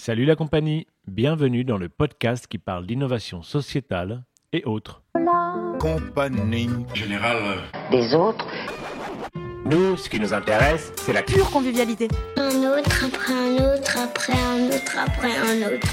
Salut 0.00 0.26
la 0.26 0.36
compagnie, 0.36 0.86
bienvenue 1.08 1.64
dans 1.64 1.76
le 1.76 1.88
podcast 1.88 2.46
qui 2.46 2.58
parle 2.58 2.86
d'innovation 2.86 3.42
sociétale 3.42 4.22
et 4.52 4.64
autres. 4.64 5.02
Compagnie. 5.80 6.70
Général. 6.94 7.36
des 7.90 8.14
autres, 8.14 8.46
Nous, 9.64 9.96
ce 9.96 10.08
qui 10.08 10.20
nous 10.20 10.32
intéresse, 10.32 10.92
c'est 10.98 11.12
la 11.12 11.24
pure 11.24 11.50
convivialité. 11.50 12.06
Un 12.36 12.78
autre, 12.78 13.06
après 13.06 13.32
un 13.32 13.74
autre, 13.74 13.98
après 13.98 14.34
un 14.34 14.68
autre, 14.68 14.98
après 14.98 15.36
un 15.36 15.66
autre. 15.66 15.88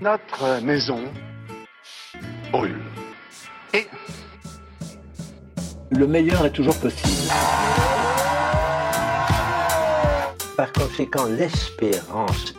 Notre 0.00 0.64
maison 0.64 1.04
brûle. 2.50 2.80
Et 3.74 3.86
le 5.90 6.06
meilleur 6.06 6.46
est 6.46 6.52
toujours 6.52 6.80
possible. 6.80 7.30
Par 10.56 10.72
conséquent, 10.72 11.26
l'espérance 11.26 12.54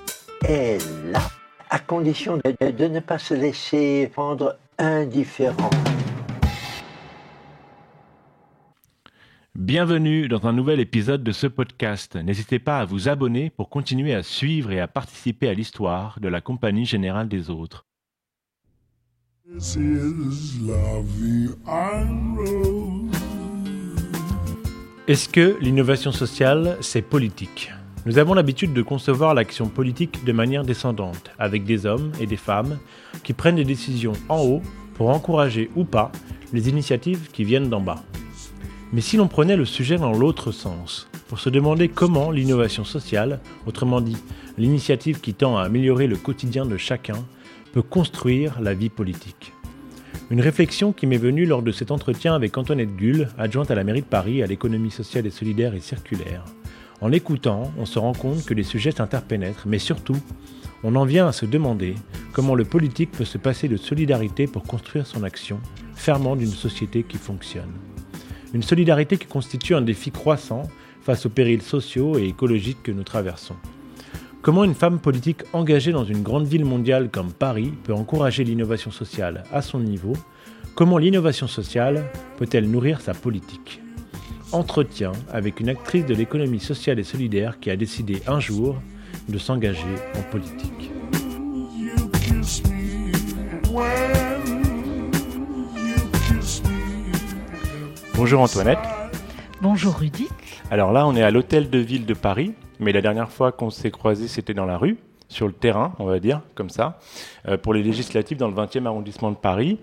est 0.47 0.77
là, 1.11 1.21
à 1.69 1.79
condition 1.79 2.37
de, 2.37 2.71
de 2.71 2.85
ne 2.85 2.99
pas 2.99 3.17
se 3.17 3.33
laisser 3.33 4.11
rendre 4.15 4.57
indifférent. 4.77 5.69
Bienvenue 9.55 10.27
dans 10.27 10.45
un 10.45 10.53
nouvel 10.53 10.79
épisode 10.79 11.23
de 11.23 11.31
ce 11.31 11.47
podcast. 11.47 12.15
N'hésitez 12.15 12.59
pas 12.59 12.79
à 12.79 12.85
vous 12.85 13.07
abonner 13.07 13.49
pour 13.49 13.69
continuer 13.69 14.13
à 14.13 14.21
suivre 14.21 14.71
et 14.71 14.81
à 14.81 14.87
participer 14.87 15.47
à 15.47 15.53
l'histoire 15.53 16.19
de 16.19 16.27
la 16.27 16.41
Compagnie 16.41 16.85
Générale 16.85 17.29
des 17.29 17.49
Autres. 17.49 17.85
This 19.47 19.75
is. 19.75 20.61
Est-ce 25.07 25.29
que 25.29 25.57
l'innovation 25.61 26.11
sociale, 26.11 26.77
c'est 26.81 27.03
politique? 27.03 27.71
Nous 28.05 28.19
avons 28.19 28.35
l'habitude 28.35 28.71
de 28.71 28.83
concevoir 28.83 29.33
l'action 29.33 29.67
politique 29.67 30.23
de 30.23 30.31
manière 30.31 30.63
descendante, 30.63 31.31
avec 31.39 31.63
des 31.63 31.87
hommes 31.87 32.11
et 32.19 32.27
des 32.27 32.37
femmes 32.37 32.77
qui 33.23 33.33
prennent 33.33 33.55
des 33.55 33.63
décisions 33.63 34.13
en 34.29 34.43
haut 34.43 34.61
pour 34.93 35.09
encourager 35.09 35.71
ou 35.75 35.85
pas 35.85 36.11
les 36.53 36.69
initiatives 36.69 37.29
qui 37.33 37.43
viennent 37.43 37.69
d'en 37.69 37.81
bas. 37.81 38.03
Mais 38.93 39.01
si 39.01 39.17
l'on 39.17 39.27
prenait 39.27 39.57
le 39.57 39.65
sujet 39.65 39.97
dans 39.97 40.13
l'autre 40.13 40.51
sens, 40.51 41.09
pour 41.27 41.39
se 41.39 41.49
demander 41.49 41.89
comment 41.89 42.29
l'innovation 42.29 42.83
sociale, 42.83 43.39
autrement 43.65 44.01
dit 44.01 44.17
l'initiative 44.59 45.19
qui 45.19 45.33
tend 45.33 45.57
à 45.57 45.63
améliorer 45.63 46.05
le 46.05 46.15
quotidien 46.15 46.67
de 46.67 46.77
chacun, 46.77 47.25
peut 47.73 47.81
construire 47.81 48.61
la 48.61 48.75
vie 48.75 48.89
politique. 48.89 49.51
Une 50.29 50.41
réflexion 50.41 50.93
qui 50.93 51.07
m'est 51.07 51.17
venue 51.17 51.47
lors 51.47 51.63
de 51.63 51.71
cet 51.71 51.89
entretien 51.89 52.35
avec 52.35 52.55
Antoinette 52.55 52.95
Gull, 52.95 53.29
adjointe 53.39 53.71
à 53.71 53.75
la 53.75 53.83
mairie 53.83 54.01
de 54.01 54.05
Paris 54.05 54.43
à 54.43 54.47
l'économie 54.47 54.91
sociale 54.91 55.25
et 55.25 55.31
solidaire 55.31 55.73
et 55.73 55.79
circulaire. 55.79 56.45
En 57.05 57.07
l'écoutant, 57.07 57.71
on 57.77 57.85
se 57.85 57.99
rend 57.99 58.13
compte 58.13 58.45
que 58.45 58.55
les 58.55 58.63
sujets 58.63 58.89
s'interpénètrent, 58.89 59.67
mais 59.67 59.77
surtout, 59.77 60.17
on 60.83 60.95
en 60.95 61.05
vient 61.05 61.27
à 61.27 61.31
se 61.33 61.45
demander 61.45 61.93
comment 62.33 62.55
le 62.55 62.65
politique 62.65 63.11
peut 63.11 63.25
se 63.25 63.37
passer 63.37 63.67
de 63.67 63.77
solidarité 63.77 64.47
pour 64.47 64.63
construire 64.63 65.05
son 65.05 65.21
action, 65.21 65.59
ferment 65.93 66.35
d'une 66.35 66.47
société 66.47 67.03
qui 67.03 67.17
fonctionne. 67.17 67.69
Une 68.55 68.63
solidarité 68.63 69.17
qui 69.17 69.27
constitue 69.27 69.75
un 69.75 69.83
défi 69.83 70.09
croissant 70.09 70.63
face 71.03 71.27
aux 71.27 71.29
périls 71.29 71.61
sociaux 71.61 72.17
et 72.17 72.25
écologiques 72.25 72.81
que 72.81 72.91
nous 72.91 73.03
traversons. 73.03 73.55
Comment 74.41 74.63
une 74.63 74.73
femme 74.73 74.97
politique 74.97 75.43
engagée 75.53 75.91
dans 75.91 76.05
une 76.05 76.23
grande 76.23 76.47
ville 76.47 76.65
mondiale 76.65 77.11
comme 77.11 77.33
Paris 77.33 77.71
peut 77.83 77.93
encourager 77.93 78.43
l'innovation 78.43 78.89
sociale 78.89 79.43
à 79.53 79.61
son 79.61 79.79
niveau? 79.79 80.13
Comment 80.73 80.97
l'innovation 80.97 81.45
sociale 81.45 82.03
peut-elle 82.37 82.67
nourrir 82.67 82.99
sa 82.99 83.13
politique? 83.13 83.79
Entretien 84.51 85.11
avec 85.31 85.59
une 85.59 85.69
actrice 85.69 86.05
de 86.05 86.13
l'économie 86.13 86.59
sociale 86.59 86.99
et 86.99 87.03
solidaire 87.03 87.59
qui 87.59 87.69
a 87.69 87.75
décidé 87.75 88.21
un 88.27 88.39
jour 88.39 88.75
de 89.27 89.37
s'engager 89.37 89.83
en 90.17 90.21
politique. 90.31 90.91
Bonjour 98.15 98.41
Antoinette. 98.41 98.79
Bonjour 99.61 99.95
Rudy. 99.95 100.29
Alors 100.71 100.91
là, 100.93 101.05
on 101.05 101.15
est 101.15 101.23
à 101.23 101.31
l'hôtel 101.31 101.69
de 101.69 101.79
ville 101.79 102.05
de 102.05 102.13
Paris, 102.13 102.53
mais 102.79 102.91
la 102.91 103.01
dernière 103.01 103.29
fois 103.29 103.51
qu'on 103.51 103.69
s'est 103.69 103.91
croisés, 103.91 104.27
c'était 104.27 104.53
dans 104.53 104.65
la 104.65 104.77
rue, 104.77 104.97
sur 105.27 105.47
le 105.47 105.53
terrain, 105.53 105.93
on 105.99 106.05
va 106.05 106.19
dire, 106.19 106.41
comme 106.55 106.69
ça, 106.69 106.99
euh, 107.47 107.57
pour 107.57 107.73
les 107.73 107.83
législatives 107.83 108.37
dans 108.37 108.47
le 108.47 108.53
20e 108.53 108.85
arrondissement 108.85 109.31
de 109.31 109.35
Paris. 109.35 109.79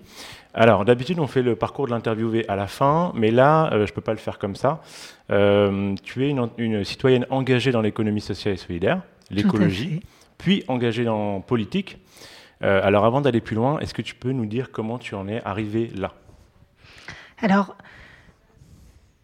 Alors, 0.55 0.85
d'habitude, 0.85 1.19
on 1.19 1.25
fait 1.25 1.41
le 1.41 1.55
parcours 1.55 1.87
de 1.87 1.91
l'interviewé 1.91 2.47
à 2.47 2.55
la 2.55 2.67
fin, 2.67 3.11
mais 3.15 3.31
là, 3.31 3.73
euh, 3.73 3.85
je 3.85 3.91
ne 3.91 3.95
peux 3.95 4.01
pas 4.01 4.11
le 4.11 4.19
faire 4.19 4.37
comme 4.37 4.55
ça. 4.55 4.81
Euh, 5.31 5.95
tu 6.03 6.25
es 6.25 6.29
une, 6.29 6.47
une 6.57 6.83
citoyenne 6.83 7.25
engagée 7.31 7.71
dans 7.71 7.81
l'économie 7.81 8.21
sociale 8.21 8.53
et 8.53 8.57
solidaire, 8.57 9.01
l'écologie, 9.31 10.01
puis 10.37 10.63
engagée 10.67 11.05
dans 11.05 11.41
politique. 11.41 11.97
Euh, 12.61 12.81
alors, 12.83 13.03
avant 13.03 13.19
d'aller 13.19 13.41
plus 13.41 13.55
loin, 13.55 13.79
est-ce 13.79 13.95
que 13.95 14.03
tu 14.03 14.13
peux 14.13 14.31
nous 14.31 14.45
dire 14.45 14.71
comment 14.71 14.99
tu 14.99 15.15
en 15.15 15.27
es 15.27 15.41
arrivé 15.43 15.89
là? 15.95 16.13
Alors, 17.41 17.75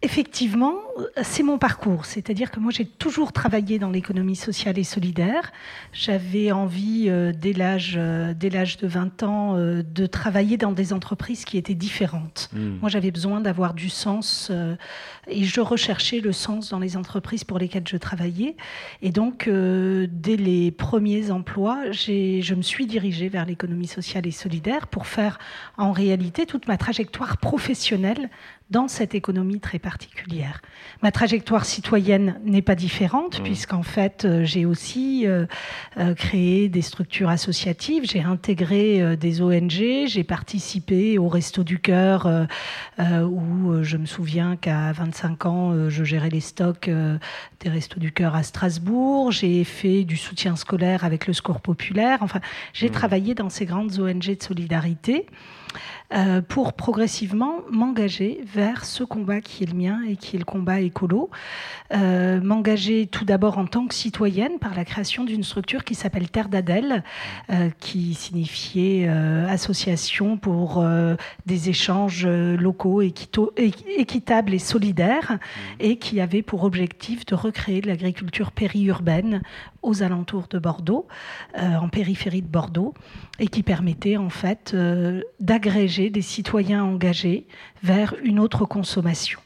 effectivement, 0.02 0.74
c'est 1.22 1.42
mon 1.42 1.58
parcours. 1.58 2.06
C'est-à-dire 2.06 2.50
que 2.50 2.58
moi, 2.58 2.72
j'ai 2.72 2.86
toujours 2.86 3.32
travaillé 3.32 3.78
dans 3.78 3.90
l'économie 3.90 4.36
sociale 4.36 4.78
et 4.78 4.84
solidaire. 4.84 5.52
J'avais 5.92 6.52
envie, 6.52 7.06
euh, 7.08 7.32
dès 7.36 7.52
l'âge 7.52 7.96
euh, 7.96 8.34
dès 8.34 8.50
l'âge 8.50 8.78
de 8.78 8.86
20 8.86 9.22
ans, 9.22 9.56
euh, 9.56 9.82
de 9.82 10.06
travailler 10.06 10.56
dans 10.56 10.72
des 10.72 10.92
entreprises 10.92 11.44
qui 11.44 11.58
étaient 11.58 11.74
différentes. 11.74 12.48
Hmm. 12.52 12.78
Moi, 12.80 12.88
j'avais 12.88 13.10
besoin 13.10 13.40
d'avoir 13.40 13.74
du 13.74 13.90
sens 13.90 14.48
euh, 14.50 14.76
et 15.28 15.44
je 15.44 15.60
recherchais 15.60 16.20
le 16.20 16.32
sens 16.32 16.70
dans 16.70 16.78
les 16.78 16.96
entreprises 16.96 17.44
pour 17.44 17.58
lesquelles 17.58 17.86
je 17.86 17.96
travaillais. 17.96 18.56
Et 19.02 19.10
donc, 19.10 19.48
dès 19.48 20.36
les 20.36 20.70
premiers 20.70 21.30
emplois, 21.30 21.90
je 21.90 22.54
me 22.54 22.62
suis 22.62 22.86
dirigée 22.86 23.28
vers 23.28 23.44
l'économie 23.44 23.86
sociale 23.86 24.26
et 24.26 24.30
solidaire 24.30 24.86
pour 24.86 25.06
faire 25.06 25.38
en 25.76 25.92
réalité 25.92 26.46
toute 26.46 26.68
ma 26.68 26.76
trajectoire 26.76 27.36
professionnelle 27.38 28.30
dans 28.70 28.88
cette 28.88 29.14
économie 29.14 29.60
très 29.60 29.78
particulière. 29.78 30.62
Ma 31.02 31.10
trajectoire 31.12 31.64
citoyenne 31.64 32.40
n'est 32.44 32.62
pas 32.62 32.74
différente, 32.74 33.40
Mmh. 33.40 33.42
puisqu'en 33.42 33.82
fait, 33.82 34.24
euh, 34.24 34.44
j'ai 34.44 34.64
aussi 34.64 35.26
euh, 35.26 35.46
euh, 35.98 36.14
créé 36.14 36.68
des 36.68 36.82
structures 36.82 37.28
associatives, 37.28 38.04
j'ai 38.08 38.22
intégré 38.22 39.02
euh, 39.02 39.16
des 39.16 39.42
ONG, 39.42 40.06
j'ai 40.06 40.24
participé 40.24 41.18
au 41.18 41.28
Resto 41.28 41.64
du 41.64 41.78
Cœur, 41.78 42.26
euh, 42.26 42.46
où 43.24 43.82
je 43.82 43.96
me 43.96 44.06
souviens 44.06 44.56
qu'à 44.56 44.92
25 44.92 45.46
ans, 45.46 45.88
je 45.88 46.04
gérais 46.04 46.30
les 46.30 46.40
stocks 46.40 46.88
des 46.88 47.68
Restos 47.68 47.98
du 48.00 48.12
Cœur 48.12 48.34
à 48.34 48.42
Strasbourg, 48.42 49.32
j'ai 49.32 49.64
fait 49.64 50.04
du 50.04 50.16
soutien 50.16 50.56
scolaire 50.56 51.04
avec 51.04 51.26
le 51.26 51.32
Secours 51.32 51.60
Populaire, 51.60 52.18
enfin, 52.20 52.40
j'ai 52.72 52.88
Mmh. 52.88 52.92
travaillé 52.92 53.34
dans 53.34 53.50
ces 53.50 53.66
grandes 53.66 53.98
ONG 53.98 54.36
de 54.36 54.42
solidarité 54.42 55.26
euh, 56.12 56.40
pour 56.40 56.72
progressivement 56.72 57.60
m'engager 57.70 58.40
vers 58.44 58.84
ce 58.84 59.04
combat 59.04 59.40
qui 59.40 59.62
est 59.64 59.66
le 59.66 59.76
mien 59.76 60.00
et 60.08 60.16
qui 60.16 60.36
est 60.36 60.38
le 60.38 60.44
combat 60.44 60.80
écolo. 60.80 61.30
Euh, 61.92 62.40
m'engager 62.40 63.06
tout 63.06 63.24
d'abord 63.24 63.58
en 63.58 63.66
tant 63.66 63.86
que 63.86 63.94
citoyenne 63.94 64.58
par 64.58 64.74
la 64.74 64.84
création 64.84 65.24
d'une 65.24 65.44
structure 65.44 65.84
qui 65.84 65.94
s'appelle 65.94 66.30
Terre 66.30 66.48
d'Adèle, 66.48 67.04
euh, 67.50 67.70
qui 67.80 68.14
signifiait 68.14 69.08
association 69.48 70.36
pour 70.36 70.84
des 71.46 71.68
échanges 71.68 72.26
locaux 72.26 73.02
équito- 73.02 73.52
équitables 73.56 74.54
et 74.54 74.58
solidaires, 74.58 75.38
et 75.78 75.96
qui 75.96 76.20
avait 76.20 76.42
pour 76.42 76.64
objectif 76.64 77.24
de 77.26 77.34
recréer 77.34 77.80
de 77.80 77.88
l'agriculture 77.88 78.52
périurbaine 78.52 79.42
aux 79.82 80.02
alentours 80.02 80.48
de 80.48 80.58
Bordeaux, 80.58 81.06
euh, 81.58 81.76
en 81.76 81.88
périphérie 81.88 82.42
de 82.42 82.48
Bordeaux, 82.48 82.94
et 83.38 83.48
qui 83.48 83.62
permettait 83.62 84.16
en 84.16 84.30
fait 84.30 84.72
euh, 84.74 85.22
d'agréger 85.40 86.10
des 86.10 86.22
citoyens 86.22 86.84
engagés 86.84 87.46
vers 87.82 88.14
une 88.22 88.38
autre 88.38 88.64
consommation. 88.64 89.40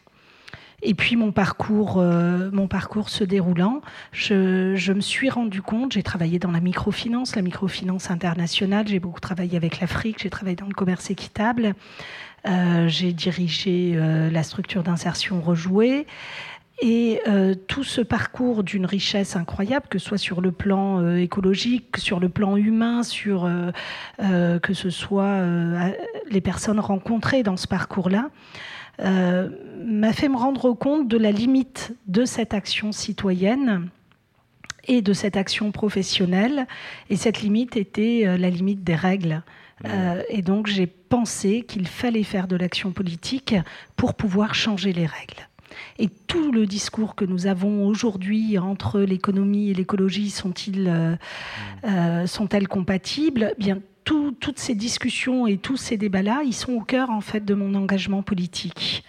Et 0.82 0.92
puis 0.92 1.16
mon 1.16 1.32
parcours, 1.32 1.96
euh, 1.98 2.50
mon 2.52 2.68
parcours 2.68 3.08
se 3.08 3.24
déroulant, 3.24 3.80
je, 4.12 4.74
je 4.74 4.92
me 4.92 5.00
suis 5.00 5.30
rendu 5.30 5.62
compte, 5.62 5.92
j'ai 5.92 6.02
travaillé 6.02 6.38
dans 6.38 6.50
la 6.50 6.60
microfinance, 6.60 7.36
la 7.36 7.42
microfinance 7.42 8.10
internationale, 8.10 8.86
j'ai 8.86 9.00
beaucoup 9.00 9.20
travaillé 9.20 9.56
avec 9.56 9.80
l'Afrique, 9.80 10.18
j'ai 10.20 10.30
travaillé 10.30 10.56
dans 10.56 10.66
le 10.66 10.74
commerce 10.74 11.10
équitable, 11.10 11.74
j'ai 12.88 13.14
dirigé 13.14 13.98
la 14.30 14.42
structure 14.42 14.82
d'insertion 14.82 15.40
rejouée. 15.40 16.06
Et 16.82 17.20
euh, 17.28 17.54
tout 17.54 17.84
ce 17.84 18.00
parcours 18.00 18.64
d'une 18.64 18.84
richesse 18.84 19.36
incroyable, 19.36 19.86
que 19.88 19.98
ce 19.98 20.08
soit 20.08 20.18
sur 20.18 20.40
le 20.40 20.50
plan 20.50 21.00
euh, 21.00 21.16
écologique, 21.16 21.92
que 21.92 22.00
sur 22.00 22.18
le 22.18 22.28
plan 22.28 22.56
humain, 22.56 23.02
sur 23.02 23.44
euh, 23.44 24.58
que 24.58 24.74
ce 24.74 24.90
soit 24.90 25.40
les 26.30 26.40
personnes 26.40 26.80
rencontrées 26.80 27.42
dans 27.42 27.56
ce 27.56 27.68
parcours-là, 27.68 28.30
m'a 28.98 30.12
fait 30.12 30.28
me 30.28 30.36
rendre 30.36 30.72
compte 30.72 31.08
de 31.08 31.16
la 31.16 31.32
limite 31.32 31.94
de 32.06 32.24
cette 32.24 32.54
action 32.54 32.92
citoyenne 32.92 33.88
et 34.86 35.00
de 35.02 35.12
cette 35.12 35.36
action 35.36 35.72
professionnelle. 35.72 36.66
Et 37.10 37.16
cette 37.16 37.40
limite 37.40 37.76
était 37.76 38.36
la 38.38 38.50
limite 38.50 38.84
des 38.84 38.94
règles. 38.94 39.42
Euh, 39.86 40.22
et 40.28 40.42
donc 40.42 40.66
j'ai 40.66 40.86
pensé 40.86 41.62
qu'il 41.62 41.86
fallait 41.86 42.22
faire 42.22 42.46
de 42.46 42.56
l'action 42.56 42.92
politique 42.92 43.54
pour 43.96 44.14
pouvoir 44.14 44.54
changer 44.54 44.92
les 44.92 45.06
règles. 45.06 45.48
Et 45.98 46.08
tout 46.08 46.52
le 46.52 46.66
discours 46.66 47.14
que 47.14 47.24
nous 47.24 47.46
avons 47.46 47.86
aujourd'hui 47.86 48.58
entre 48.58 49.00
l'économie 49.00 49.70
et 49.70 49.74
l'écologie 49.74 50.30
sont-ils, 50.30 50.88
euh, 50.88 51.16
euh, 51.84 52.26
sont-elles 52.26 52.68
compatibles? 52.68 53.54
Eh 53.58 53.60
Bien, 53.60 53.78
tout- 54.04 54.36
toutes 54.38 54.58
ces 54.58 54.74
discussions 54.74 55.46
et 55.46 55.56
tous 55.58 55.76
ces 55.76 55.96
débats-là, 55.96 56.42
ils 56.44 56.54
sont 56.54 56.72
au 56.72 56.80
cœur 56.80 57.10
en 57.10 57.20
fait 57.20 57.44
de 57.44 57.54
mon 57.54 57.74
engagement 57.74 58.22
politique. 58.22 59.04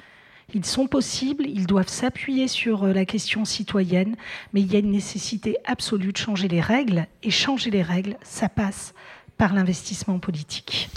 Ils 0.53 0.63
sont 0.65 0.88
possibles, 0.88 1.45
ils 1.47 1.65
doivent 1.65 1.89
s'appuyer 1.89 2.47
sur 2.47 2.83
euh, 2.83 2.94
la 2.94 3.03
question 3.06 3.45
citoyenne, 3.45 4.15
mais 4.53 4.62
il 4.62 4.71
y 4.71 4.75
a 4.75 4.79
une 4.79 4.91
nécessité 4.91 5.57
absolue 5.65 6.13
de 6.13 6.17
changer 6.17 6.47
les 6.47 6.62
règles, 6.62 7.07
et 7.23 7.31
changer 7.31 7.71
les 7.71 7.81
règles, 7.81 8.15
ça 8.21 8.47
passe 8.47 8.94
par 9.38 9.53
l'investissement 9.53 10.19
politique. 10.19 10.89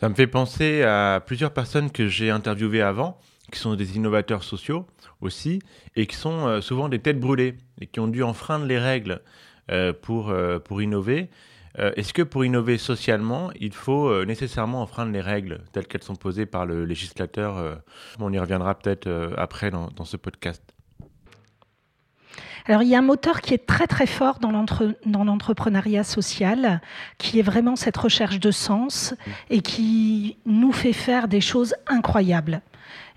Ça 0.00 0.08
me 0.10 0.14
fait 0.14 0.26
penser 0.26 0.82
à 0.82 1.22
plusieurs 1.24 1.52
personnes 1.54 1.90
que 1.90 2.08
j'ai 2.08 2.30
interviewées 2.30 2.82
avant, 2.82 3.16
qui 3.50 3.58
sont 3.58 3.74
des 3.74 3.96
innovateurs 3.96 4.42
sociaux 4.42 4.84
aussi, 5.20 5.60
et 5.94 6.06
qui 6.06 6.16
sont 6.16 6.46
euh, 6.46 6.60
souvent 6.60 6.88
des 6.88 6.98
têtes 6.98 7.20
brûlées, 7.20 7.56
et 7.80 7.86
qui 7.86 8.00
ont 8.00 8.08
dû 8.08 8.22
enfreindre 8.22 8.66
les 8.66 8.78
règles 8.78 9.20
euh, 9.70 9.92
pour, 9.92 10.30
euh, 10.30 10.58
pour 10.58 10.82
innover. 10.82 11.28
Est-ce 11.78 12.14
que 12.14 12.22
pour 12.22 12.42
innover 12.42 12.78
socialement, 12.78 13.50
il 13.60 13.74
faut 13.74 14.24
nécessairement 14.24 14.80
enfreindre 14.80 15.12
les 15.12 15.20
règles 15.20 15.60
telles 15.72 15.86
qu'elles 15.86 16.02
sont 16.02 16.16
posées 16.16 16.46
par 16.46 16.64
le 16.64 16.86
législateur 16.86 17.82
On 18.18 18.32
y 18.32 18.38
reviendra 18.38 18.78
peut-être 18.78 19.34
après 19.36 19.70
dans, 19.70 19.88
dans 19.88 20.06
ce 20.06 20.16
podcast. 20.16 20.75
Alors 22.68 22.82
il 22.82 22.88
y 22.88 22.96
a 22.96 22.98
un 22.98 23.02
moteur 23.02 23.42
qui 23.42 23.54
est 23.54 23.64
très 23.64 23.86
très 23.86 24.06
fort 24.06 24.40
dans 24.40 24.50
l'entre- 24.50 24.96
dans 25.06 25.22
l'entrepreneuriat 25.24 26.02
social, 26.02 26.80
qui 27.18 27.38
est 27.38 27.42
vraiment 27.42 27.76
cette 27.76 27.96
recherche 27.96 28.40
de 28.40 28.50
sens 28.50 29.14
et 29.50 29.60
qui 29.60 30.36
nous 30.46 30.72
fait 30.72 30.92
faire 30.92 31.28
des 31.28 31.40
choses 31.40 31.74
incroyables. 31.86 32.60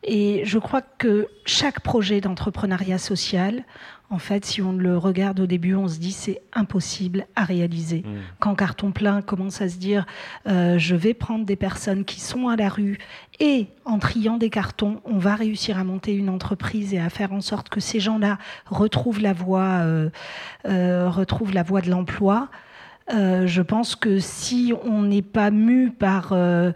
Et 0.03 0.43
je 0.45 0.59
crois 0.59 0.81
que 0.81 1.27
chaque 1.45 1.81
projet 1.81 2.21
d'entrepreneuriat 2.21 2.99
social, 2.99 3.63
en 4.11 4.17
fait, 4.17 4.43
si 4.43 4.61
on 4.61 4.73
le 4.73 4.97
regarde 4.97 5.39
au 5.39 5.45
début, 5.45 5.75
on 5.75 5.87
se 5.87 5.99
dit 5.99 6.11
c'est 6.11 6.41
impossible 6.53 7.27
à 7.35 7.43
réaliser. 7.43 8.03
Quand 8.39 8.55
Carton 8.55 8.91
Plein 8.91 9.21
commence 9.21 9.61
à 9.61 9.69
se 9.69 9.77
dire 9.77 10.05
euh, 10.47 10.79
je 10.79 10.95
vais 10.95 11.13
prendre 11.13 11.45
des 11.45 11.55
personnes 11.55 12.05
qui 12.05 12.19
sont 12.19 12.47
à 12.47 12.55
la 12.55 12.69
rue 12.69 12.97
et 13.39 13.67
en 13.85 13.99
triant 13.99 14.37
des 14.37 14.49
cartons, 14.49 14.99
on 15.05 15.19
va 15.19 15.35
réussir 15.35 15.77
à 15.77 15.83
monter 15.83 16.15
une 16.15 16.29
entreprise 16.29 16.93
et 16.93 16.99
à 16.99 17.09
faire 17.09 17.33
en 17.33 17.41
sorte 17.41 17.69
que 17.69 17.79
ces 17.79 17.99
gens-là 17.99 18.39
retrouvent 18.65 19.21
la 19.21 19.33
voie, 19.33 19.81
euh, 19.81 20.09
euh, 20.65 21.09
retrouvent 21.09 21.53
la 21.53 21.63
voie 21.63 21.81
de 21.81 21.89
l'emploi. 21.89 22.49
Euh, 23.11 23.47
je 23.47 23.61
pense 23.61 23.95
que 23.95 24.19
si 24.19 24.73
on 24.83 25.01
n'est 25.01 25.23
pas 25.23 25.49
mu 25.49 25.89
par, 25.89 26.31
euh, 26.31 26.71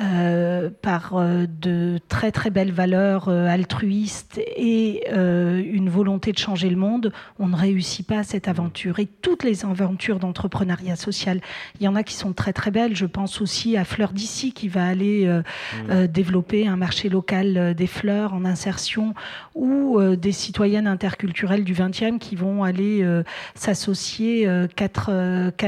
euh, 0.00 0.70
par 0.82 1.16
euh, 1.16 1.46
de 1.46 1.98
très 2.08 2.32
très 2.32 2.50
belles 2.50 2.72
valeurs 2.72 3.28
euh, 3.28 3.46
altruistes 3.46 4.40
et 4.56 5.04
euh, 5.12 5.62
une 5.64 5.90
volonté 5.90 6.32
de 6.32 6.38
changer 6.38 6.70
le 6.70 6.76
monde, 6.76 7.12
on 7.38 7.48
ne 7.48 7.56
réussit 7.56 8.06
pas 8.06 8.22
cette 8.22 8.48
aventure. 8.48 8.98
Et 8.98 9.06
toutes 9.06 9.44
les 9.44 9.64
aventures 9.64 10.18
d'entrepreneuriat 10.18 10.96
social, 10.96 11.40
il 11.78 11.84
y 11.84 11.88
en 11.88 11.96
a 11.96 12.02
qui 12.02 12.14
sont 12.14 12.32
très 12.32 12.52
très 12.52 12.70
belles. 12.70 12.96
Je 12.96 13.06
pense 13.06 13.40
aussi 13.40 13.76
à 13.76 13.84
Fleur 13.84 14.12
d'ici 14.12 14.52
qui 14.52 14.68
va 14.68 14.86
aller 14.86 15.26
euh, 15.26 15.42
euh, 15.90 16.06
développer 16.06 16.66
un 16.66 16.76
marché 16.76 17.08
local 17.08 17.74
des 17.74 17.86
fleurs 17.86 18.32
en 18.32 18.44
insertion 18.44 19.14
ou 19.54 19.98
euh, 19.98 20.16
des 20.16 20.32
citoyennes 20.32 20.86
interculturelles 20.86 21.64
du 21.64 21.74
20e 21.74 22.18
qui 22.18 22.36
vont 22.36 22.64
aller 22.64 23.02
euh, 23.02 23.22
s'associer 23.54 24.46
euh, 24.46 24.66
quatre, 24.74 25.10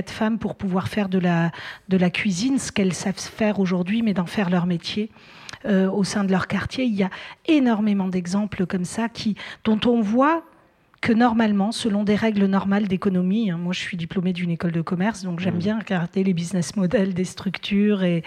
quatre 0.06 0.16
femmes 0.16 0.38
pour 0.38 0.54
pouvoir 0.54 0.86
faire 0.88 1.08
de 1.08 1.18
la, 1.18 1.50
de 1.88 1.96
la 1.96 2.10
cuisine, 2.10 2.58
ce 2.58 2.70
qu'elles 2.70 2.94
savent 2.94 3.18
faire 3.18 3.58
aujourd'hui, 3.58 4.02
mais 4.02 4.14
d'en 4.14 4.26
faire 4.26 4.50
leur 4.50 4.66
métier. 4.66 5.10
euh, 5.64 5.90
au 5.90 6.04
sein 6.04 6.22
de 6.22 6.30
leur 6.30 6.46
quartier, 6.46 6.84
il 6.84 6.94
y 6.94 7.02
a 7.02 7.10
énormément 7.46 8.08
d'exemples 8.08 8.66
comme 8.66 8.84
ça 8.84 9.08
qui, 9.08 9.34
dont 9.64 9.80
on 9.86 10.00
voit 10.00 10.44
que 11.00 11.12
normalement, 11.12 11.72
selon 11.72 12.04
des 12.04 12.14
règles 12.14 12.46
normales 12.46 12.88
d'économie, 12.88 13.50
hein, 13.50 13.58
moi 13.58 13.72
je 13.72 13.80
suis 13.80 13.96
diplômée 13.96 14.32
d'une 14.32 14.50
école 14.50 14.72
de 14.72 14.80
commerce, 14.80 15.22
donc 15.22 15.40
j'aime 15.40 15.58
bien 15.58 15.78
regarder 15.78 16.24
les 16.24 16.32
business 16.32 16.76
models 16.76 17.14
des 17.14 17.24
structures, 17.24 18.02
et 18.02 18.22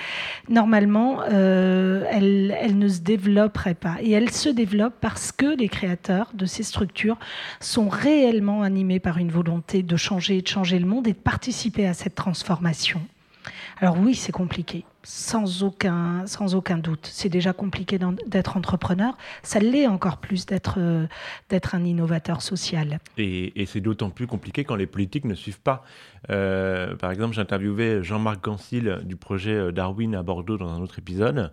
normalement, 0.48 1.22
euh, 1.32 2.06
elles, 2.10 2.56
elles 2.60 2.78
ne 2.78 2.88
se 2.88 3.00
développeraient 3.00 3.74
pas. 3.74 3.98
Et 4.02 4.12
elles 4.12 4.32
se 4.32 4.50
développent 4.50 5.00
parce 5.02 5.32
que 5.32 5.58
les 5.58 5.68
créateurs 5.70 6.32
de 6.34 6.46
ces 6.46 6.64
structures 6.64 7.18
sont 7.60 7.90
réellement 7.90 8.62
animés 8.62 9.00
par 9.00 9.18
une 9.18 9.32
volonté 9.32 9.84
de 9.84 9.96
changer, 9.98 10.42
de 10.42 10.48
changer 10.48 10.80
le 10.80 10.86
monde 10.86 11.08
et 11.08 11.14
de 11.14 11.18
participer 11.18 11.86
à 11.88 11.94
cette 11.94 12.16
transformation. 12.16 13.02
Alors 13.82 13.98
oui, 14.00 14.16
c'est 14.16 14.32
compliqué, 14.32 14.86
sans 15.04 15.64
aucun, 15.64 16.26
sans 16.28 16.56
aucun 16.56 16.78
doute. 16.78 17.10
C'est 17.12 17.30
déjà 17.30 17.54
compliqué 17.54 18.00
d'être 18.28 18.58
entrepreneur, 18.58 19.18
ça 19.44 19.60
l'est 19.60 19.88
encore 19.88 20.18
plus 20.18 20.46
d'être 20.46 20.76
euh, 20.78 21.08
un 21.72 21.86
innovateur 21.86 22.42
social. 22.42 23.00
Et, 23.18 23.66
c'est 23.66 23.82
d'autant 23.82 24.10
plus 24.10 24.28
compliqué 24.28 24.64
quand 24.64 24.76
les 24.76 24.88
politiques 24.88 25.26
ne 25.26 25.36
suivent 25.36 25.62
pas. 25.62 25.84
Euh, 26.30 26.96
par 26.96 27.12
exemple, 27.12 27.36
j'interviewais 27.36 28.04
Jean-Marc 28.04 28.44
Gansil 28.44 29.00
du 29.04 29.16
projet 29.16 29.54
euh, 29.54 29.72
Darwin 29.72 30.16
à 30.16 30.24
Bordeaux 30.24 30.58
dans 30.58 30.70
un 30.70 30.82
autre 30.82 31.00
épisode. 31.00 31.52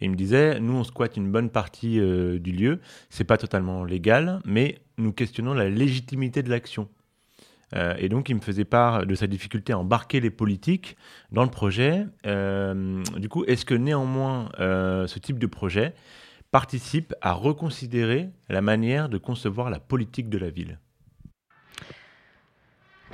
Et 0.00 0.06
il 0.06 0.10
me 0.10 0.16
disait, 0.16 0.60
nous, 0.60 0.74
on 0.74 0.84
squatte 0.84 1.16
une 1.16 1.30
bonne 1.30 1.50
partie 1.50 1.96
du 1.96 2.52
lieu. 2.52 2.80
C'est 3.10 3.24
pas 3.24 3.36
totalement 3.36 3.84
légal, 3.84 4.40
mais 4.44 4.78
nous 4.98 5.12
questionnons 5.12 5.54
la 5.54 5.68
légitimité 5.68 6.42
de 6.42 6.50
l'action. 6.50 6.88
Euh, 7.74 7.94
et 7.98 8.08
donc, 8.08 8.28
il 8.28 8.36
me 8.36 8.40
faisait 8.40 8.64
part 8.64 9.06
de 9.06 9.14
sa 9.14 9.26
difficulté 9.26 9.72
à 9.72 9.78
embarquer 9.78 10.20
les 10.20 10.30
politiques 10.30 10.96
dans 11.32 11.42
le 11.42 11.50
projet. 11.50 12.06
Euh, 12.26 13.02
du 13.16 13.28
coup, 13.28 13.44
est-ce 13.44 13.64
que 13.64 13.74
néanmoins, 13.74 14.50
euh, 14.60 15.06
ce 15.06 15.18
type 15.18 15.38
de 15.38 15.46
projet 15.46 15.94
participe 16.52 17.14
à 17.20 17.32
reconsidérer 17.32 18.30
la 18.48 18.62
manière 18.62 19.08
de 19.08 19.18
concevoir 19.18 19.70
la 19.70 19.80
politique 19.80 20.28
de 20.28 20.38
la 20.38 20.50
ville? 20.50 20.78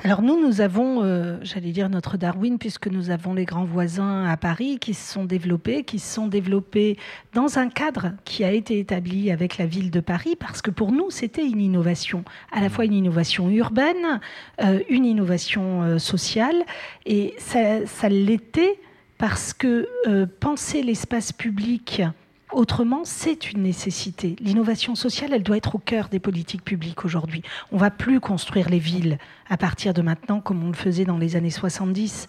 Alors 0.05 0.21
nous, 0.21 0.45
nous 0.45 0.61
avons, 0.61 1.05
euh, 1.05 1.39
j'allais 1.43 1.71
dire 1.71 1.89
notre 1.89 2.17
Darwin, 2.17 2.59
puisque 2.59 2.89
nous 2.89 3.11
avons 3.11 3.35
les 3.35 3.45
grands 3.45 3.65
voisins 3.65 4.25
à 4.25 4.37
Paris 4.37 4.79
qui 4.81 4.95
se 4.95 5.13
sont 5.13 5.25
développés, 5.25 5.85
qui 5.85 6.01
se 6.01 6.13
sont 6.15 6.27
développés 6.27 6.97
dans 7.35 7.59
un 7.61 7.69
cadre 7.69 8.11
qui 8.25 8.43
a 8.43 8.51
été 8.51 8.81
établi 8.81 9.31
avec 9.31 9.59
la 9.59 9.67
ville 9.67 9.93
de 9.93 10.01
Paris, 10.01 10.35
parce 10.35 10.61
que 10.61 10.73
pour 10.73 10.91
nous, 10.91 11.11
c'était 11.11 11.47
une 11.47 11.61
innovation, 11.61 12.25
à 12.51 12.61
la 12.61 12.69
fois 12.69 12.85
une 12.85 12.95
innovation 12.95 13.49
urbaine, 13.49 14.21
euh, 14.61 14.81
une 14.89 15.05
innovation 15.05 15.83
euh, 15.83 15.99
sociale, 15.99 16.65
et 17.07 17.35
ça, 17.39 17.87
ça 17.87 18.09
l'était 18.09 18.81
parce 19.19 19.53
que 19.53 19.89
euh, 20.09 20.27
penser 20.41 20.83
l'espace 20.83 21.33
public 21.33 22.03
Autrement, 22.53 23.03
c'est 23.05 23.51
une 23.51 23.63
nécessité. 23.63 24.37
L'innovation 24.41 24.95
sociale, 24.95 25.33
elle 25.33 25.43
doit 25.43 25.57
être 25.57 25.77
au 25.77 25.79
cœur 25.79 26.09
des 26.09 26.19
politiques 26.19 26.65
publiques 26.65 27.05
aujourd'hui. 27.07 27.43
On 27.73 27.79
va 27.79 27.91
plus 27.91 28.21
construire 28.21 28.69
les 28.69 28.79
villes 28.79 29.17
à 29.49 29.57
partir 29.57 29.95
de 29.95 30.03
maintenant 30.03 30.41
comme 30.41 30.63
on 30.63 30.69
le 30.69 30.75
faisait 30.75 31.07
dans 31.07 31.17
les 31.17 31.35
années 31.35 31.51
70. 31.51 32.29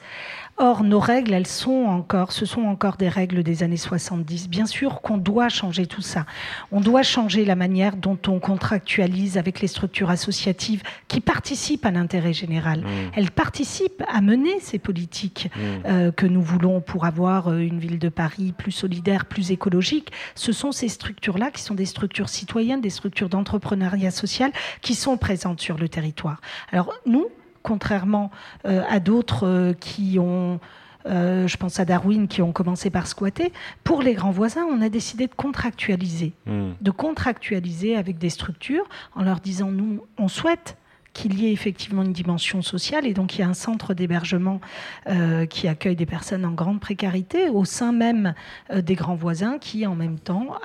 Or, 0.58 0.84
nos 0.84 1.00
règles, 1.00 1.34
elles 1.34 1.48
sont 1.48 1.86
encore, 1.86 2.32
ce 2.32 2.46
sont 2.46 2.62
encore 2.62 2.98
des 2.98 3.10
règles 3.10 3.42
des 3.42 3.64
années 3.64 3.76
70. 3.76 4.50
Bien 4.50 4.68
sûr 4.68 5.02
qu'on 5.02 5.18
doit 5.18 5.50
changer 5.50 5.88
tout 5.88 6.04
ça. 6.04 6.28
On 6.72 6.80
doit 6.80 7.02
changer 7.02 7.44
la 7.44 7.56
manière 7.56 7.96
dont 7.96 8.20
on 8.28 8.40
contractualise 8.40 9.40
avec 9.40 9.62
les 9.62 9.68
structures 9.68 10.12
associatives 10.12 10.84
qui 11.08 11.22
participent 11.22 11.88
à 11.88 11.92
l'intérêt 11.92 12.34
général. 12.34 12.84
Elles 13.16 13.32
participent 13.32 14.04
à 14.08 14.22
mener 14.22 14.60
ces 14.60 14.78
politiques 14.78 15.50
euh, 15.86 16.12
que 16.12 16.28
nous 16.28 16.42
voulons 16.42 16.82
pour 16.82 17.06
avoir 17.06 17.48
euh, 17.48 17.58
une 17.58 17.80
ville 17.80 17.98
de 17.98 18.10
Paris 18.10 18.54
plus 18.56 18.72
solidaire, 18.72 19.26
plus 19.26 19.52
écologique. 19.52 20.12
Ce 20.36 20.52
sont 20.52 20.72
ces 20.72 20.88
structures-là 20.88 21.50
qui 21.50 21.64
sont 21.64 21.74
des 21.74 21.88
structures 21.88 22.30
citoyennes, 22.30 22.82
des 22.82 22.92
structures 22.92 23.30
d'entrepreneuriat 23.30 24.12
social 24.12 24.52
qui 24.82 24.94
sont 24.94 25.18
présentes 25.18 25.62
sur 25.62 25.78
le 25.80 25.90
territoire. 25.90 26.42
Alors 26.72 26.94
nous, 27.08 27.28
contrairement 27.64 28.30
euh, 28.66 28.84
à 28.90 29.00
d'autres 29.00 29.48
euh, 29.48 29.74
qui 29.74 30.20
ont 30.20 30.60
euh, 31.06 31.48
je 31.48 31.58
pense 31.58 31.82
à 31.82 31.86
Darwin 31.86 32.30
qui 32.30 32.42
ont 32.42 32.54
commencé 32.54 32.90
par 32.90 33.08
squatter. 33.08 33.52
Pour 33.84 34.02
les 34.02 34.14
grands 34.14 34.32
voisins, 34.32 34.64
on 34.64 34.82
a 34.82 34.88
décidé 34.88 35.28
de 35.28 35.34
contractualiser, 35.34 36.32
de 36.48 36.92
contractualiser 36.92 37.98
avec 37.98 38.18
des 38.18 38.30
structures 38.30 38.88
en 39.14 39.24
leur 39.24 39.42
disant 39.42 39.70
nous, 39.70 40.06
on 40.18 40.30
souhaite 40.30 40.78
qu'il 41.14 41.40
y 41.40 41.48
ait 41.48 41.54
effectivement 41.54 42.04
une 42.04 42.14
dimension 42.14 42.62
sociale 42.62 43.06
et 43.06 43.14
donc 43.14 43.36
il 43.36 43.42
y 43.42 43.44
a 43.44 43.48
un 43.48 43.54
centre 43.54 43.94
d'hébergement 43.94 44.60
euh, 45.08 45.46
qui 45.46 45.68
accueille 45.68 45.96
des 45.96 46.06
personnes 46.06 46.46
en 46.46 46.52
grande 46.52 46.80
précarité 46.80 47.50
au 47.50 47.66
sein 47.66 47.92
même 47.92 48.34
euh, 48.72 48.82
des 48.82 48.96
grands 48.96 49.16
voisins 49.16 49.60
qui 49.60 49.86
en 49.86 49.96
même 49.96 50.20
temps 50.20 50.56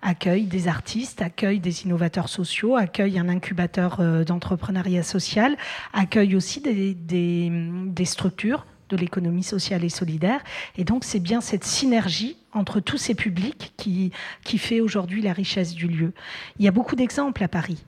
accueille 0.00 0.44
des 0.44 0.68
artistes, 0.68 1.22
accueille 1.22 1.60
des 1.60 1.82
innovateurs 1.82 2.28
sociaux, 2.28 2.76
accueille 2.76 3.18
un 3.18 3.28
incubateur 3.28 3.98
euh, 4.00 4.24
d'entrepreneuriat 4.24 5.02
social, 5.02 5.56
accueille 5.92 6.34
aussi 6.36 6.60
des, 6.60 6.94
des, 6.94 8.04
structures 8.04 8.66
de 8.88 8.96
l'économie 8.96 9.42
sociale 9.42 9.84
et 9.84 9.88
solidaire. 9.88 10.40
Et 10.76 10.84
donc, 10.84 11.04
c'est 11.04 11.20
bien 11.20 11.40
cette 11.40 11.64
synergie 11.64 12.36
entre 12.52 12.80
tous 12.80 12.98
ces 12.98 13.14
publics 13.14 13.72
qui, 13.76 14.12
qui 14.44 14.58
fait 14.58 14.80
aujourd'hui 14.80 15.22
la 15.22 15.32
richesse 15.32 15.74
du 15.74 15.86
lieu. 15.86 16.12
Il 16.58 16.64
y 16.64 16.68
a 16.68 16.72
beaucoup 16.72 16.96
d'exemples 16.96 17.42
à 17.42 17.48
Paris. 17.48 17.84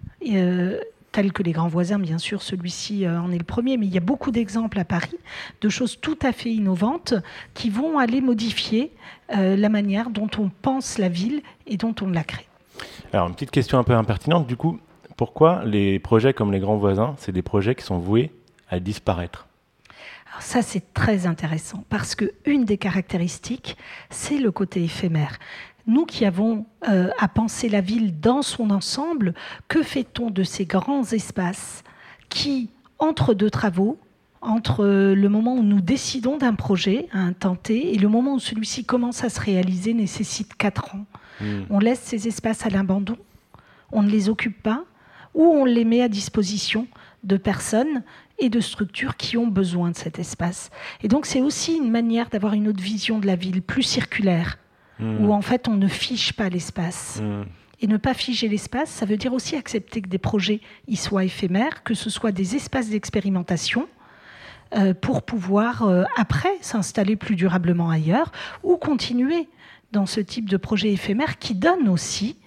Tels 1.15 1.33
que 1.33 1.45
les 1.45 1.53
grands 1.53 1.69
voisins, 1.69 2.01
bien 2.01 2.19
sûr, 2.19 2.43
celui-ci 2.43 3.07
euh, 3.07 3.21
en 3.21 3.31
est 3.31 3.39
le 3.39 3.45
premier, 3.45 3.77
mais 3.77 3.87
il 3.87 3.95
y 3.95 3.97
a 3.97 4.01
beaucoup 4.01 4.33
d'exemples 4.33 4.81
à 4.81 4.85
Paris 4.85 5.17
de 5.61 5.69
choses 5.69 5.99
tout 6.01 6.19
à 6.23 6.33
fait 6.33 6.51
innovantes 6.51 7.15
qui 7.55 7.71
vont 7.71 7.99
aller 8.01 8.21
modifier 8.21 8.91
euh, 9.33 9.57
la 9.57 9.69
manière 9.69 10.11
dont 10.11 10.29
on 10.39 10.51
pense 10.51 10.99
la 10.99 11.09
ville 11.09 11.43
et 11.69 11.77
dont 11.77 11.95
on 12.03 12.09
la 12.09 12.25
crée. 12.25 12.49
Alors, 13.13 13.29
une 13.29 13.35
petite 13.35 13.53
question 13.53 13.79
un 13.79 13.85
peu 13.85 13.95
impertinente, 13.95 14.49
du 14.49 14.57
coup, 14.57 14.81
pourquoi 15.17 15.65
les 15.65 16.01
projets 16.01 16.35
comme 16.35 16.51
les 16.51 16.59
grands 16.59 16.79
voisins, 16.79 17.15
c'est 17.19 17.31
des 17.31 17.43
projets 17.43 17.77
qui 17.77 17.85
sont 17.85 17.99
voués 17.99 18.33
à 18.69 18.81
disparaître? 18.81 19.47
Alors 20.33 20.43
ça, 20.43 20.63
c'est 20.63 20.93
très 20.95 21.29
intéressant 21.29 21.85
parce 21.91 22.17
que 22.17 22.33
une 22.45 22.65
des 22.65 22.77
caractéristiques, 22.77 23.77
c'est 24.11 24.39
le 24.39 24.51
côté 24.51 24.83
éphémère. 24.83 25.39
Nous 25.87 26.07
qui 26.07 26.25
avons 26.25 26.67
euh, 26.89 27.11
à 27.19 27.29
penser 27.29 27.69
la 27.69 27.81
ville 27.81 28.19
dans 28.21 28.43
son 28.43 28.71
ensemble, 28.71 29.35
que 29.69 29.83
fait-on 29.83 30.31
de 30.31 30.43
ces 30.43 30.65
grands 30.65 31.05
espaces 31.05 31.85
qui, 32.29 32.71
entre 32.99 33.35
deux 33.35 33.51
travaux, 33.51 33.99
entre 34.41 34.85
le 34.85 35.29
moment 35.29 35.55
où 35.55 35.63
nous 35.63 35.81
décidons 35.81 36.37
d'un 36.37 36.55
projet 36.55 37.09
à 37.13 37.19
un 37.19 37.33
temps 37.33 37.57
T 37.57 37.95
et 37.95 37.99
le 37.99 38.09
moment 38.09 38.35
où 38.35 38.39
celui-ci 38.39 38.85
commence 38.85 39.25
à 39.25 39.29
se 39.29 39.41
réaliser 39.41 39.95
nécessite 39.95 40.55
quatre 40.55 40.95
ans? 40.95 41.07
Hmm. 41.41 41.63
On 41.71 41.79
laisse 41.79 42.01
ces 42.01 42.29
espaces 42.29 42.65
à 42.65 42.71
l'abandon, 42.71 43.17
on 43.93 44.03
ne 44.03 44.11
les 44.11 44.29
occupe 44.29 44.63
pas, 44.63 44.85
ou 45.35 45.45
on 45.45 45.65
les 45.65 45.85
met 45.85 46.03
à 46.03 46.09
disposition 46.09 46.87
de 47.25 47.37
personnes 47.37 48.03
et 48.39 48.49
de 48.51 48.61
structures 48.61 49.17
qui 49.17 49.37
ont 49.37 49.47
besoin 49.47 49.91
de 49.91 49.97
cet 49.97 50.19
espace. 50.19 50.71
Et 51.03 51.09
donc 51.09 51.27
c'est 51.27 51.41
aussi 51.41 51.77
une 51.77 51.91
manière 51.91 52.29
d'avoir 52.29 52.55
une 52.55 52.69
autre 52.69 52.83
vision 52.83 53.19
de 53.19 53.27
la 53.27 53.37
ville, 53.37 53.63
plus 53.63 53.83
circulaire, 53.83 54.59
Hmm. 55.01 55.25
où 55.25 55.33
en 55.33 55.43
fait 55.43 55.67
on 55.67 55.75
ne 55.75 55.89
fiche 55.89 56.33
pas 56.33 56.49
l'espace. 56.49 57.21
Hmm. 57.23 57.45
Et 57.81 57.87
ne 57.87 57.97
pas 57.97 58.15
figer 58.15 58.49
l'espace, 58.49 58.89
ça 58.89 59.05
veut 59.05 59.17
dire 59.17 59.33
aussi 59.33 59.57
accepter 59.57 60.01
que 60.01 60.09
des 60.09 60.19
projets 60.19 60.61
y 60.89 60.97
soient 60.97 61.25
éphémères, 61.25 61.83
que 61.83 61.93
ce 61.93 62.09
soit 62.09 62.33
des 62.33 62.57
espaces 62.57 62.89
d'expérimentation 62.89 63.89
euh, 64.77 64.95
pour 64.95 65.23
pouvoir 65.23 65.83
euh, 65.83 66.05
après 66.17 66.57
s'installer 66.61 67.17
plus 67.17 67.37
durablement 67.37 67.91
ailleurs 67.91 68.33
ou 68.63 68.77
continuer 68.77 69.49
dans 69.93 70.07
ce 70.07 70.21
type 70.21 70.49
de 70.49 70.57
projet 70.57 70.93
éphémère 70.93 71.39
qui 71.39 71.55
donne 71.55 71.89
aussi 71.89 72.39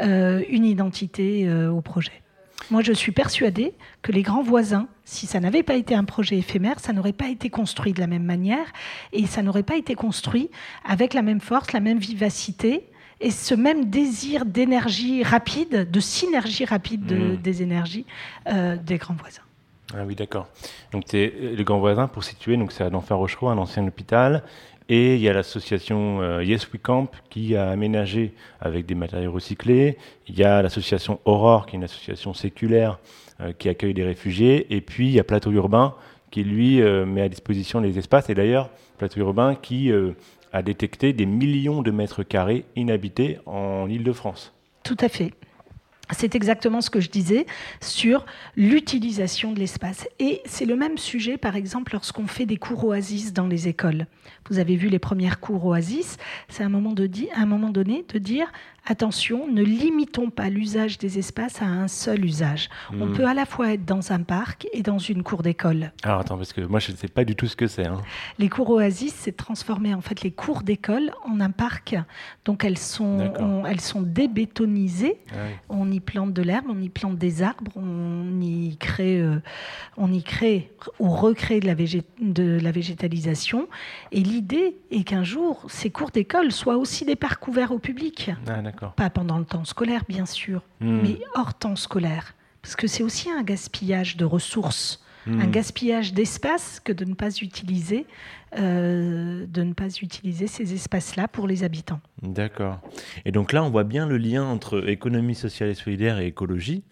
euh, 0.00 0.42
une 0.48 0.64
identité 0.64 1.50
au 1.68 1.80
projet. 1.80 2.23
Moi, 2.70 2.82
je 2.82 2.92
suis 2.92 3.12
persuadée 3.12 3.74
que 4.02 4.12
les 4.12 4.22
grands 4.22 4.42
voisins, 4.42 4.86
si 5.04 5.26
ça 5.26 5.40
n'avait 5.40 5.62
pas 5.62 5.74
été 5.74 5.94
un 5.94 6.04
projet 6.04 6.38
éphémère, 6.38 6.80
ça 6.80 6.92
n'aurait 6.92 7.12
pas 7.12 7.28
été 7.28 7.50
construit 7.50 7.92
de 7.92 8.00
la 8.00 8.06
même 8.06 8.24
manière 8.24 8.66
et 9.12 9.26
ça 9.26 9.42
n'aurait 9.42 9.62
pas 9.62 9.76
été 9.76 9.94
construit 9.94 10.50
avec 10.84 11.14
la 11.14 11.22
même 11.22 11.40
force, 11.40 11.72
la 11.72 11.80
même 11.80 11.98
vivacité 11.98 12.84
et 13.20 13.30
ce 13.30 13.54
même 13.54 13.86
désir 13.90 14.44
d'énergie 14.44 15.22
rapide, 15.22 15.90
de 15.90 16.00
synergie 16.00 16.64
rapide 16.64 17.06
de- 17.06 17.16
Mm. 17.16 17.36
des 17.36 17.62
énergies 17.62 18.06
euh, 18.48 18.76
des 18.76 18.96
grands 18.98 19.14
voisins. 19.14 19.42
Ah 19.94 20.04
oui, 20.06 20.14
d'accord. 20.14 20.48
Donc, 20.92 21.04
t'es- 21.04 21.32
le 21.56 21.62
grand 21.62 21.78
voisin, 21.78 22.08
pour 22.08 22.24
situer, 22.24 22.56
donc 22.56 22.72
c'est 22.72 22.82
à 22.82 22.88
l'Enfer 22.88 23.16
Rochereau, 23.18 23.48
un 23.48 23.58
ancien 23.58 23.86
hôpital. 23.86 24.42
Et 24.88 25.14
il 25.14 25.20
y 25.20 25.28
a 25.28 25.32
l'association 25.32 26.20
euh, 26.20 26.44
Yes 26.44 26.70
We 26.72 26.80
Camp 26.82 27.08
qui 27.30 27.56
a 27.56 27.70
aménagé 27.70 28.34
avec 28.60 28.84
des 28.84 28.94
matériaux 28.94 29.32
recyclés. 29.32 29.96
Il 30.28 30.38
y 30.38 30.44
a 30.44 30.60
l'association 30.60 31.20
Aurore, 31.24 31.66
qui 31.66 31.76
est 31.76 31.78
une 31.78 31.84
association 31.84 32.34
séculaire 32.34 32.98
euh, 33.40 33.52
qui 33.52 33.68
accueille 33.68 33.94
des 33.94 34.04
réfugiés. 34.04 34.74
Et 34.74 34.82
puis, 34.82 35.06
il 35.06 35.12
y 35.12 35.20
a 35.20 35.24
Plateau 35.24 35.50
Urbain 35.52 35.94
qui, 36.30 36.44
lui, 36.44 36.82
euh, 36.82 37.06
met 37.06 37.22
à 37.22 37.28
disposition 37.28 37.80
les 37.80 37.98
espaces. 37.98 38.28
Et 38.28 38.34
d'ailleurs, 38.34 38.68
Plateau 38.98 39.20
Urbain 39.20 39.54
qui 39.54 39.90
a 40.52 40.62
détecté 40.62 41.12
des 41.12 41.26
millions 41.26 41.82
de 41.82 41.90
mètres 41.90 42.22
carrés 42.22 42.64
inhabités 42.76 43.38
en 43.44 43.88
Île-de-France. 43.88 44.52
Tout 44.84 44.96
à 45.00 45.08
fait. 45.08 45.32
C'est 46.12 46.34
exactement 46.34 46.80
ce 46.80 46.90
que 46.90 47.00
je 47.00 47.08
disais 47.08 47.46
sur 47.80 48.26
l'utilisation 48.56 49.52
de 49.52 49.58
l'espace. 49.58 50.06
Et 50.18 50.42
c'est 50.44 50.66
le 50.66 50.76
même 50.76 50.98
sujet, 50.98 51.38
par 51.38 51.56
exemple, 51.56 51.92
lorsqu'on 51.94 52.26
fait 52.26 52.46
des 52.46 52.56
cours 52.56 52.84
oasis 52.84 53.32
dans 53.32 53.46
les 53.46 53.68
écoles. 53.68 54.06
Vous 54.50 54.58
avez 54.58 54.76
vu 54.76 54.88
les 54.88 54.98
premières 54.98 55.40
cours 55.40 55.64
oasis, 55.64 56.18
c'est 56.48 56.62
un 56.62 56.68
moment, 56.68 56.94
à 57.34 57.40
un 57.40 57.46
moment 57.46 57.70
donné 57.70 58.04
de 58.12 58.18
dire 58.18 58.52
attention, 58.86 59.46
ne 59.50 59.62
limitons 59.62 60.30
pas 60.30 60.50
l'usage 60.50 60.98
des 60.98 61.18
espaces 61.18 61.62
à 61.62 61.66
un 61.66 61.88
seul 61.88 62.24
usage. 62.24 62.68
On 62.92 63.06
Hmm. 63.06 63.12
peut 63.14 63.26
à 63.26 63.34
la 63.34 63.46
fois 63.46 63.72
être 63.72 63.84
dans 63.84 64.12
un 64.12 64.22
parc 64.22 64.66
et 64.72 64.82
dans 64.82 64.98
une 64.98 65.22
cour 65.22 65.42
d'école. 65.42 65.92
Alors 66.02 66.20
attends, 66.20 66.36
parce 66.36 66.52
que 66.52 66.60
moi 66.60 66.80
je 66.80 66.92
ne 66.92 66.96
sais 66.96 67.08
pas 67.08 67.24
du 67.24 67.34
tout 67.34 67.46
ce 67.46 67.56
que 67.56 67.66
c'est. 67.66 67.86
hein. 67.86 68.00
Les 68.38 68.48
cours 68.48 68.70
Oasis, 68.70 69.14
c'est 69.16 69.36
transformer 69.36 69.94
en 69.94 70.00
fait 70.00 70.22
les 70.22 70.30
cours 70.30 70.62
d'école 70.62 71.12
en 71.24 71.40
un 71.40 71.50
parc. 71.50 71.96
Donc 72.44 72.64
elles 72.64 72.78
sont, 72.78 73.32
on- 73.38 73.64
elles 73.66 73.80
sont 73.80 74.02
débétonisées. 74.02 75.18
Ah 75.30 75.36
oui. 75.46 75.54
On 75.68 75.90
y 75.90 76.00
plante 76.00 76.32
de 76.32 76.42
l'herbe, 76.42 76.66
on 76.68 76.80
y 76.80 76.88
plante 76.88 77.16
des 77.18 77.42
arbres, 77.42 77.72
on 77.76 78.40
y 78.40 78.76
crée, 78.78 79.20
euh, 79.20 79.40
on 79.96 80.12
y 80.12 80.22
crée 80.22 80.72
ou 80.98 81.08
recrée 81.08 81.60
de 81.60 81.66
la, 81.66 81.74
végé- 81.74 82.02
de 82.20 82.58
la 82.60 82.70
végétalisation. 82.72 83.68
Et 84.12 84.20
l'idée 84.20 84.76
est 84.90 85.04
qu'un 85.04 85.24
jour, 85.24 85.64
ces 85.68 85.90
cours 85.90 86.10
d'école 86.10 86.52
soient 86.52 86.76
aussi 86.76 87.04
des 87.04 87.16
parcs 87.16 87.46
ouverts 87.48 87.72
au 87.72 87.78
public. 87.78 88.30
Ah. 88.46 88.62
Pas 88.96 89.10
pendant 89.10 89.38
le 89.38 89.44
temps 89.44 89.64
scolaire, 89.64 90.02
bien 90.08 90.26
sûr, 90.26 90.62
Hmm. 90.80 91.00
mais 91.02 91.18
hors 91.34 91.54
temps 91.54 91.76
scolaire. 91.76 92.34
Parce 92.62 92.76
que 92.76 92.86
c'est 92.86 93.02
aussi 93.02 93.30
un 93.30 93.42
gaspillage 93.42 94.16
de 94.16 94.24
ressources 94.24 95.00
Hmm. 95.26 95.40
un 95.40 95.46
gaspillage 95.46 96.12
d'espace 96.12 96.80
que 96.84 96.92
de 96.92 97.06
ne 97.06 97.14
pas 97.14 97.34
utiliser, 97.40 98.04
euh, 98.58 99.46
de 99.48 99.62
ne 99.62 99.72
pas 99.72 99.88
utiliser 100.02 100.46
ces 100.46 100.74
espaces-là 100.74 101.28
pour 101.28 101.46
les 101.46 101.64
habitants. 101.64 102.00
D'accord. 102.20 102.80
Et 103.24 103.32
donc 103.32 103.52
là, 103.54 103.64
on 103.64 103.70
voit 103.70 103.84
bien 103.84 104.06
le 104.06 104.18
lien 104.18 104.44
entre 104.44 104.86
économie 104.86 105.34
sociale 105.34 105.70
et 105.70 105.74
solidaire 105.74 106.18
et 106.18 106.26
écologie. 106.26 106.82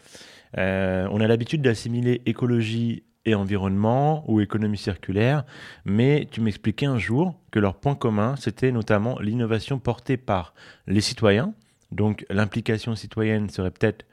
Euh, 0.56 1.06
on 1.10 1.20
a 1.20 1.26
l'habitude 1.26 1.60
d'assimiler 1.60 2.22
écologie 2.24 3.02
et 3.26 3.34
environnement 3.34 4.24
ou 4.30 4.40
économie 4.40 4.78
circulaire, 4.78 5.44
mais 5.84 6.26
tu 6.30 6.40
m'expliquais 6.40 6.86
un 6.86 6.98
jour 6.98 7.38
que 7.50 7.58
leur 7.60 7.74
point 7.74 7.94
commun, 7.94 8.34
c'était 8.36 8.72
notamment 8.72 9.18
l'innovation 9.20 9.78
portée 9.78 10.16
par 10.16 10.54
les 10.86 11.00
citoyens. 11.02 11.52
Donc 11.92 12.26
l'implication 12.30 12.94
citoyenne 12.96 13.48
serait 13.48 13.70
peut-être 13.70 14.04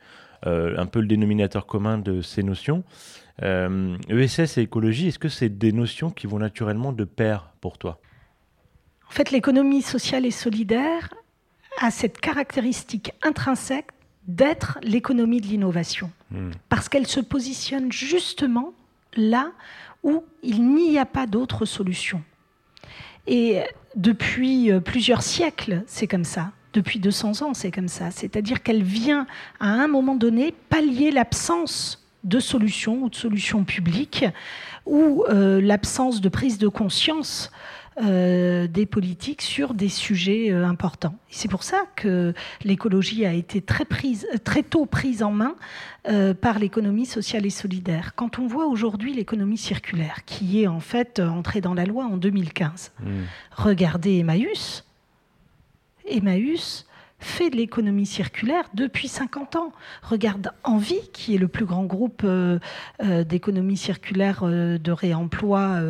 euh, 0.45 0.77
un 0.77 0.86
peu 0.86 1.00
le 1.01 1.07
dénominateur 1.07 1.65
commun 1.65 1.98
de 1.98 2.21
ces 2.21 2.43
notions. 2.43 2.83
Euh, 3.41 3.98
ESS 4.09 4.57
et 4.57 4.62
écologie, 4.62 5.07
est-ce 5.07 5.19
que 5.19 5.29
c'est 5.29 5.50
des 5.50 5.71
notions 5.71 6.12
qui 6.12 6.27
vont 6.27 6.39
naturellement 6.39 6.91
de 6.91 7.05
pair 7.05 7.53
pour 7.62 7.77
toi? 7.77 8.00
En 9.07 9.12
fait, 9.12 9.31
l'économie 9.31 9.81
sociale 9.81 10.25
et 10.25 10.31
solidaire 10.31 11.09
a 11.81 11.89
cette 11.89 12.19
caractéristique 12.19 13.13
intrinsèque 13.21 13.88
d'être 14.27 14.77
l'économie 14.83 15.41
de 15.41 15.48
l'innovation, 15.48 16.12
Hmm. 16.31 16.51
parce 16.69 16.89
qu'elle 16.89 17.07
se 17.07 17.19
positionne 17.19 17.91
justement 17.91 18.74
là 19.15 19.51
où 20.03 20.24
il 20.43 20.63
n'y 20.75 21.00
a 21.00 21.05
pas 21.05 21.25
d'autre 21.25 21.65
solution. 21.65 22.21
Et 23.25 23.62
depuis 23.95 24.71
euh, 24.71 24.79
plusieurs 24.79 25.24
siècles, 25.24 25.83
c'est 25.88 26.07
comme 26.07 26.24
ça. 26.24 26.51
Depuis 26.74 27.00
200 27.00 27.42
ans, 27.42 27.54
c'est 27.54 27.72
comme 27.72 27.88
ça. 27.88 28.12
C'est-à-dire 28.12 28.62
qu'elle 28.62 28.84
vient, 28.84 29.26
à 29.60 29.70
un 29.70 29.88
moment 29.88 30.16
donné, 30.16 30.54
pallier 30.70 31.12
l'absence 31.12 32.06
de 32.24 32.40
solution 32.40 33.04
ou 33.04 33.10
de 33.10 33.16
solution 33.16 33.64
publique 33.64 34.26
ou 34.86 35.24
euh, 35.30 35.62
l'absence 35.62 36.22
de 36.22 36.30
prise 36.30 36.58
de 36.58 36.68
conscience 36.68 37.52
euh, 38.02 38.68
des 38.68 38.86
politiques 38.86 39.42
sur 39.42 39.74
des 39.74 39.90
sujets 39.90 40.52
euh, 40.52 40.66
importants. 40.66 41.16
C'est 41.30 41.50
pour 41.50 41.64
ça 41.64 41.84
que 41.98 42.34
l'écologie 42.64 43.26
a 43.26 43.34
été 43.34 43.62
très, 43.62 43.84
prise, 43.84 44.26
très 44.46 44.64
tôt 44.64 44.86
prise 44.86 45.22
en 45.22 45.32
main 45.32 45.56
euh, 46.08 46.34
par 46.34 46.60
l'économie 46.60 47.06
sociale 47.06 47.46
et 47.46 47.50
solidaire. 47.50 48.14
Quand 48.16 48.40
on 48.40 48.48
voit 48.48 48.68
aujourd'hui 48.68 49.14
l'économie 49.14 49.58
circulaire, 49.58 50.24
qui 50.26 50.64
est 50.64 50.68
en 50.68 50.80
fait 50.80 51.20
entrée 51.20 51.60
dans 51.60 51.74
la 51.74 51.86
loi 51.86 52.06
en 52.06 52.16
2015, 52.16 52.92
Hmm. 53.04 53.24
regardez 53.56 54.20
Emmaüs. 54.20 54.86
Emmaüs 56.10 56.86
fait 57.22 57.50
de 57.50 57.58
l'économie 57.58 58.06
circulaire 58.06 58.70
depuis 58.74 59.10
50 59.10 59.58
ans. 59.58 59.74
Regarde 60.04 60.54
Envie, 60.63 61.10
qui 61.12 61.36
est 61.36 61.38
le 61.38 61.50
plus 61.50 61.66
grand 61.66 61.84
groupe 61.84 62.22
euh, 62.24 62.60
euh, 63.04 63.25
d'économie 63.25 63.75
circulaire 63.75 64.39
euh, 64.44 64.78
de 64.78 64.92
réemploi 64.94 65.82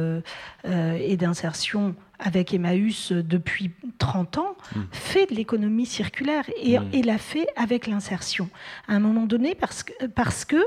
et 0.65 1.17
d'insertion 1.17 1.95
avec 2.17 2.53
Emmaüs 2.53 3.11
depuis 3.13 3.71
30 3.99 4.39
ans, 4.39 4.55
Mm. 4.75 4.79
fait 4.91 5.25
de 5.29 5.35
l'économie 5.35 5.85
circulaire 5.85 6.43
et, 6.61 6.77
Mm. 6.79 6.89
et 6.93 7.01
l'a 7.03 7.17
fait 7.17 7.47
avec 7.55 7.87
l'insertion. 7.87 8.49
À 8.87 8.95
un 8.95 8.99
moment 8.99 9.25
donné, 9.25 9.55
parce 9.55 9.83
que, 9.83 9.93
parce 10.07 10.43
que 10.45 10.57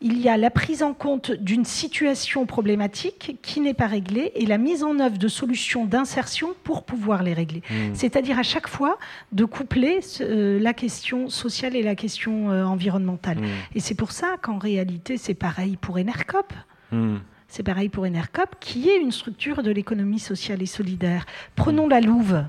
il 0.00 0.18
y 0.20 0.28
a 0.28 0.36
la 0.36 0.50
prise 0.50 0.82
en 0.82 0.94
compte 0.94 1.32
d'une 1.32 1.64
situation 1.64 2.46
problématique 2.46 3.36
qui 3.42 3.60
n'est 3.60 3.74
pas 3.74 3.86
réglée 3.86 4.30
et 4.34 4.46
la 4.46 4.58
mise 4.58 4.84
en 4.84 5.00
œuvre 5.00 5.18
de 5.18 5.28
solutions 5.28 5.84
d'insertion 5.86 6.54
pour 6.62 6.84
pouvoir 6.84 7.22
les 7.22 7.34
régler. 7.34 7.62
Hmm. 7.70 7.94
C'est-à-dire 7.94 8.38
à 8.38 8.44
chaque 8.44 8.68
fois 8.68 8.98
de 9.32 9.44
coupler 9.44 10.00
euh, 10.20 10.60
la 10.60 10.72
question 10.72 11.28
sociale 11.28 11.74
et 11.74 11.82
la 11.82 11.96
question 11.96 12.50
euh, 12.50 12.64
environnementale. 12.64 13.38
Hmm. 13.38 13.46
Et 13.74 13.80
c'est 13.80 13.96
pour 13.96 14.12
ça 14.12 14.36
qu'en 14.40 14.58
réalité, 14.58 15.16
c'est 15.16 15.34
pareil 15.34 15.76
pour 15.76 15.96
Enercop. 15.96 16.52
Hmm. 16.92 17.16
C'est 17.48 17.62
pareil 17.62 17.88
pour 17.88 18.04
Enercop, 18.04 18.56
qui 18.60 18.90
est 18.90 19.00
une 19.00 19.10
structure 19.10 19.62
de 19.62 19.70
l'économie 19.70 20.18
sociale 20.18 20.62
et 20.62 20.66
solidaire. 20.66 21.24
Prenons 21.56 21.88
la 21.88 22.00
Louve, 22.00 22.44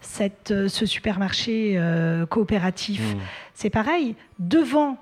cette, 0.00 0.52
euh, 0.52 0.68
ce 0.68 0.86
supermarché 0.86 1.74
euh, 1.76 2.26
coopératif. 2.26 3.16
C'est 3.54 3.70
pareil, 3.70 4.14
devant 4.38 4.98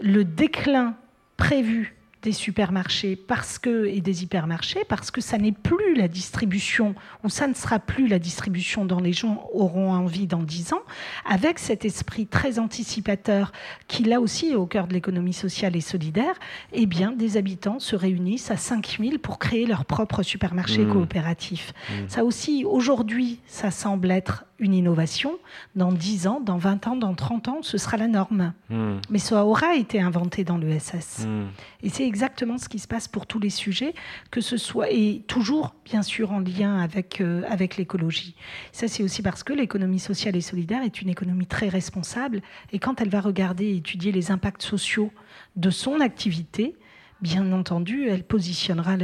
le 0.00 0.24
déclin 0.24 0.94
prévu 1.36 1.96
des 2.22 2.32
supermarchés 2.32 3.14
parce 3.14 3.56
que, 3.58 3.86
et 3.86 4.00
des 4.00 4.24
hypermarchés 4.24 4.84
parce 4.88 5.12
que 5.12 5.20
ça 5.20 5.38
n'est 5.38 5.52
plus 5.52 5.94
la 5.94 6.08
distribution, 6.08 6.96
ou 7.22 7.28
ça 7.28 7.46
ne 7.46 7.54
sera 7.54 7.78
plus 7.78 8.08
la 8.08 8.18
distribution 8.18 8.84
dont 8.84 8.98
les 8.98 9.12
gens 9.12 9.48
auront 9.52 9.92
envie 9.92 10.26
dans 10.26 10.42
dix 10.42 10.72
ans, 10.72 10.82
avec 11.24 11.60
cet 11.60 11.84
esprit 11.84 12.26
très 12.26 12.58
anticipateur 12.58 13.52
qui, 13.86 14.02
là 14.02 14.20
aussi, 14.20 14.48
est 14.48 14.56
au 14.56 14.66
cœur 14.66 14.88
de 14.88 14.94
l'économie 14.94 15.32
sociale 15.32 15.76
et 15.76 15.80
solidaire, 15.80 16.34
eh 16.72 16.86
bien, 16.86 17.12
des 17.12 17.36
habitants 17.36 17.78
se 17.78 17.94
réunissent 17.94 18.50
à 18.50 18.56
5000 18.56 19.20
pour 19.20 19.38
créer 19.38 19.66
leur 19.66 19.84
propre 19.84 20.24
supermarché 20.24 20.84
Mmh. 20.84 20.92
coopératif. 20.92 21.72
Mmh. 21.88 21.94
Ça 22.08 22.24
aussi, 22.24 22.64
aujourd'hui, 22.64 23.40
ça 23.46 23.70
semble 23.70 24.10
être 24.10 24.44
une 24.58 24.74
innovation. 24.74 25.38
Dans 25.74 25.92
10 25.92 26.26
ans, 26.26 26.40
dans 26.40 26.56
20 26.56 26.86
ans, 26.88 26.96
dans 26.96 27.14
30 27.14 27.48
ans, 27.48 27.58
ce 27.62 27.78
sera 27.78 27.96
la 27.96 28.08
norme. 28.08 28.52
Hmm, 28.70 28.96
Mais 29.10 29.18
ça 29.18 29.44
aura 29.44 29.74
été 29.74 30.00
inventé 30.00 30.44
dans 30.44 30.56
l'ESS. 30.56 31.26
hmm. 31.26 31.46
Et 31.82 31.88
c'est 31.88 32.06
exactement 32.06 32.58
ce 32.58 32.68
qui 32.68 32.78
se 32.78 32.88
passe 32.88 33.08
pour 33.08 33.26
tous 33.26 33.38
les 33.38 33.50
sujets, 33.50 33.94
que 34.30 34.40
ce 34.40 34.56
soit, 34.56 34.90
et 34.90 35.22
toujours, 35.26 35.74
bien 35.84 36.02
sûr, 36.02 36.32
en 36.32 36.40
lien 36.40 36.78
avec, 36.78 37.20
euh, 37.20 37.42
avec 37.48 37.76
l'écologie. 37.76 38.34
Ça, 38.72 38.88
c'est 38.88 39.02
aussi 39.02 39.22
parce 39.22 39.42
que 39.42 39.52
l'économie 39.52 40.00
sociale 40.00 40.36
et 40.36 40.40
solidaire 40.40 40.82
est 40.82 41.02
une 41.02 41.08
économie 41.08 41.46
très 41.46 41.68
responsable. 41.68 42.42
Et 42.72 42.78
quand 42.78 43.00
elle 43.00 43.10
va 43.10 43.20
regarder 43.20 43.66
et 43.66 43.76
étudier 43.76 44.12
les 44.12 44.30
impacts 44.30 44.62
sociaux 44.62 45.10
de 45.56 45.70
son 45.70 46.00
activité, 46.00 46.74
bien 47.22 47.50
entendu, 47.52 48.08
elle 48.08 48.24
positionnera 48.24 48.96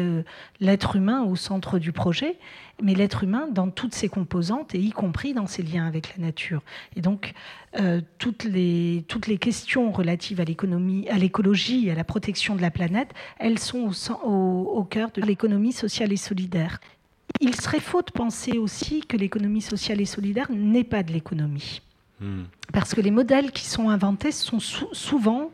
l'être 0.61 0.97
humain 0.97 1.23
au 1.23 1.35
centre 1.37 1.79
du 1.79 1.93
projet, 1.93 2.37
mais 2.83 2.95
l'être 2.95 3.25
humain 3.25 3.49
dans 3.51 3.71
toutes 3.71 3.95
ses 3.95 4.09
composantes, 4.09 4.75
et 4.75 4.79
y 4.81 4.91
compris 4.91 5.35
dans 5.35 5.47
ses 5.47 5.63
liens 5.63 5.87
avec 5.87 6.17
la 6.17 6.25
nature. 6.27 6.63
Et 6.97 7.01
donc, 7.01 7.33
euh, 7.81 8.01
toutes, 8.19 8.45
les, 8.45 9.05
toutes 9.09 9.27
les 9.29 9.39
questions 9.39 9.91
relatives 9.93 10.41
à 10.41 10.45
l'économie, 10.45 11.09
à 11.09 11.17
l'écologie, 11.17 11.91
à 11.91 11.95
la 11.95 12.05
protection 12.05 12.55
de 12.55 12.61
la 12.63 12.71
planète, 12.71 13.11
elles 13.39 13.59
sont 13.59 13.79
au, 13.81 13.93
cen- 13.93 14.21
au- 14.25 14.73
au 14.75 14.85
cœur 14.85 15.11
de 15.13 15.23
l'économie 15.23 15.73
sociale 15.73 16.13
et 16.13 16.17
solidaire. 16.17 16.81
Il 17.41 17.55
serait 17.55 17.81
faux 17.81 18.03
de 18.03 18.11
penser 18.13 18.59
aussi 18.59 19.01
que 19.01 19.17
l'économie 19.17 19.63
sociale 19.63 20.01
et 20.01 20.05
solidaire 20.07 20.49
n'est 20.51 20.85
pas 20.85 21.03
de 21.03 21.13
l'économie. 21.13 21.81
Hmm. 22.21 22.43
Parce 22.73 22.95
que 22.95 23.01
les 23.01 23.11
modèles 23.11 23.53
qui 23.53 23.65
sont 23.65 23.89
inventés 23.89 24.33
sont 24.33 24.61
sou- 24.61 24.93
souvent, 24.93 25.51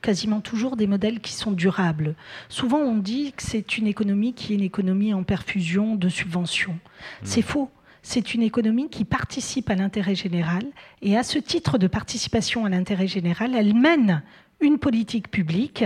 quasiment 0.00 0.40
toujours, 0.40 0.76
des 0.76 0.86
modèles 0.86 1.20
qui 1.20 1.32
sont 1.32 1.52
durables. 1.52 2.14
Souvent, 2.48 2.78
on 2.78 2.96
dit 2.96 3.32
que 3.32 3.42
c'est 3.42 3.78
une 3.78 3.86
économie 3.86 4.34
qui 4.34 4.52
est 4.52 4.56
une 4.56 4.62
économie 4.62 5.14
en 5.14 5.22
perfusion 5.22 5.96
de 5.96 6.08
subventions. 6.08 6.78
C'est 7.22 7.42
faux. 7.42 7.70
C'est 8.02 8.32
une 8.32 8.42
économie 8.42 8.88
qui 8.88 9.04
participe 9.04 9.70
à 9.70 9.74
l'intérêt 9.74 10.14
général 10.14 10.62
et 11.02 11.16
à 11.16 11.22
ce 11.22 11.38
titre 11.38 11.78
de 11.78 11.86
participation 11.86 12.64
à 12.64 12.68
l'intérêt 12.68 13.08
général, 13.08 13.54
elle 13.54 13.74
mène 13.74 14.22
une 14.60 14.78
politique 14.78 15.30
publique 15.30 15.84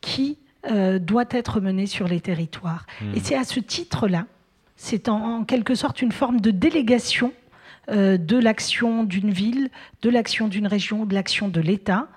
qui 0.00 0.38
euh, 0.70 0.98
doit 0.98 1.26
être 1.30 1.60
menée 1.60 1.86
sur 1.86 2.08
les 2.08 2.20
territoires. 2.20 2.86
Et 3.14 3.20
c'est 3.20 3.36
à 3.36 3.44
ce 3.44 3.60
titre-là, 3.60 4.26
c'est 4.76 5.08
en, 5.08 5.40
en 5.40 5.44
quelque 5.44 5.74
sorte 5.74 6.02
une 6.02 6.12
forme 6.12 6.40
de 6.40 6.50
délégation 6.50 7.32
euh, 7.90 8.16
de 8.16 8.38
l'action 8.38 9.04
d'une 9.04 9.30
ville, 9.30 9.68
de 10.00 10.08
l'action 10.08 10.48
d'une 10.48 10.66
région, 10.66 11.04
de 11.04 11.12
l'action 11.12 11.48
de 11.48 11.60
l'État, 11.60 12.08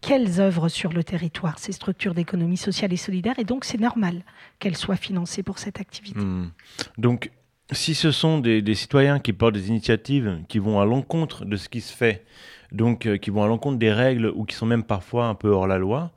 qu'elles 0.00 0.40
œuvrent 0.40 0.68
sur 0.68 0.92
le 0.92 1.04
territoire, 1.04 1.58
ces 1.58 1.72
structures 1.72 2.14
d'économie 2.14 2.56
sociale 2.56 2.92
et 2.92 2.96
solidaire, 2.96 3.38
et 3.38 3.44
donc 3.44 3.64
c'est 3.64 3.80
normal 3.80 4.22
qu'elles 4.58 4.76
soient 4.76 4.96
financées 4.96 5.42
pour 5.42 5.58
cette 5.58 5.80
activité. 5.80 6.20
Hmm. 6.20 6.50
Donc, 6.98 7.30
si 7.72 7.94
ce 7.94 8.10
sont 8.10 8.38
des, 8.38 8.62
des 8.62 8.74
citoyens 8.74 9.18
qui 9.20 9.32
portent 9.32 9.54
des 9.54 9.68
initiatives 9.68 10.40
qui 10.48 10.58
vont 10.58 10.80
à 10.80 10.84
l'encontre 10.84 11.44
de 11.44 11.56
ce 11.56 11.68
qui 11.68 11.80
se 11.80 11.94
fait, 11.94 12.24
donc 12.72 13.06
euh, 13.06 13.16
qui 13.16 13.30
vont 13.30 13.42
à 13.42 13.46
l'encontre 13.46 13.78
des 13.78 13.92
règles 13.92 14.32
ou 14.34 14.44
qui 14.44 14.56
sont 14.56 14.66
même 14.66 14.82
parfois 14.82 15.26
un 15.26 15.34
peu 15.34 15.48
hors 15.48 15.66
la 15.66 15.78
loi, 15.78 16.12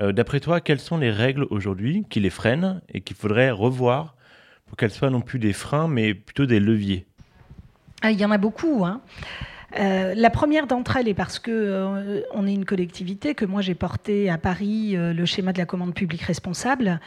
euh, 0.00 0.12
d'après 0.12 0.40
toi, 0.40 0.60
quelles 0.60 0.80
sont 0.80 0.98
les 0.98 1.10
règles 1.10 1.46
aujourd'hui 1.50 2.04
qui 2.08 2.20
les 2.20 2.30
freinent 2.30 2.80
et 2.92 3.00
qu'il 3.00 3.16
faudrait 3.16 3.50
revoir 3.50 4.16
pour 4.66 4.76
qu'elles 4.76 4.90
soient 4.90 5.10
non 5.10 5.20
plus 5.20 5.38
des 5.38 5.52
freins, 5.52 5.88
mais 5.88 6.14
plutôt 6.14 6.46
des 6.46 6.60
leviers? 6.60 7.06
Ah, 8.02 8.10
il 8.10 8.20
y 8.20 8.24
en 8.24 8.30
a 8.30 8.38
beaucoup. 8.38 8.84
hein. 8.84 9.00
Euh, 9.78 10.14
la 10.14 10.30
première 10.30 10.66
d'entre 10.66 10.96
elles 10.96 11.08
est 11.08 11.14
parce 11.14 11.38
que 11.38 11.50
euh, 11.50 12.20
on 12.32 12.46
est 12.46 12.54
une 12.54 12.64
collectivité 12.64 13.34
que 13.34 13.44
moi 13.44 13.60
j'ai 13.60 13.74
porté 13.74 14.30
à 14.30 14.38
Paris 14.38 14.96
euh, 14.96 15.12
le 15.12 15.24
schéma 15.24 15.52
de 15.52 15.58
la 15.58 15.66
commande 15.66 15.94
publique 15.94 16.22
responsable. 16.22 17.00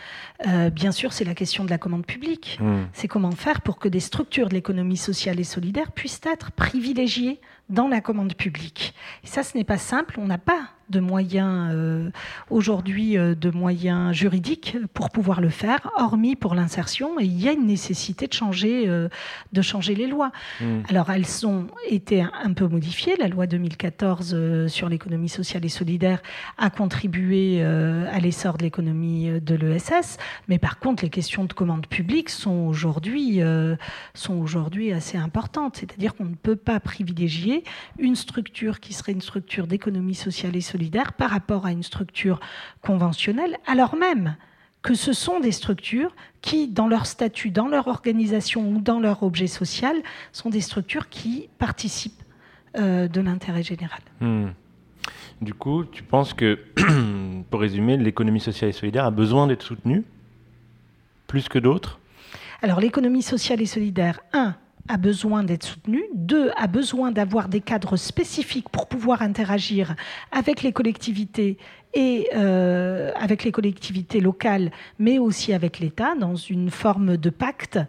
Bien 0.72 0.92
sûr, 0.92 1.14
c'est 1.14 1.24
la 1.24 1.34
question 1.34 1.66
de 1.66 1.70
la 1.70 1.78
commande 1.78 2.06
publique. 2.06 2.58
Hmm. 2.62 2.86
C'est 2.94 3.08
comment 3.08 3.32
faire 3.32 3.62
pour 3.62 3.80
que 3.80 3.88
des 3.88 4.00
structures 4.00 4.50
de 4.50 4.54
l'économie 4.54 4.98
sociale 4.98 5.40
et 5.40 5.44
solidaire 5.44 5.92
puissent 5.92 6.22
être 6.26 6.52
privilégiées 6.52 7.40
dans 7.70 7.88
la 7.88 8.02
commande 8.02 8.34
publique. 8.36 8.94
Et 9.24 9.28
ça, 9.28 9.44
ce 9.44 9.58
n'est 9.58 9.64
pas 9.64 9.78
simple. 9.78 10.20
On 10.20 10.26
n'a 10.28 10.38
pas 10.38 10.70
de 10.90 11.02
moyens 11.02 11.70
euh, 11.74 12.10
aujourd'hui, 12.50 13.18
euh, 13.18 13.36
de 13.36 13.50
moyens 13.50 14.14
juridiques 14.16 14.78
pour 14.94 15.10
pouvoir 15.10 15.42
le 15.42 15.50
faire, 15.50 15.92
hormis 15.98 16.38
pour 16.38 16.56
l'insertion. 16.56 17.20
Et 17.20 17.26
il 17.26 17.42
y 17.42 17.50
a 17.50 17.52
une 17.52 17.68
nécessité 17.68 18.26
de 18.28 18.32
changer, 18.32 18.86
euh, 18.88 19.10
de 19.52 19.62
changer 19.62 19.96
les 19.96 20.08
lois. 20.08 20.32
Hmm. 20.62 20.84
Alors, 20.88 21.10
elles 21.10 21.46
ont 21.46 21.68
été 21.90 22.22
un- 22.22 22.32
un 22.42 22.54
peu 22.54 22.68
modifiées. 22.68 23.18
La 23.20 23.28
loi 23.28 23.48
2014 23.48 24.32
euh, 24.34 24.70
sur 24.70 24.88
l'économie 24.88 25.28
sociale 25.28 25.66
et 25.66 25.70
solidaire 25.70 26.22
a 26.58 26.70
contribué 26.70 27.62
à 27.62 28.20
l'essor 28.20 28.58
de 28.58 28.64
l'économie 28.64 29.30
de 29.42 29.56
l'ESS. 29.56 30.18
Mais 30.48 30.58
par 30.58 30.80
contre, 30.80 31.04
les 31.04 31.10
questions 31.10 31.44
de 31.44 31.52
commande 31.54 31.88
publique 31.88 32.30
sont 32.30 32.66
aujourd'hui 32.68 33.42
sont 34.14 34.36
aujourd'hui 34.36 34.92
assez 34.94 35.18
importantes. 35.18 35.78
C'est-à-dire 35.78 36.16
qu'on 36.16 36.26
ne 36.26 36.36
peut 36.36 36.56
pas 36.56 36.80
privilégier 36.80 37.57
une 37.98 38.16
structure 38.16 38.80
qui 38.80 38.94
serait 38.94 39.12
une 39.12 39.22
structure 39.22 39.68
d'économie 39.68 40.16
sociale 40.16 40.56
et 40.56 40.62
solidaire 40.62 41.14
par 41.14 41.30
rapport 41.30 41.66
à 41.66 41.72
une 41.72 41.84
structure 41.84 42.40
conventionnelle, 42.82 43.58
alors 43.66 43.96
même 43.96 44.36
que 44.82 44.94
ce 44.94 45.12
sont 45.12 45.40
des 45.40 45.52
structures 45.52 46.16
qui, 46.42 46.68
dans 46.68 46.88
leur 46.88 47.06
statut, 47.06 47.50
dans 47.50 47.68
leur 47.68 47.88
organisation 47.88 48.70
ou 48.70 48.80
dans 48.80 49.00
leur 49.00 49.24
objet 49.24 49.48
social, 49.48 49.96
sont 50.32 50.50
des 50.50 50.62
structures 50.62 51.10
qui 51.10 51.50
participent 51.58 52.24
euh, 52.78 53.08
de 53.08 53.22
l'intérêt 53.22 53.64
général. 53.64 54.00
Hmm. 54.22 54.50
Du 55.42 55.54
coup, 55.54 55.84
tu 55.84 56.04
penses 56.04 56.34
que, 56.34 56.60
pour 57.50 57.60
résumer, 57.60 57.98
l'économie 57.98 58.40
sociale 58.40 58.70
et 58.70 58.74
solidaire 58.74 59.06
a 59.06 59.12
besoin 59.12 59.48
d'être 59.48 59.64
soutenue 59.64 60.04
plus 61.28 61.50
que 61.50 61.60
d'autres? 61.60 62.00
Alors 62.62 62.80
l'économie 62.80 63.22
sociale 63.22 63.62
et 63.62 63.66
solidaire, 63.66 64.22
un, 64.34 64.56
a 64.88 64.98
besoin 64.98 65.44
d'être 65.44 65.66
soutenue, 65.66 66.04
deux, 66.14 66.52
a 66.58 66.68
besoin 66.68 67.12
d'avoir 67.12 67.50
des 67.50 67.62
cadres 67.62 67.98
spécifiques 67.98 68.70
pour 68.70 68.88
pouvoir 68.88 69.22
interagir 69.22 69.96
avec 70.32 70.64
les 70.64 70.72
collectivités 70.72 71.58
et 71.94 72.30
euh, 72.36 73.12
avec 73.16 73.44
les 73.44 73.52
collectivités 73.52 74.20
locales, 74.20 74.72
mais 75.00 75.20
aussi 75.20 75.54
avec 75.54 75.80
l'État, 75.80 76.16
dans 76.16 76.36
une 76.36 76.70
forme 76.70 77.18
de 77.18 77.30
pacte 77.30 77.80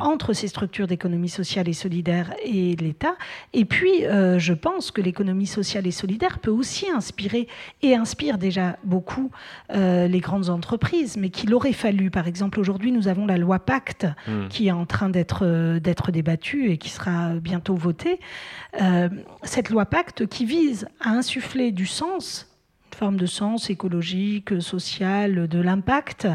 entre 0.00 0.32
ces 0.32 0.48
structures 0.48 0.86
d'économie 0.86 1.28
sociale 1.28 1.68
et 1.68 1.72
solidaire 1.72 2.32
et 2.44 2.76
l'État. 2.76 3.16
Et 3.52 3.64
puis, 3.64 4.06
euh, 4.06 4.38
je 4.38 4.54
pense 4.54 4.90
que 4.90 5.00
l'économie 5.00 5.46
sociale 5.46 5.86
et 5.86 5.90
solidaire 5.90 6.38
peut 6.38 6.50
aussi 6.50 6.90
inspirer, 6.90 7.48
et 7.82 7.94
inspire 7.94 8.38
déjà 8.38 8.76
beaucoup, 8.84 9.30
euh, 9.74 10.08
les 10.08 10.20
grandes 10.20 10.50
entreprises, 10.50 11.16
mais 11.16 11.30
qu'il 11.30 11.52
aurait 11.54 11.72
fallu, 11.72 12.10
par 12.10 12.26
exemple, 12.26 12.60
aujourd'hui, 12.60 12.92
nous 12.92 13.08
avons 13.08 13.26
la 13.26 13.36
loi 13.36 13.58
Pacte 13.58 14.06
Hmm. 14.26 14.48
qui 14.48 14.68
est 14.68 14.72
en 14.72 14.86
train 14.86 15.08
d'être 15.08 15.78
d'être 15.78 16.12
débattue 16.12 16.70
et 16.70 16.78
qui 16.78 16.88
sera 16.88 17.34
bientôt 17.34 17.74
votée. 17.74 18.20
Cette 19.42 19.70
loi 19.70 19.86
Pacte 19.86 20.26
qui 20.26 20.44
vise 20.44 20.86
à 21.00 21.10
insuffler 21.10 21.72
du 21.72 21.86
sens 21.86 22.47
forme 22.98 23.16
de 23.16 23.26
sens 23.26 23.70
écologique, 23.70 24.60
social, 24.60 25.46
de 25.48 25.60
l'impact 25.60 26.26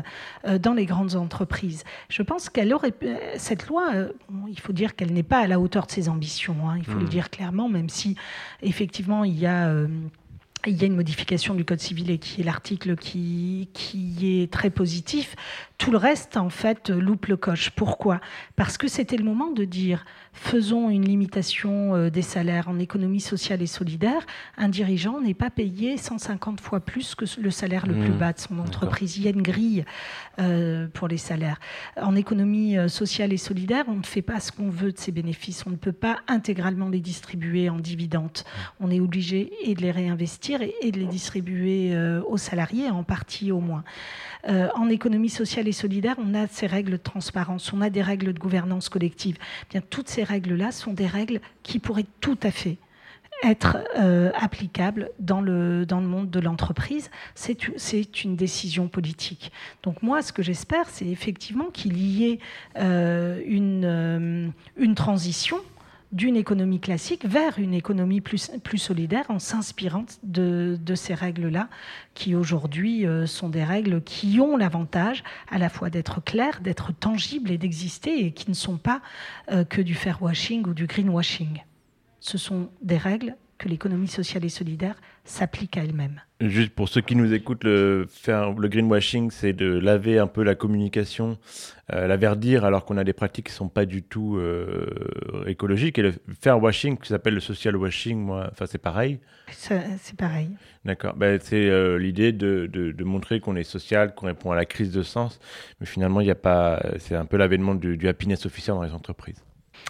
euh, 0.47 0.57
dans 0.57 0.73
les 0.73 0.85
grandes 0.85 1.15
entreprises. 1.15 1.83
Je 2.09 2.21
pense 2.21 2.49
qu'elle 2.49 2.73
aurait 2.73 2.91
pu- 2.91 3.15
cette 3.37 3.67
loi, 3.67 3.91
euh, 3.93 4.09
il 4.47 4.59
faut 4.59 4.73
dire 4.73 4.95
qu'elle 4.95 5.11
n'est 5.13 5.23
pas 5.23 5.39
à 5.39 5.47
la 5.47 5.59
hauteur 5.59 5.85
de 5.87 5.91
ses 5.91 6.07
ambitions. 6.09 6.55
hein, 6.69 6.75
il 6.77 6.85
faut 6.85 6.99
le 6.99 7.05
dire 7.09 7.29
clairement, 7.29 7.67
même 7.67 7.89
si 7.89 8.15
effectivement 8.61 9.23
il 9.25 9.37
y 9.37 9.45
a 9.45 9.67
euh, 9.67 9.87
il 10.65 10.79
y 10.79 10.83
a 10.83 10.87
une 10.87 10.95
modification 10.95 11.55
du 11.55 11.65
Code 11.65 11.81
civil 11.81 12.09
et 12.09 12.17
qui 12.19 12.39
est 12.39 12.45
l'article 12.45 12.95
qui, 12.95 13.67
qui 13.73 14.41
est 14.41 14.49
très 14.49 14.69
positif. 14.69 15.35
Tout 15.77 15.91
le 15.91 15.97
reste, 15.97 16.37
en 16.37 16.49
fait, 16.49 16.89
loupe 16.89 17.25
le 17.25 17.37
coche. 17.37 17.71
Pourquoi? 17.71 18.21
Parce 18.55 18.77
que 18.77 18.87
c'était 18.87 19.17
le 19.17 19.23
moment 19.23 19.51
de 19.51 19.65
dire 19.65 20.05
faisons 20.33 20.89
une 20.89 21.05
limitation 21.05 21.95
euh, 21.95 22.09
des 22.09 22.21
salaires 22.21 22.67
en 22.69 22.79
économie 22.79 23.19
sociale 23.19 23.61
et 23.61 23.67
solidaire. 23.67 24.25
Un 24.57 24.69
dirigeant 24.69 25.19
n'est 25.21 25.33
pas 25.33 25.49
payé 25.49 25.97
150 25.97 26.59
fois 26.59 26.79
plus 26.79 27.15
que 27.15 27.25
le 27.39 27.51
salaire 27.51 27.85
le 27.85 27.93
Mmh. 27.93 28.03
plus 28.03 28.13
bas 28.13 28.33
de 28.33 28.39
son 28.39 28.59
entreprise. 28.59 29.17
Il 29.17 29.23
y 29.23 29.27
a 29.27 29.31
une 29.31 29.41
grille 29.41 29.85
euh, 30.39 30.87
pour 30.93 31.07
les 31.07 31.17
salaires. 31.17 31.59
En 32.01 32.15
économie 32.15 32.77
euh, 32.77 32.87
sociale 32.87 33.33
et 33.33 33.37
solidaire, 33.37 33.85
on 33.87 33.95
ne 33.95 34.03
fait 34.03 34.21
pas 34.21 34.39
ce 34.39 34.51
qu'on 34.51 34.69
veut 34.69 34.91
de 34.91 34.97
ces 34.97 35.11
bénéfices. 35.11 35.63
On 35.67 35.69
ne 35.69 35.75
peut 35.75 35.91
pas 35.93 36.19
intégralement 36.27 36.89
les 36.89 36.99
distribuer 36.99 37.69
en 37.69 37.77
dividendes. 37.77 38.39
On 38.79 38.89
est 38.89 38.99
obligé 38.99 39.51
et 39.63 39.75
de 39.75 39.81
les 39.81 39.91
réinvestir 39.91 40.61
et, 40.61 40.73
et 40.81 40.91
de 40.91 40.99
les 40.99 41.05
distribuer 41.05 41.95
euh, 41.95 42.21
aux 42.27 42.37
salariés, 42.37 42.89
en 42.89 43.03
partie 43.03 43.51
au 43.51 43.59
moins. 43.59 43.83
Euh, 44.49 44.67
en 44.75 44.89
économie 44.89 45.29
sociale 45.29 45.69
et 45.69 45.71
solidaire, 45.73 46.15
on 46.17 46.33
a 46.33 46.47
ces 46.47 46.67
règles 46.67 46.91
de 46.91 46.97
transparence, 46.97 47.73
on 47.73 47.81
a 47.81 47.89
des 47.89 48.01
règles 48.01 48.33
de 48.33 48.39
gouvernance 48.39 48.89
collective. 48.89 49.37
Eh 49.39 49.65
Bien, 49.71 49.81
toutes 49.89 50.09
ces 50.09 50.23
règles-là 50.23 50.71
sont 50.71 50.93
des 50.93 51.07
règles 51.07 51.39
qui 51.63 51.79
pourraient 51.79 52.05
tout 52.21 52.37
à 52.43 52.51
fait 52.51 52.77
être 53.43 53.77
euh, 53.97 54.31
applicable 54.35 55.09
dans 55.19 55.41
le, 55.41 55.85
dans 55.85 55.99
le 55.99 56.07
monde 56.07 56.29
de 56.29 56.39
l'entreprise. 56.39 57.11
C'est 57.35 58.23
une 58.23 58.35
décision 58.35 58.87
politique. 58.87 59.51
Donc 59.83 60.01
moi, 60.01 60.21
ce 60.21 60.31
que 60.31 60.41
j'espère, 60.41 60.87
c'est 60.89 61.07
effectivement 61.07 61.65
qu'il 61.65 61.97
y 61.97 62.25
ait 62.25 62.39
euh, 62.77 63.41
une, 63.45 63.85
euh, 63.85 64.47
une 64.77 64.95
transition 64.95 65.57
d'une 66.13 66.37
économie 66.37 66.79
classique 66.79 67.25
vers 67.25 67.59
une 67.59 67.73
économie 67.73 68.21
plus, 68.21 68.51
plus 68.63 68.77
solidaire 68.77 69.25
en 69.29 69.39
s'inspirant 69.39 70.05
de, 70.23 70.79
de, 70.81 70.95
ces 70.95 71.13
règles-là, 71.13 71.67
qui 72.13 72.35
aujourd'hui 72.35 73.05
sont 73.25 73.49
des 73.49 73.63
règles 73.63 74.01
qui 74.01 74.39
ont 74.39 74.55
l'avantage 74.55 75.23
à 75.51 75.57
la 75.57 75.69
fois 75.69 75.89
d'être 75.89 76.23
claires, 76.23 76.61
d'être 76.61 76.93
tangibles 76.93 77.51
et 77.51 77.57
d'exister, 77.57 78.25
et 78.25 78.31
qui 78.31 78.49
ne 78.49 78.55
sont 78.55 78.77
pas 78.77 79.01
que 79.69 79.81
du 79.81 79.95
fair 79.95 80.21
washing 80.21 80.65
ou 80.67 80.73
du 80.73 80.85
greenwashing. 80.85 81.63
Ce 82.19 82.37
sont 82.37 82.69
des 82.81 82.97
règles 82.97 83.35
que 83.57 83.67
l'économie 83.67 84.07
sociale 84.07 84.45
et 84.45 84.49
solidaire 84.49 84.95
s'applique 85.25 85.77
à 85.77 85.83
elle-même. 85.83 86.21
Juste 86.41 86.73
pour 86.73 86.89
ceux 86.89 86.99
qui 86.99 87.15
nous 87.15 87.33
écoutent, 87.33 87.63
le, 87.63 88.05
faire, 88.09 88.51
le 88.51 88.67
greenwashing, 88.67 89.31
c'est 89.31 89.53
de 89.53 89.67
laver 89.67 90.19
un 90.19 90.27
peu 90.27 90.43
la 90.43 90.55
communication, 90.55 91.37
euh, 91.93 92.07
la 92.07 92.17
verdir, 92.17 92.65
alors 92.65 92.83
qu'on 92.83 92.97
a 92.97 93.05
des 93.05 93.13
pratiques 93.13 93.45
qui 93.45 93.53
ne 93.53 93.57
sont 93.57 93.69
pas 93.69 93.85
du 93.85 94.03
tout 94.03 94.35
euh, 94.37 95.45
écologiques. 95.47 95.97
Et 95.99 96.01
le 96.01 96.13
fairwashing, 96.41 96.97
qui 96.97 97.07
s'appelle 97.07 97.35
le 97.35 97.39
social 97.39 97.77
washing, 97.77 98.17
moi, 98.17 98.51
c'est 98.65 98.81
pareil. 98.81 99.19
C'est 99.47 100.17
pareil. 100.17 100.49
D'accord. 100.83 101.13
Ben, 101.15 101.39
c'est 101.41 101.69
euh, 101.69 101.97
l'idée 101.97 102.33
de, 102.33 102.67
de, 102.71 102.91
de, 102.91 103.03
montrer 103.05 103.39
qu'on 103.39 103.55
est 103.55 103.63
social, 103.63 104.13
qu'on 104.13 104.25
répond 104.25 104.51
à 104.51 104.55
la 104.55 104.65
crise 104.65 104.91
de 104.91 105.03
sens. 105.03 105.39
Mais 105.79 105.85
finalement, 105.85 106.19
il 106.19 106.25
n'y 106.25 106.31
a 106.31 106.35
pas. 106.35 106.83
C'est 106.99 107.15
un 107.15 107.25
peu 107.25 107.37
l'avènement 107.37 107.75
du, 107.75 107.95
du 107.95 108.07
happiness 108.09 108.45
officer 108.45 108.71
dans 108.71 108.83
les 108.83 108.93
entreprises. 108.93 109.41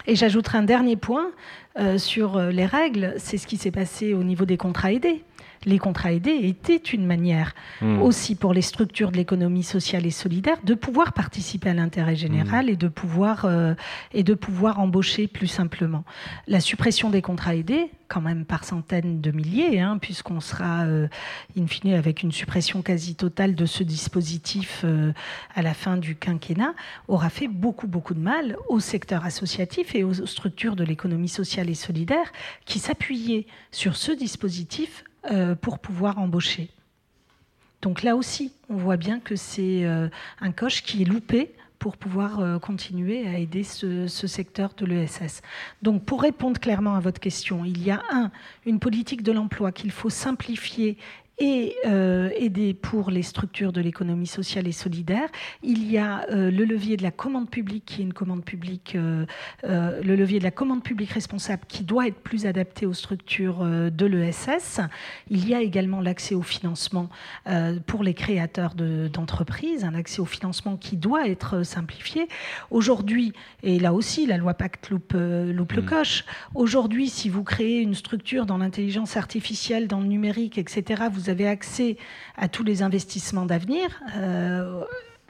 Et 0.08 0.15
j'ajouterai 0.15 0.58
un 0.58 0.63
dernier 0.63 0.96
point 0.96 1.32
euh, 1.80 1.98
sur 1.98 2.38
euh, 2.38 2.52
les 2.52 2.65
règles, 2.65 3.13
c'est 3.17 3.38
ce 3.38 3.48
qui 3.48 3.58
s'est 3.58 3.72
passé 3.72 4.13
au 4.13 4.24
niveau 4.24 4.46
des 4.46 4.58
contrats 4.58 4.91
aidés 4.91 5.24
les 5.65 5.80
contrats 5.80 6.13
aidés 6.13 6.39
étaient 6.43 6.78
une 6.78 7.06
manière 7.06 7.54
mmh. 7.82 8.02
aussi 8.02 8.36
pour 8.36 8.54
les 8.54 8.62
structures 8.62 9.12
de 9.12 9.17
l'économie 9.17 9.63
sociale 9.63 10.06
et 10.06 10.12
solidaire 10.12 10.58
de 10.63 10.73
pouvoir 10.73 11.13
participer 11.13 11.69
à 11.69 11.73
l'intérêt 11.73 12.15
général 12.15 12.67
mmh. 12.67 12.69
et, 12.69 12.76
de 12.76 12.88
pouvoir, 12.88 13.45
euh, 13.45 13.73
et 14.13 14.23
de 14.23 14.34
pouvoir 14.34 14.80
embaucher 14.80 15.28
plus 15.28 15.47
simplement. 15.47 16.04
La 16.47 16.60
suppression 16.60 17.10
des 17.10 17.21
contrats 17.21 17.56
aidés, 17.56 17.89
quand 18.08 18.21
même 18.21 18.45
par 18.45 18.63
centaines 18.63 19.21
de 19.21 19.32
milliers, 19.32 19.80
hein, 19.80 19.97
puisqu'on 19.99 20.39
sera 20.39 20.84
euh, 20.86 21.08
in 21.58 21.67
fine 21.67 21.93
avec 21.93 22.21
une 22.21 22.32
suppression 22.32 22.82
quasi 22.82 23.15
totale 23.15 23.56
de 23.56 23.65
ce 23.65 23.84
dispositif 23.84 24.82
euh, 24.84 25.13
à 25.56 25.62
la 25.62 25.73
fin 25.73 25.97
du 25.97 26.15
quinquennat, 26.15 26.73
aura 27.08 27.30
fait 27.30 27.47
beaucoup, 27.47 27.88
beaucoup 27.88 28.13
de 28.13 28.19
mal 28.19 28.58
au 28.69 28.80
secteur 28.80 29.26
associatif 29.26 29.95
et 29.95 30.04
aux 30.04 30.13
structures 30.13 30.76
de 30.76 30.84
l'économie 30.84 31.30
sociale 31.30 31.69
et 31.69 31.76
solidaire 31.76 32.32
qui 32.65 32.80
s'appuyaient 32.80 33.47
sur 33.71 33.95
ce 33.95 34.12
dispositif 34.12 35.04
pour 35.62 35.80
pouvoir 35.80 36.18
embaucher. 36.20 36.70
Donc 37.84 38.02
là 38.02 38.16
aussi, 38.16 38.54
on 38.70 38.78
voit 38.78 38.96
bien 38.96 39.20
que 39.20 39.36
c'est 39.36 39.84
euh, 39.84 40.08
un 40.40 40.52
coche 40.54 40.84
qui 40.84 41.02
est 41.02 41.06
loupé 41.06 41.52
pour 41.80 41.98
pouvoir 41.98 42.40
euh, 42.40 42.58
continuer 42.58 43.28
à 43.28 43.38
aider 43.38 43.64
ce, 43.64 44.08
ce 44.08 44.26
secteur 44.26 44.74
de 44.78 44.86
l'ESS. 44.86 45.42
Donc 45.82 46.06
pour 46.06 46.22
répondre 46.22 46.62
clairement 46.62 46.96
à 46.96 47.02
votre 47.02 47.20
question, 47.20 47.66
il 47.66 47.84
y 47.84 47.92
a 47.92 48.02
un, 48.10 48.32
une 48.66 48.80
politique 48.80 49.22
de 49.22 49.34
l'emploi 49.34 49.74
qu'il 49.74 49.92
faut 49.92 50.10
simplifier 50.10 50.98
et 51.44 51.76
euh, 51.86 52.30
aider 52.38 52.74
pour 52.74 53.12
les 53.12 53.22
structures 53.22 53.74
de 53.74 53.82
l'économie 53.82 54.28
sociale 54.28 54.66
et 54.66 54.72
solidaire. 54.72 55.28
Il 55.62 55.92
y 55.92 55.98
a 55.98 56.26
euh, 56.30 56.50
le 56.50 56.64
levier 56.64 56.96
de 56.96 57.04
la 57.04 57.12
commande 57.12 57.50
publique, 57.50 57.84
qui 57.86 58.00
est 58.00 58.06
une 58.06 58.14
commande 58.14 58.46
publique, 58.46 58.96
euh, 58.96 59.26
euh 59.66 60.02
le 60.02 60.16
levier 60.16 60.40
de 60.40 60.46
la 60.46 60.52
commande 60.52 60.84
publique 60.84 61.12
responsable, 61.12 61.64
qui 61.68 61.84
doit 61.84 62.08
être 62.08 62.22
plus 62.22 62.46
adapté 62.46 62.86
aux 62.86 62.94
structures 62.94 63.66
de 63.66 64.06
l'ESS. 64.06 64.80
Il 65.30 65.46
y 65.48 65.54
a 65.54 65.62
également 65.62 66.00
l'accès 66.00 66.34
au 66.34 66.42
financement 66.42 67.10
pour 67.88 68.04
les 68.04 68.14
créateurs 68.14 68.76
d'entreprises, 68.76 69.84
un 69.84 69.94
accès 69.94 70.22
au 70.22 70.26
financement 70.26 70.78
qui 70.78 70.96
doit 70.96 71.28
être 71.28 71.64
simplifié. 71.64 72.28
Aujourd'hui, 72.72 73.34
et 73.64 73.80
là 73.80 73.94
aussi, 73.94 74.26
la 74.26 74.38
loi 74.38 74.54
Pacte 74.54 74.90
loupe, 74.90 75.14
loupe 75.14 75.74
mmh. 75.74 75.76
le 75.76 75.82
coche. 75.82 76.26
Aujourd'hui, 76.56 77.10
si 77.10 77.30
vous 77.30 77.44
créez 77.44 77.82
une 77.82 77.96
structure 77.96 78.46
dans 78.46 78.58
l'intelligence 78.58 79.18
artificielle, 79.18 79.88
dans 79.88 80.00
le 80.00 80.08
numérique, 80.08 80.58
etc., 80.58 81.04
vous 81.12 81.30
avez 81.34 81.48
accès 81.48 81.98
à 82.38 82.48
tous 82.48 82.63
les 82.63 82.82
investissements 82.82 83.46
d'avenir. 83.46 84.02
Euh, 84.15 84.84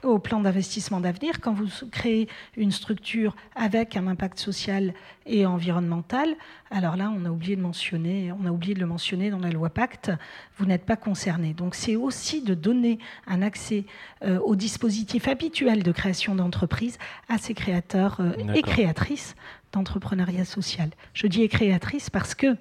au 0.03 0.19
plan 0.19 0.41
d'investissement 0.41 0.99
d'avenir, 0.99 1.39
quand 1.39 1.53
vous 1.53 1.67
créez 1.89 2.27
une 2.57 2.71
structure 2.71 3.37
avec 3.55 3.95
un 3.95 4.07
impact 4.07 4.37
social 4.37 4.93
et 5.25 5.45
environnemental, 5.45 6.35
alors 6.71 6.97
là, 6.97 7.09
on 7.15 7.23
a 7.23 7.29
oublié 7.29 7.55
de 7.55 7.61
mentionner, 7.61 8.33
on 8.37 8.45
a 8.45 8.51
oublié 8.51 8.73
de 8.73 8.81
le 8.81 8.85
mentionner 8.85 9.29
dans 9.29 9.39
la 9.39 9.49
loi 9.49 9.69
Pacte, 9.69 10.11
vous 10.57 10.65
n'êtes 10.65 10.85
pas 10.85 10.97
concerné. 10.97 11.53
Donc 11.53 11.73
c'est 11.73 11.95
aussi 11.95 12.41
de 12.41 12.53
donner 12.53 12.99
un 13.27 13.41
accès 13.41 13.85
euh, 14.23 14.39
au 14.39 14.57
dispositif 14.57 15.29
habituel 15.29 15.83
de 15.83 15.91
création 15.93 16.35
d'entreprise 16.35 16.97
à 17.29 17.37
ces 17.37 17.53
créateurs 17.53 18.17
euh, 18.19 18.33
et 18.53 18.61
créatrices 18.61 19.35
d'entrepreneuriat 19.71 20.45
social. 20.45 20.89
Je 21.13 21.27
dis 21.27 21.47
créatrices 21.47 22.09
parce 22.09 22.35
que 22.35 22.57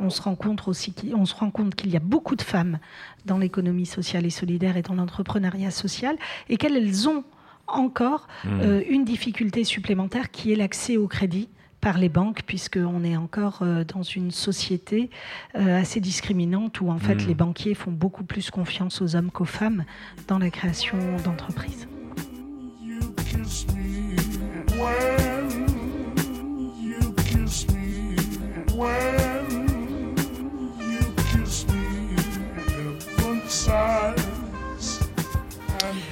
on 0.00 0.10
se 0.10 0.22
rend 0.22 0.34
compte 0.34 0.66
aussi 0.66 0.94
on 1.14 1.24
se 1.24 1.34
rend 1.34 1.50
compte 1.50 1.74
qu'il 1.74 1.90
y 1.90 1.96
a 1.96 2.00
beaucoup 2.00 2.36
de 2.36 2.42
femmes 2.42 2.78
dans 3.24 3.38
l'économie 3.38 3.86
sociale 3.86 4.26
et 4.26 4.30
solidaire 4.30 4.76
et 4.76 4.82
dans 4.82 4.94
l'entrepreneuriat 4.94 5.70
social 5.70 6.16
et 6.48 6.56
qu'elles 6.56 7.08
ont 7.08 7.24
encore 7.66 8.28
mmh. 8.44 8.48
euh, 8.60 8.82
une 8.88 9.04
difficulté 9.04 9.64
supplémentaire 9.64 10.30
qui 10.30 10.52
est 10.52 10.56
l'accès 10.56 10.96
au 10.96 11.06
crédit 11.06 11.48
par 11.80 11.98
les 11.98 12.08
banques, 12.08 12.42
puisqu'on 12.46 13.04
est 13.04 13.16
encore 13.16 13.58
euh, 13.62 13.84
dans 13.84 14.02
une 14.02 14.30
société 14.30 15.10
euh, 15.54 15.80
assez 15.80 16.00
discriminante 16.00 16.80
où 16.80 16.88
en 16.88 16.98
fait 16.98 17.16
mmh. 17.16 17.26
les 17.26 17.34
banquiers 17.34 17.74
font 17.74 17.92
beaucoup 17.92 18.24
plus 18.24 18.50
confiance 18.50 19.02
aux 19.02 19.16
hommes 19.16 19.30
qu'aux 19.30 19.44
femmes 19.44 19.84
dans 20.28 20.38
la 20.38 20.50
création 20.50 20.96
d'entreprises. 21.24 21.86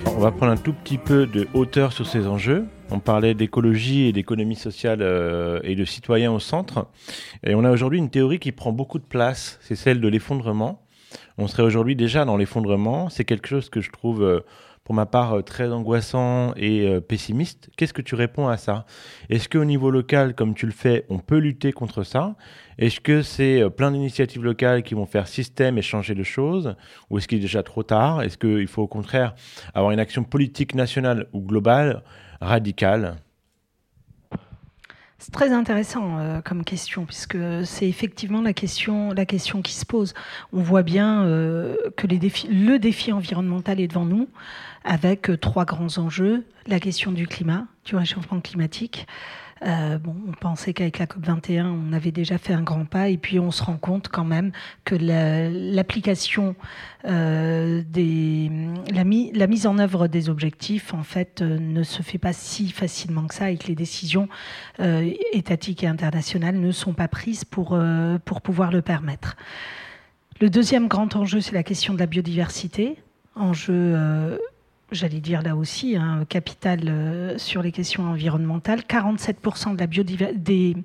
On 0.06 0.18
va 0.18 0.30
prendre 0.30 0.52
un 0.52 0.56
tout 0.56 0.72
petit 0.72 0.98
peu 0.98 1.26
de 1.26 1.48
hauteur 1.52 1.92
sur 1.92 2.06
ces 2.06 2.28
enjeux. 2.28 2.66
On 2.90 3.00
parlait 3.00 3.34
d'écologie 3.34 4.06
et 4.06 4.12
d'économie 4.12 4.54
sociale 4.54 5.00
euh, 5.02 5.58
et 5.64 5.74
de 5.74 5.84
citoyens 5.84 6.30
au 6.30 6.38
centre. 6.38 6.86
Et 7.44 7.54
on 7.54 7.64
a 7.64 7.70
aujourd'hui 7.70 7.98
une 7.98 8.10
théorie 8.10 8.38
qui 8.38 8.52
prend 8.52 8.70
beaucoup 8.70 8.98
de 8.98 9.04
place, 9.04 9.58
c'est 9.62 9.74
celle 9.74 10.00
de 10.00 10.08
l'effondrement. 10.08 10.82
On 11.38 11.48
serait 11.48 11.62
aujourd'hui 11.62 11.96
déjà 11.96 12.24
dans 12.24 12.36
l'effondrement. 12.36 13.08
C'est 13.08 13.24
quelque 13.24 13.48
chose 13.48 13.68
que 13.68 13.80
je 13.80 13.90
trouve 13.90 14.22
euh, 14.22 14.40
pour 14.92 14.96
ma 14.96 15.06
part, 15.06 15.38
euh, 15.38 15.42
très 15.42 15.72
angoissant 15.72 16.52
et 16.54 16.86
euh, 16.86 17.00
pessimiste. 17.00 17.70
Qu'est-ce 17.78 17.94
que 17.94 18.02
tu 18.02 18.14
réponds 18.14 18.48
à 18.48 18.58
ça? 18.58 18.84
Est-ce 19.30 19.48
qu'au 19.48 19.64
niveau 19.64 19.90
local, 19.90 20.34
comme 20.34 20.52
tu 20.52 20.66
le 20.66 20.72
fais, 20.72 21.06
on 21.08 21.18
peut 21.18 21.38
lutter 21.38 21.72
contre 21.72 22.02
ça? 22.02 22.36
Est-ce 22.76 23.00
que 23.00 23.22
c'est 23.22 23.62
euh, 23.62 23.70
plein 23.70 23.90
d'initiatives 23.90 24.44
locales 24.44 24.82
qui 24.82 24.92
vont 24.92 25.06
faire 25.06 25.28
système 25.28 25.78
et 25.78 25.82
changer 25.82 26.14
de 26.14 26.22
choses? 26.22 26.76
Ou 27.08 27.16
est-ce 27.16 27.26
qu'il 27.26 27.38
est 27.38 27.40
déjà 27.40 27.62
trop 27.62 27.82
tard? 27.82 28.20
Est-ce 28.20 28.36
qu'il 28.36 28.66
faut 28.66 28.82
au 28.82 28.86
contraire 28.86 29.34
avoir 29.72 29.92
une 29.92 29.98
action 29.98 30.24
politique 30.24 30.74
nationale 30.74 31.26
ou 31.32 31.40
globale, 31.40 32.02
radicale? 32.42 33.16
C'est 35.22 35.30
très 35.30 35.52
intéressant 35.52 36.18
euh, 36.18 36.40
comme 36.40 36.64
question, 36.64 37.04
puisque 37.04 37.38
c'est 37.64 37.88
effectivement 37.88 38.42
la 38.42 38.52
question, 38.52 39.14
qui 39.62 39.72
se 39.72 39.86
pose. 39.86 40.14
On 40.52 40.62
voit 40.62 40.82
bien 40.82 41.22
euh, 41.22 41.76
que 41.96 42.08
le 42.08 42.78
défi 42.78 43.12
environnemental 43.12 43.78
est 43.78 43.86
devant 43.86 44.04
nous, 44.04 44.28
avec 44.82 45.30
euh, 45.30 45.36
trois 45.36 45.64
grands 45.64 45.98
enjeux 45.98 46.44
la 46.66 46.80
question 46.80 47.12
du 47.12 47.28
climat, 47.28 47.66
du 47.84 47.94
réchauffement 47.94 48.40
climatique, 48.40 49.06
euh, 49.64 49.98
on 50.06 50.32
pensait 50.32 50.72
qu'avec 50.72 50.98
la 50.98 51.06
COP21, 51.06 51.66
on 51.66 51.92
avait 51.92 52.10
déjà 52.10 52.38
fait 52.38 52.52
un 52.52 52.62
grand 52.62 52.84
pas, 52.84 53.08
et 53.08 53.16
puis 53.16 53.38
on 53.38 53.50
se 53.50 53.62
rend 53.62 53.76
compte 53.76 54.08
quand 54.08 54.24
même 54.24 54.50
que 54.84 54.96
l'application 54.96 56.56
euh, 57.04 57.82
la, 57.94 59.04
mi, 59.04 59.32
la, 59.32 59.46
mise 59.46 59.66
en 59.66 59.78
œuvre 59.78 60.08
des 60.08 60.28
objectifs, 60.28 60.94
en 60.94 61.02
fait, 61.02 61.42
euh, 61.42 61.58
ne 61.58 61.82
se 61.82 62.02
fait 62.02 62.18
pas 62.18 62.32
si 62.32 62.70
facilement 62.70 63.26
que 63.26 63.34
ça, 63.34 63.50
et 63.50 63.56
que 63.56 63.68
les 63.68 63.74
décisions 63.74 64.28
étatiques 65.32 65.84
et 65.84 65.86
internationales 65.86 66.58
ne 66.58 66.72
sont 66.72 66.92
pas 66.92 67.08
prises 67.08 67.44
pour, 67.44 67.78
pour 68.24 68.40
pouvoir 68.40 68.72
le 68.72 68.82
permettre. 68.82 69.36
Le 70.40 70.50
deuxième 70.50 70.88
grand 70.88 71.14
enjeu, 71.14 71.40
c'est 71.40 71.54
la 71.54 71.62
question 71.62 71.94
de 71.94 71.98
la 71.98 72.06
biodiversité, 72.06 72.96
enjeu 73.36 73.96
j'allais 74.92 75.20
dire 75.20 75.42
là 75.42 75.56
aussi, 75.56 75.96
un 75.96 76.20
hein, 76.20 76.24
capital 76.28 76.80
euh, 76.86 77.38
sur 77.38 77.62
les 77.62 77.72
questions 77.72 78.04
environnementales. 78.04 78.80
47% 78.80 79.76
de 79.76 79.80
la 79.80 80.32
des 80.32 80.76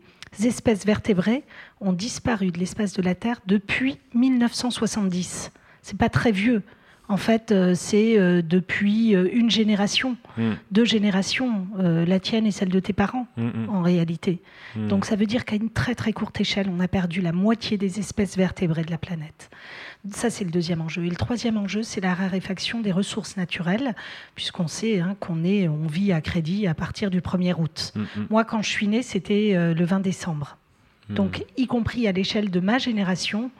espèces 0.43 0.85
vertébrées 0.85 1.43
ont 1.81 1.93
disparu 1.93 2.51
de 2.51 2.59
l'espace 2.59 2.93
de 2.93 3.01
la 3.01 3.15
Terre 3.15 3.39
depuis 3.45 3.99
1970. 4.13 5.51
C'est 5.81 5.97
pas 5.97 6.09
très 6.09 6.31
vieux 6.31 6.63
En 7.09 7.15
fait, 7.15 7.53
euh, 7.53 7.73
c'est 7.73 8.19
euh, 8.19 8.41
depuis 8.41 9.11
une 9.11 9.49
génération, 9.49 10.17
Mm. 10.37 10.51
deux 10.71 10.83
générations, 10.83 11.67
la 11.77 12.19
tienne 12.19 12.45
et 12.45 12.51
celle 12.51 12.67
de 12.69 12.81
tes 12.81 12.91
parents, 12.93 13.27
Mm, 13.37 13.43
mm, 13.45 13.69
en 13.69 13.81
réalité. 13.81 14.41
Donc 14.75 15.05
ça 15.05 15.15
veut 15.15 15.25
dire 15.25 15.45
qu'à 15.45 15.55
une 15.55 15.69
très 15.69 15.95
très 15.95 16.11
courte 16.11 16.39
échelle, 16.41 16.69
on 16.69 16.81
a 16.81 16.87
perdu 16.87 17.21
la 17.21 17.31
moitié 17.31 17.77
des 17.77 17.99
espèces 17.99 18.35
vertébrées 18.35 18.83
de 18.83 18.91
la 18.91 18.97
planète. 18.97 19.49
Ça, 20.11 20.29
c'est 20.29 20.45
le 20.45 20.51
deuxième 20.51 20.81
enjeu. 20.81 21.05
Et 21.05 21.09
le 21.09 21.15
troisième 21.15 21.57
enjeu, 21.57 21.83
c'est 21.83 21.99
la 22.01 22.13
raréfaction 22.13 22.79
des 22.81 22.91
ressources 22.93 23.35
naturelles, 23.35 23.93
puisqu'on 24.35 24.67
sait 24.67 24.99
hein, 25.01 25.15
qu'on 25.19 25.43
est, 25.43 25.67
on 25.67 25.85
vit 25.85 26.13
à 26.13 26.21
crédit 26.21 26.65
à 26.67 26.73
partir 26.73 27.09
du 27.09 27.19
1er 27.19 27.53
août. 27.57 27.91
Mm, 27.95 28.01
mm, 28.01 28.27
Moi, 28.29 28.45
quand 28.45 28.61
je 28.61 28.69
suis 28.69 28.87
née, 28.87 29.01
c'était 29.03 29.53
euh, 29.55 29.73
le 29.73 29.83
20 29.85 29.99
décembre. 29.99 30.57
mm. 31.09 31.15
Donc, 31.15 31.45
y 31.57 31.67
compris 31.67 32.07
à 32.07 32.11
l'échelle 32.13 32.49
de 32.51 32.59
ma 32.61 32.77
génération, 32.77 33.51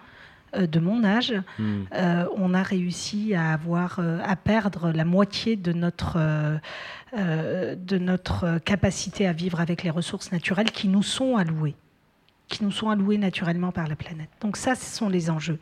euh, 0.55 0.67
de 0.67 0.79
mon 0.79 1.03
âge, 1.03 1.33
Mm. 1.59 1.63
euh, 1.93 2.25
on 2.37 2.53
a 2.53 2.63
réussi 2.63 3.33
à 3.33 3.51
avoir, 3.51 3.97
euh, 3.99 4.19
à 4.23 4.37
perdre 4.37 4.91
la 4.91 5.03
moitié 5.03 5.57
de 5.57 5.73
notre, 5.73 6.15
euh, 6.17 7.75
de 7.75 7.97
notre 7.97 8.59
capacité 8.59 9.27
à 9.27 9.33
vivre 9.33 9.59
avec 9.59 9.83
les 9.83 9.89
ressources 9.89 10.31
naturelles 10.31 10.71
qui 10.71 10.87
nous 10.87 11.03
sont 11.03 11.35
allouées, 11.35 11.75
qui 12.47 12.63
nous 12.63 12.71
sont 12.71 12.89
allouées 12.89 13.17
naturellement 13.17 13.71
par 13.73 13.87
la 13.87 13.95
planète. 13.97 14.29
Donc 14.39 14.55
ça, 14.55 14.75
ce 14.75 14.85
sont 14.95 15.09
les 15.09 15.29
enjeux. 15.29 15.59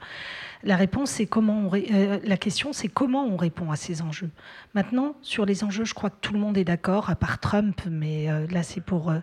La 0.65 0.75
réponse, 0.75 1.11
c'est 1.11 1.27
comment 1.27 1.69
on 1.69 1.71
euh, 1.75 2.19
la 2.23 2.37
question, 2.37 2.73
c'est 2.73 2.87
comment 2.87 3.23
on 3.23 3.37
répond 3.37 3.69
à 3.69 3.75
ces 3.75 4.01
enjeux. 4.01 4.31
Maintenant, 4.73 5.15
sur 5.21 5.45
les 5.45 5.63
enjeux, 5.63 5.85
je 5.85 5.93
crois 5.93 6.09
que 6.09 6.17
tout 6.21 6.33
le 6.33 6.39
monde 6.39 6.57
est 6.57 6.63
d'accord, 6.63 7.11
à 7.11 7.15
part 7.15 7.39
Trump, 7.39 7.79
mais 7.89 8.31
euh, 8.31 8.47
là, 8.47 8.63
c'est 8.63 8.81
pour 8.81 9.11
euh, 9.11 9.19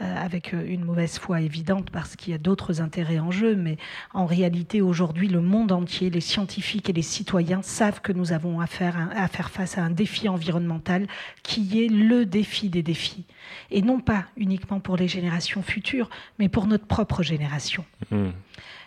avec 0.00 0.52
une 0.52 0.84
mauvaise 0.84 1.18
foi 1.18 1.40
évidente 1.40 1.88
parce 1.90 2.16
qu'il 2.16 2.32
y 2.32 2.34
a 2.34 2.38
d'autres 2.38 2.82
intérêts 2.82 3.18
en 3.18 3.30
jeu. 3.30 3.56
Mais 3.56 3.78
en 4.12 4.26
réalité, 4.26 4.82
aujourd'hui, 4.82 5.28
le 5.28 5.40
monde 5.40 5.72
entier, 5.72 6.10
les 6.10 6.20
scientifiques 6.20 6.90
et 6.90 6.92
les 6.92 7.02
citoyens 7.02 7.62
savent 7.62 8.02
que 8.02 8.12
nous 8.12 8.32
avons 8.32 8.60
affaire 8.60 9.08
à, 9.16 9.26
faire 9.28 9.50
face 9.50 9.78
à 9.78 9.82
un 9.82 9.90
défi 9.90 10.28
environnemental 10.28 11.06
qui 11.42 11.82
est 11.82 11.88
le 11.88 12.26
défi 12.26 12.68
des 12.68 12.82
défis, 12.82 13.24
et 13.70 13.80
non 13.80 14.00
pas 14.00 14.24
uniquement 14.36 14.80
pour 14.80 14.98
les 14.98 15.08
générations 15.08 15.62
futures, 15.62 16.10
mais 16.38 16.50
pour 16.50 16.66
notre 16.66 16.86
propre 16.86 17.22
génération 17.22 17.84
Mm. 18.10 18.30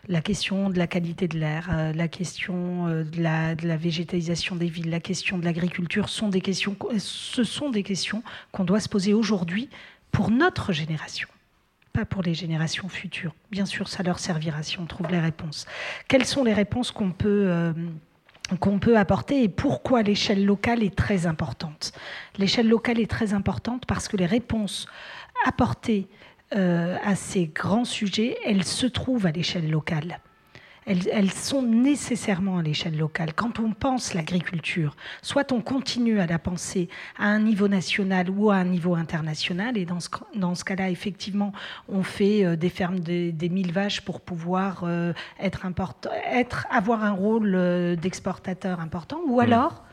La 0.09 0.21
question 0.21 0.69
de 0.69 0.77
la 0.77 0.87
qualité 0.87 1.27
de 1.27 1.37
l'air, 1.37 1.69
euh, 1.71 1.93
la 1.93 2.07
question 2.07 2.87
euh, 2.87 3.03
de, 3.03 3.21
la, 3.21 3.55
végétalisation 3.77 4.55
des 4.55 4.67
villes, 4.67 4.89
la 4.89 4.99
question 4.99 5.37
de 5.37 5.45
l'agriculture 5.45 6.09
sont 6.09 6.29
des 6.29 6.41
questions, 6.41 6.75
ce 6.97 7.43
sont 7.43 7.69
des 7.69 7.83
questions 7.83 8.23
qu'on 8.51 8.63
doit 8.63 8.79
se 8.79 8.89
poser 8.89 9.13
aujourd'hui 9.13 9.69
pour 10.11 10.31
notre 10.31 10.71
génération, 10.71 11.27
pas 11.93 12.05
pour 12.05 12.21
les 12.21 12.33
générations 12.33 12.87
futures. 12.87 13.35
Bien 13.51 13.65
sûr, 13.65 13.87
ça 13.87 14.03
leur 14.03 14.19
servira 14.19 14.63
si 14.63 14.79
on 14.79 14.85
trouve 14.85 15.07
les 15.11 15.19
réponses. 15.19 15.65
Quelles 16.07 16.25
sont 16.25 16.43
les 16.43 16.53
réponses 16.53 16.91
qu'on 16.91 17.11
peut 17.11 17.45
euh, 17.47 17.73
qu'on 18.61 18.79
peut 18.79 18.97
apporter 18.97 19.43
et 19.43 19.49
pourquoi 19.49 20.03
l'échelle 20.03 20.45
locale 20.45 20.81
est 20.81 20.95
très 20.95 21.27
importante? 21.27 21.91
L'échelle 22.37 22.69
locale 22.69 22.99
est 22.99 23.11
très 23.11 23.33
importante 23.33 23.85
parce 23.85 24.07
que 24.07 24.15
les 24.15 24.25
réponses 24.25 24.87
apportées 25.45 26.07
euh, 26.09 26.26
à 26.51 27.15
ces 27.15 27.47
grands 27.47 27.85
sujets, 27.85 28.37
elles 28.45 28.63
se 28.63 28.87
trouvent 28.87 29.25
à 29.25 29.31
l'échelle 29.31 29.69
locale. 29.69 30.19
Elles, 30.89 31.09
elles 31.11 31.33
sont 31.33 31.61
nécessairement 31.61 32.59
à 32.59 32.61
l'échelle 32.61 32.97
locale. 32.97 33.33
Quand 33.33 33.59
on 33.59 33.73
pense 33.73 34.13
l'agriculture, 34.13 34.95
soit 35.21 35.51
on 35.51 35.59
continue 35.59 36.21
à 36.21 36.27
la 36.27 36.39
penser 36.39 36.87
à 37.19 37.25
un 37.25 37.39
niveau 37.39 37.67
national 37.67 38.29
ou 38.29 38.51
à 38.51 38.55
un 38.55 38.63
niveau 38.63 38.95
international, 38.95 39.77
et 39.77 39.83
dans 39.85 39.99
ce, 39.99 40.07
dans 40.35 40.55
ce 40.55 40.63
cas-là, 40.63 40.89
effectivement, 40.89 41.51
on 41.89 42.03
fait 42.03 42.45
euh, 42.45 42.55
des 42.55 42.69
fermes 42.69 43.01
des, 43.01 43.33
des 43.33 43.49
mille 43.49 43.73
vaches 43.73 43.99
pour 43.99 44.21
pouvoir 44.21 44.83
euh, 44.85 45.11
être, 45.41 45.65
import- 45.65 46.07
être, 46.31 46.65
avoir 46.69 47.03
un 47.03 47.11
rôle 47.11 47.55
euh, 47.55 47.97
d'exportateur 47.97 48.79
important, 48.79 49.19
ou 49.27 49.41
alors 49.41 49.83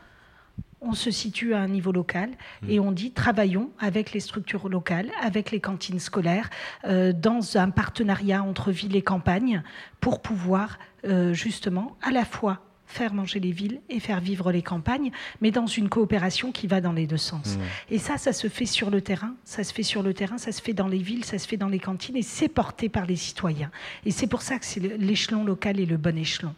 on 0.85 0.93
se 0.93 1.11
situe 1.11 1.53
à 1.53 1.59
un 1.59 1.67
niveau 1.67 1.91
local 1.91 2.31
et 2.67 2.79
on 2.79 2.91
dit 2.91 3.11
travaillons 3.11 3.71
avec 3.79 4.13
les 4.13 4.19
structures 4.19 4.69
locales, 4.69 5.09
avec 5.21 5.51
les 5.51 5.59
cantines 5.59 5.99
scolaires, 5.99 6.49
euh, 6.85 7.13
dans 7.13 7.57
un 7.57 7.69
partenariat 7.69 8.43
entre 8.43 8.71
ville 8.71 8.95
et 8.95 9.01
campagne 9.01 9.63
pour 9.99 10.21
pouvoir 10.21 10.77
euh, 11.05 11.33
justement 11.33 11.97
à 12.01 12.11
la 12.11 12.25
fois 12.25 12.61
faire 12.87 13.13
manger 13.13 13.39
les 13.39 13.51
villes 13.51 13.81
et 13.89 13.99
faire 13.99 14.19
vivre 14.19 14.51
les 14.51 14.61
campagnes, 14.61 15.11
mais 15.41 15.51
dans 15.51 15.65
une 15.65 15.89
coopération 15.89 16.51
qui 16.51 16.67
va 16.67 16.81
dans 16.81 16.93
les 16.93 17.07
deux 17.07 17.17
sens. 17.17 17.57
Et 17.89 17.97
ça, 17.97 18.17
ça 18.17 18.31
se 18.31 18.47
fait 18.47 18.67
sur 18.67 18.91
le 18.91 19.01
terrain, 19.01 19.33
ça 19.43 19.63
se 19.63 19.73
fait 19.73 19.83
sur 19.83 20.03
le 20.03 20.13
terrain, 20.13 20.37
ça 20.37 20.51
se 20.51 20.61
fait 20.61 20.73
dans 20.73 20.87
les 20.87 20.99
villes, 20.99 21.25
ça 21.25 21.39
se 21.39 21.47
fait 21.47 21.57
dans 21.57 21.67
les 21.67 21.79
cantines, 21.79 22.15
et 22.15 22.21
c'est 22.21 22.47
porté 22.47 22.87
par 22.87 23.07
les 23.07 23.15
citoyens. 23.15 23.71
Et 24.05 24.11
c'est 24.11 24.27
pour 24.27 24.43
ça 24.43 24.59
que 24.59 24.65
c'est 24.65 24.79
l'échelon 24.79 25.43
local 25.43 25.79
est 25.79 25.85
le 25.85 25.97
bon 25.97 26.15
échelon. 26.15 26.53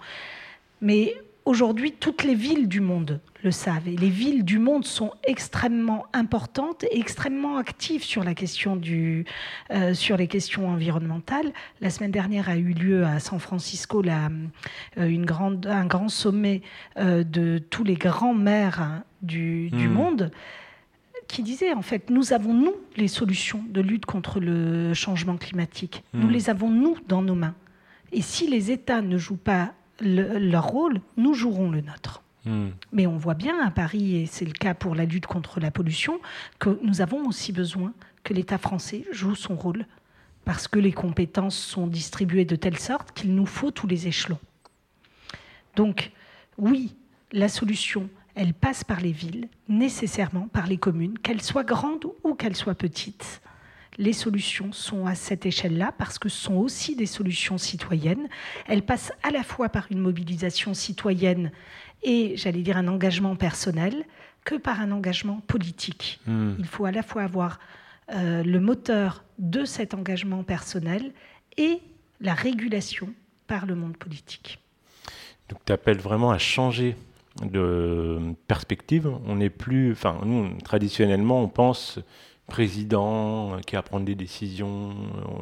Mais 0.81 1.15
aujourd'hui, 1.47 1.93
toutes 1.93 2.23
les 2.23 2.35
villes 2.35 2.67
du 2.67 2.81
monde 2.81 3.21
le 3.43 3.51
savent. 3.51 3.87
Et 3.87 3.95
les 3.95 4.09
villes 4.09 4.43
du 4.43 4.59
monde 4.59 4.83
sont 4.83 5.11
extrêmement 5.23 6.05
importantes 6.11 6.83
et 6.91 6.99
extrêmement 6.99 7.57
actives 7.57 8.03
sur, 8.03 8.23
la 8.23 8.33
question 8.33 8.75
du, 8.75 9.25
euh, 9.71 9.93
sur 9.93 10.17
les 10.17 10.27
questions 10.27 10.67
environnementales. 10.69 11.53
La 11.79 11.89
semaine 11.89 12.11
dernière 12.11 12.49
a 12.49 12.57
eu 12.57 12.73
lieu 12.73 13.05
à 13.05 13.19
San 13.19 13.39
Francisco 13.39 14.01
la, 14.01 14.29
euh, 14.97 15.07
une 15.07 15.25
grande, 15.25 15.65
un 15.67 15.85
grand 15.85 16.09
sommet 16.09 16.61
euh, 16.97 17.23
de 17.23 17.59
tous 17.59 17.85
les 17.85 17.95
grands 17.95 18.33
maires 18.33 19.01
du, 19.21 19.69
du 19.69 19.87
Hmm. 19.87 19.93
monde 19.93 20.31
qui 21.27 21.43
disait 21.43 21.73
en 21.73 21.81
fait 21.81 22.09
nous 22.09 22.33
avons 22.33 22.53
nous 22.53 22.73
les 22.97 23.07
solutions 23.07 23.63
de 23.69 23.81
lutte 23.81 24.05
contre 24.05 24.39
le 24.39 24.93
changement 24.93 25.37
climatique. 25.37 26.03
Nous 26.13 26.27
Hmm. 26.27 26.31
les 26.31 26.49
avons 26.49 26.69
nous 26.69 26.97
dans 27.07 27.21
nos 27.21 27.35
mains. 27.35 27.55
Et 28.11 28.21
si 28.21 28.47
les 28.47 28.69
États 28.71 29.01
ne 29.01 29.17
jouent 29.17 29.35
pas 29.37 29.73
le- 29.99 30.37
leur 30.39 30.67
rôle, 30.67 31.01
nous 31.17 31.33
jouerons 31.33 31.69
le 31.71 31.81
nôtre. 31.81 32.21
Mm. 32.45 32.67
Mais 32.91 33.07
on 33.07 33.17
voit 33.17 33.33
bien 33.33 33.59
à 33.65 33.71
Paris, 33.71 34.15
et 34.17 34.25
c'est 34.25 34.45
le 34.45 34.51
cas 34.53 34.73
pour 34.73 34.95
la 34.95 35.05
lutte 35.05 35.25
contre 35.27 35.59
la 35.59 35.71
pollution, 35.71 36.19
que 36.59 36.79
nous 36.83 37.01
avons 37.01 37.25
aussi 37.27 37.51
besoin 37.51 37.93
que 38.23 38.33
l'État 38.33 38.57
français 38.57 39.05
joue 39.11 39.35
son 39.35 39.55
rôle, 39.55 39.85
parce 40.45 40.67
que 40.67 40.79
les 40.79 40.93
compétences 40.93 41.57
sont 41.57 41.87
distribuées 41.87 42.45
de 42.45 42.55
telle 42.55 42.77
sorte 42.79 43.11
qu'il 43.11 43.35
nous 43.35 43.45
faut 43.45 43.71
tous 43.71 43.87
les 43.87 44.07
échelons. 44.07 44.39
Donc, 45.75 46.11
oui, 46.57 46.95
la 47.31 47.49
solution, 47.49 48.09
elle 48.35 48.53
passe 48.53 48.83
par 48.83 49.01
les 49.01 49.11
villes, 49.11 49.49
nécessairement 49.67 50.47
par 50.47 50.67
les 50.67 50.77
communes, 50.77 51.17
qu'elles 51.19 51.41
soient 51.41 51.63
grandes 51.63 52.05
ou 52.23 52.33
qu'elles 52.33 52.55
soient 52.55 52.75
petites. 52.75 53.41
Les 53.97 54.13
solutions 54.13 54.71
sont 54.71 55.07
à 55.07 55.15
cette 55.15 55.45
échelle-là 55.45 55.91
parce 55.97 56.19
que 56.19 56.29
ce 56.29 56.39
sont 56.39 56.55
aussi 56.55 56.95
des 56.95 57.05
solutions 57.05 57.57
citoyennes. 57.57 58.27
Elles 58.67 58.83
passent 58.83 59.11
à 59.23 59.31
la 59.31 59.43
fois 59.43 59.69
par 59.69 59.87
une 59.91 59.99
mobilisation 59.99 60.73
citoyenne 60.73 61.51
et, 62.03 62.37
j'allais 62.37 62.61
dire, 62.61 62.77
un 62.77 62.87
engagement 62.87 63.35
personnel 63.35 64.05
que 64.43 64.55
par 64.55 64.79
un 64.79 64.91
engagement 64.91 65.41
politique. 65.47 66.19
Mm. 66.27 66.53
Il 66.59 66.65
faut 66.65 66.85
à 66.85 66.91
la 66.91 67.03
fois 67.03 67.23
avoir 67.23 67.59
euh, 68.13 68.43
le 68.43 68.59
moteur 68.59 69.23
de 69.39 69.65
cet 69.65 69.93
engagement 69.93 70.43
personnel 70.43 71.11
et 71.57 71.81
la 72.21 72.33
régulation 72.33 73.09
par 73.47 73.65
le 73.65 73.75
monde 73.75 73.97
politique. 73.97 74.59
Donc 75.49 75.59
tu 75.65 75.73
appelles 75.73 75.99
vraiment 75.99 76.31
à 76.31 76.37
changer 76.37 76.95
de 77.43 78.19
perspective. 78.47 79.09
On 79.25 79.35
n'est 79.35 79.49
plus, 79.49 79.91
enfin 79.91 80.19
nous 80.25 80.49
traditionnellement 80.63 81.41
on 81.41 81.47
pense 81.47 81.99
président 82.47 83.53
euh, 83.53 83.59
qui 83.59 83.75
va 83.75 83.83
prendre 83.83 84.05
des 84.05 84.15
décisions, 84.15 84.95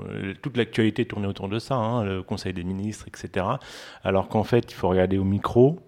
euh, 0.09 0.33
toute 0.41 0.57
l'actualité 0.57 1.05
tournait 1.05 1.27
autour 1.27 1.47
de 1.47 1.59
ça, 1.59 1.75
hein, 1.75 2.03
le 2.03 2.23
Conseil 2.23 2.53
des 2.53 2.63
ministres, 2.63 3.07
etc. 3.07 3.45
Alors 4.03 4.27
qu'en 4.27 4.43
fait 4.43 4.71
il 4.71 4.75
faut 4.75 4.89
regarder 4.89 5.17
au 5.17 5.23
micro. 5.23 5.79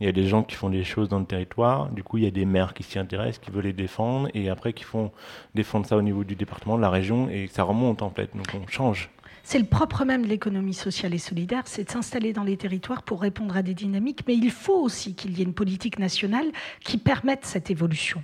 Il 0.00 0.06
y 0.06 0.08
a 0.08 0.12
des 0.12 0.26
gens 0.26 0.42
qui 0.42 0.56
font 0.56 0.70
des 0.70 0.84
choses 0.84 1.08
dans 1.08 1.20
le 1.20 1.24
territoire, 1.24 1.88
du 1.90 2.02
coup 2.02 2.18
il 2.18 2.24
y 2.24 2.26
a 2.26 2.30
des 2.30 2.44
maires 2.44 2.74
qui 2.74 2.82
s'y 2.82 2.98
intéressent, 2.98 3.38
qui 3.38 3.50
veulent 3.50 3.64
les 3.64 3.72
défendre, 3.72 4.28
et 4.34 4.50
après 4.50 4.72
qui 4.72 4.84
font 4.84 5.12
défendre 5.54 5.86
ça 5.86 5.96
au 5.96 6.02
niveau 6.02 6.24
du 6.24 6.34
département, 6.34 6.76
de 6.76 6.82
la 6.82 6.90
région, 6.90 7.30
et 7.30 7.46
ça 7.46 7.62
remonte 7.62 8.02
en 8.02 8.10
fait. 8.10 8.36
Donc 8.36 8.46
on 8.54 8.66
change. 8.66 9.10
C'est 9.44 9.58
le 9.58 9.66
propre 9.66 10.04
même 10.04 10.22
de 10.22 10.28
l'économie 10.28 10.74
sociale 10.74 11.14
et 11.14 11.18
solidaire, 11.18 11.62
c'est 11.66 11.84
de 11.84 11.90
s'installer 11.90 12.32
dans 12.32 12.44
les 12.44 12.56
territoires 12.56 13.02
pour 13.02 13.20
répondre 13.20 13.56
à 13.56 13.62
des 13.62 13.74
dynamiques, 13.74 14.24
mais 14.26 14.34
il 14.34 14.50
faut 14.50 14.80
aussi 14.82 15.14
qu'il 15.14 15.38
y 15.38 15.42
ait 15.42 15.44
une 15.44 15.54
politique 15.54 15.98
nationale 15.98 16.46
qui 16.80 16.98
permette 16.98 17.44
cette 17.44 17.70
évolution 17.70 18.22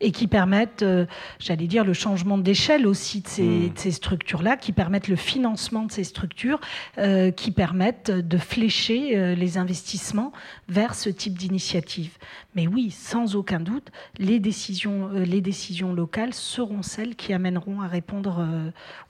et 0.00 0.12
qui 0.12 0.28
permette, 0.28 0.82
euh, 0.82 1.06
j'allais 1.40 1.66
dire, 1.66 1.84
le 1.84 1.92
changement 1.92 2.38
d'échelle 2.38 2.86
aussi 2.86 3.20
de 3.20 3.28
ces, 3.28 3.42
Mm. 3.42 3.72
de 3.72 3.78
ces 3.78 3.90
structures-là, 3.90 4.56
qui 4.56 4.72
permettent 4.72 5.08
le 5.08 5.16
financement 5.16 5.84
de 5.84 5.90
ces 5.90 6.04
structures, 6.04 6.60
euh, 6.98 7.30
qui 7.32 7.50
permettent 7.50 8.10
de 8.10 8.38
flécher 8.38 9.16
euh, 9.16 9.34
les 9.34 9.58
investissements 9.58 10.32
vers 10.68 10.94
ce 10.94 11.10
type 11.10 11.36
d'initiative. 11.36 12.16
Mais 12.54 12.66
oui, 12.66 12.90
sans 12.90 13.34
aucun 13.34 13.60
doute, 13.60 13.90
les 14.18 14.38
décisions, 14.38 15.10
les 15.10 15.40
décisions 15.40 15.92
locales 15.92 16.34
seront 16.34 16.82
celles 16.82 17.16
qui 17.16 17.32
amèneront 17.32 17.80
à 17.80 17.88
répondre 17.88 18.44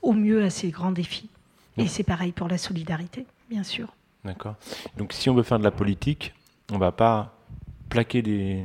au 0.03 0.13
mieux 0.13 0.45
à 0.45 0.51
ces 0.51 0.71
grands 0.71 0.93
défis. 0.93 1.29
Et 1.79 1.87
c'est 1.87 2.03
pareil 2.03 2.33
pour 2.33 2.49
la 2.49 2.59
solidarité, 2.59 3.25
bien 3.49 3.63
sûr. 3.63 3.89
D'accord. 4.25 4.57
Donc 4.97 5.13
si 5.13 5.31
on 5.31 5.35
veut 5.35 5.43
faire 5.43 5.59
de 5.59 5.65
la 5.65 5.71
politique, 5.71 6.35
on 6.73 6.79
va 6.79 6.93
pas 6.93 7.35
plaquer 7.89 8.21
des, 8.21 8.65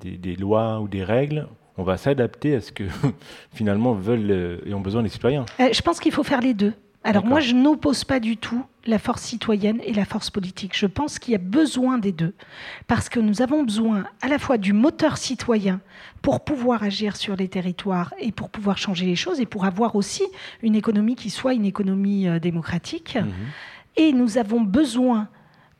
des, 0.00 0.16
des 0.16 0.36
lois 0.36 0.80
ou 0.80 0.86
des 0.86 1.02
règles, 1.02 1.48
on 1.80 1.82
va 1.82 1.96
s'adapter 1.96 2.54
à 2.54 2.60
ce 2.60 2.72
que 2.72 2.84
finalement 3.54 3.94
veulent 3.94 4.30
euh, 4.30 4.58
et 4.66 4.74
ont 4.74 4.80
besoin 4.80 5.02
les 5.02 5.08
citoyens. 5.08 5.46
Euh, 5.58 5.70
je 5.72 5.80
pense 5.80 5.98
qu'il 5.98 6.12
faut 6.12 6.22
faire 6.22 6.42
les 6.42 6.52
deux. 6.52 6.74
Alors 7.02 7.24
moi, 7.24 7.40
je 7.40 7.54
n'oppose 7.54 8.04
pas 8.04 8.20
du 8.20 8.36
tout 8.36 8.62
la 8.84 8.98
force 8.98 9.22
citoyenne 9.22 9.80
et 9.86 9.94
la 9.94 10.04
force 10.04 10.28
politique. 10.28 10.76
Je 10.76 10.84
pense 10.84 11.18
qu'il 11.18 11.32
y 11.32 11.34
a 11.34 11.38
besoin 11.38 11.96
des 11.96 12.12
deux, 12.12 12.34
parce 12.88 13.08
que 13.08 13.18
nous 13.18 13.40
avons 13.40 13.62
besoin 13.62 14.04
à 14.20 14.28
la 14.28 14.38
fois 14.38 14.58
du 14.58 14.74
moteur 14.74 15.16
citoyen 15.16 15.80
pour 16.20 16.44
pouvoir 16.44 16.82
agir 16.82 17.16
sur 17.16 17.36
les 17.36 17.48
territoires 17.48 18.12
et 18.18 18.32
pour 18.32 18.50
pouvoir 18.50 18.76
changer 18.76 19.06
les 19.06 19.16
choses 19.16 19.40
et 19.40 19.46
pour 19.46 19.64
avoir 19.64 19.96
aussi 19.96 20.24
une 20.62 20.74
économie 20.74 21.16
qui 21.16 21.30
soit 21.30 21.54
une 21.54 21.64
économie 21.64 22.28
euh, 22.28 22.38
démocratique. 22.38 23.16
Mhm. 23.16 23.32
Et 23.96 24.12
nous 24.12 24.36
avons 24.36 24.60
besoin 24.60 25.28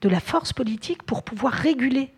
de 0.00 0.08
la 0.08 0.20
force 0.20 0.54
politique 0.54 1.02
pour 1.02 1.22
pouvoir 1.22 1.52
réguler 1.52 2.14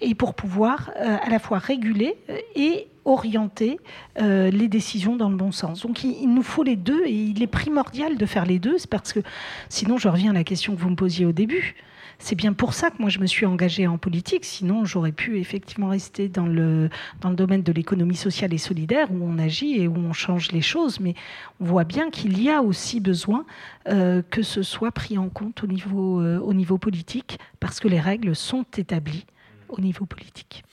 et 0.00 0.14
pour 0.14 0.34
pouvoir 0.34 0.90
euh, 0.96 1.16
à 1.22 1.30
la 1.30 1.38
fois 1.38 1.58
réguler 1.58 2.16
euh, 2.28 2.38
et 2.54 2.88
orienter 3.04 3.78
euh, 4.20 4.50
les 4.50 4.68
décisions 4.68 5.16
dans 5.16 5.30
le 5.30 5.36
bon 5.36 5.52
sens. 5.52 5.82
Donc 5.82 6.02
il, 6.02 6.28
nous 6.28 6.42
faut 6.42 6.64
les 6.64 6.76
deux 6.76 7.04
et 7.04 7.12
il 7.12 7.42
est 7.42 7.46
primordial 7.46 8.16
de 8.16 8.26
faire 8.26 8.44
les 8.44 8.58
deux, 8.58 8.78
c'est 8.78 8.90
parce 8.90 9.12
que 9.12 9.20
sinon 9.68 9.96
je 9.96 10.08
reviens 10.08 10.32
à 10.32 10.34
la 10.34 10.44
question 10.44 10.74
que 10.74 10.80
vous 10.80 10.90
me 10.90 10.96
posiez 10.96 11.24
au 11.24 11.32
début. 11.32 11.76
C'est 12.18 12.34
bien 12.34 12.54
pour 12.54 12.72
ça 12.72 12.90
que 12.90 12.96
moi 12.98 13.10
je 13.10 13.20
me 13.20 13.26
suis 13.26 13.44
engagée 13.44 13.86
en 13.86 13.98
politique, 13.98 14.44
sinon 14.44 14.86
j'aurais 14.86 15.12
pu 15.12 15.38
effectivement 15.38 15.90
rester 15.90 16.28
dans 16.28 16.46
le, 16.46 16.88
dans 17.20 17.28
le 17.28 17.36
domaine 17.36 17.62
de 17.62 17.72
l'économie 17.72 18.16
sociale 18.16 18.54
et 18.54 18.58
solidaire 18.58 19.08
où 19.12 19.22
on 19.22 19.38
agit 19.38 19.80
et 19.80 19.86
où 19.86 19.96
on 19.96 20.14
change 20.14 20.50
les 20.50 20.62
choses, 20.62 20.98
mais 20.98 21.14
on 21.60 21.66
voit 21.66 21.84
bien 21.84 22.10
qu'il 22.10 22.42
y 22.42 22.50
a 22.50 22.62
aussi 22.62 23.00
besoin 23.00 23.44
que 23.84 24.42
ce 24.42 24.62
soit 24.62 24.90
pris 24.90 25.16
en 25.18 25.28
compte 25.28 25.62
au 25.62 25.66
niveau, 25.66 26.20
au 26.22 26.54
niveau 26.54 26.78
politique, 26.78 27.38
parce 27.60 27.78
que 27.78 27.86
les 27.86 28.00
règles 28.00 28.34
sont 28.34 28.64
établies 28.78 29.26
au 29.68 29.80
niveau 29.80 30.06
politique. 30.06 30.64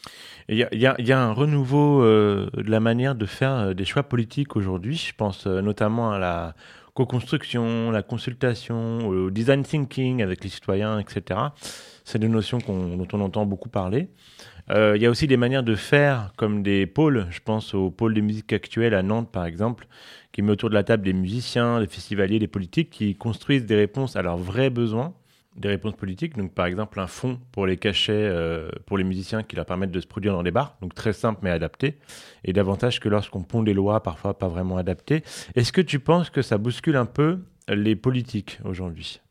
Il 0.49 0.57
y, 0.57 0.85
a- 0.85 1.19
un 1.19 1.31
renouveau 1.31 2.01
euh, 2.03 2.49
de 2.55 2.69
la 2.69 2.79
manière 2.79 3.15
de 3.15 3.25
faire 3.25 3.51
euh, 3.53 3.73
des 3.73 3.85
choix 3.85 4.03
politiques 4.03 4.55
aujourd'hui. 4.55 4.95
Je 4.95 5.13
pense 5.15 5.47
euh, 5.47 5.61
notamment 5.61 6.11
à 6.11 6.19
la 6.19 6.55
co-construction, 6.93 7.91
la 7.91 8.03
consultation, 8.03 9.07
au 9.07 9.29
design 9.31 9.63
thinking 9.63 10.21
avec 10.21 10.43
les 10.43 10.49
citoyens, 10.49 10.99
etc. 10.99 11.39
C'est 12.03 12.19
des 12.19 12.27
notions 12.27 12.59
dont 12.67 13.07
on 13.13 13.21
entend 13.21 13.45
beaucoup 13.45 13.69
parler. 13.69 14.09
Il 14.69 15.01
y 15.01 15.05
a 15.05 15.09
aussi 15.09 15.25
des 15.27 15.35
manières 15.35 15.63
de 15.63 15.75
faire 15.75 16.31
comme 16.37 16.61
des 16.63 16.85
pôles. 16.85 17.25
Je 17.31 17.39
pense 17.43 17.73
au 17.73 17.89
pôle 17.89 18.13
de 18.13 18.21
musique 18.21 18.53
actuelle 18.53 18.93
à 18.93 19.01
Nantes, 19.01 19.29
par 19.31 19.45
exemple, 19.45 19.87
qui 20.31 20.41
met 20.43 20.51
autour 20.51 20.69
de 20.69 20.75
la 20.75 20.83
table 20.83 21.03
des 21.03 21.13
musiciens, 21.13 21.79
des 21.79 21.87
festivaliers, 21.87 22.37
des 22.39 22.47
politiques 22.47 22.89
qui 22.91 23.15
construisent 23.15 23.65
des 23.65 23.75
réponses 23.75 24.15
à 24.15 24.21
leurs 24.21 24.37
vrais 24.37 24.69
besoins 24.69 25.13
des 25.55 25.69
réponses 25.69 25.95
politiques. 25.95 26.35
Donc, 26.37 26.53
par 26.53 26.65
exemple, 26.65 26.99
un 26.99 27.07
fonds 27.07 27.39
pour 27.51 27.65
les 27.65 27.77
cachets 27.77 28.13
euh, 28.13 28.69
pour 28.85 28.97
les 28.97 29.03
musiciens 29.03 29.43
qui 29.43 29.55
leur 29.55 29.65
permettent 29.65 29.91
de 29.91 29.99
se 29.99 30.07
produire 30.07 30.33
dans 30.33 30.43
des 30.43 30.51
bars. 30.51 30.77
Donc, 30.81 30.93
très 30.93 31.13
simple 31.13 31.39
mais 31.43 31.51
adapté. 31.51 31.97
Et 32.43 32.53
davantage 32.53 32.99
que 32.99 33.09
lorsqu'on 33.09 33.43
pond 33.43 33.63
des 33.63 33.73
lois 33.73 34.03
parfois 34.03 34.37
pas 34.37 34.47
vraiment 34.47 34.77
adaptées. 34.77 35.23
Est-ce 35.55 35.71
que 35.71 35.81
tu 35.81 35.99
penses 35.99 36.29
que 36.29 36.41
ça 36.41 36.57
bouscule 36.57 36.95
un 36.95 37.05
peu 37.05 37.39
les 37.67 37.95
politiques 37.95 38.59
aujourd'hui? 38.63 39.21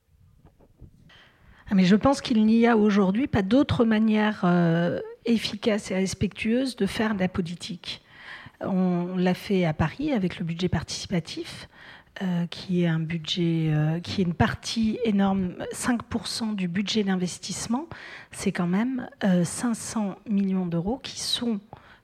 Ah, 1.71 1.75
Mais 1.75 1.85
je 1.85 1.97
pense 1.97 2.21
qu'il 2.21 2.45
n'y 2.45 2.67
a 2.67 2.77
aujourd'hui 2.77 3.27
pas 3.27 3.43
d'autre 3.43 3.85
manière 3.85 4.43
euh, 4.45 5.01
efficace 5.25 5.91
et 5.91 5.95
respectueuse 5.95 6.77
de 6.77 6.87
faire 6.87 7.15
de 7.15 7.21
la 7.21 7.29
politique. 7.29 8.03
On 8.61 9.17
l'a 9.17 9.35
fait 9.35 9.65
à 9.65 9.73
Paris 9.73 10.13
avec 10.13 10.39
le 10.39 10.45
budget 10.45 10.69
participatif, 10.69 11.69
euh, 12.21 12.47
qui 12.47 12.83
est 12.83 12.87
un 12.87 13.01
budget, 13.01 13.73
euh, 13.73 13.99
qui 13.99 14.21
est 14.21 14.25
une 14.25 14.35
partie 14.35 14.99
énorme, 15.03 15.55
5% 15.73 16.55
du 16.55 16.69
budget 16.69 17.05
d'investissement. 17.05 17.87
C'est 18.33 18.53
quand 18.53 18.67
même 18.67 19.09
euh, 19.25 19.45
500 19.45 20.17
millions 20.29 20.67
d'euros 20.67 21.01
qui 21.03 21.19
sont 21.19 21.59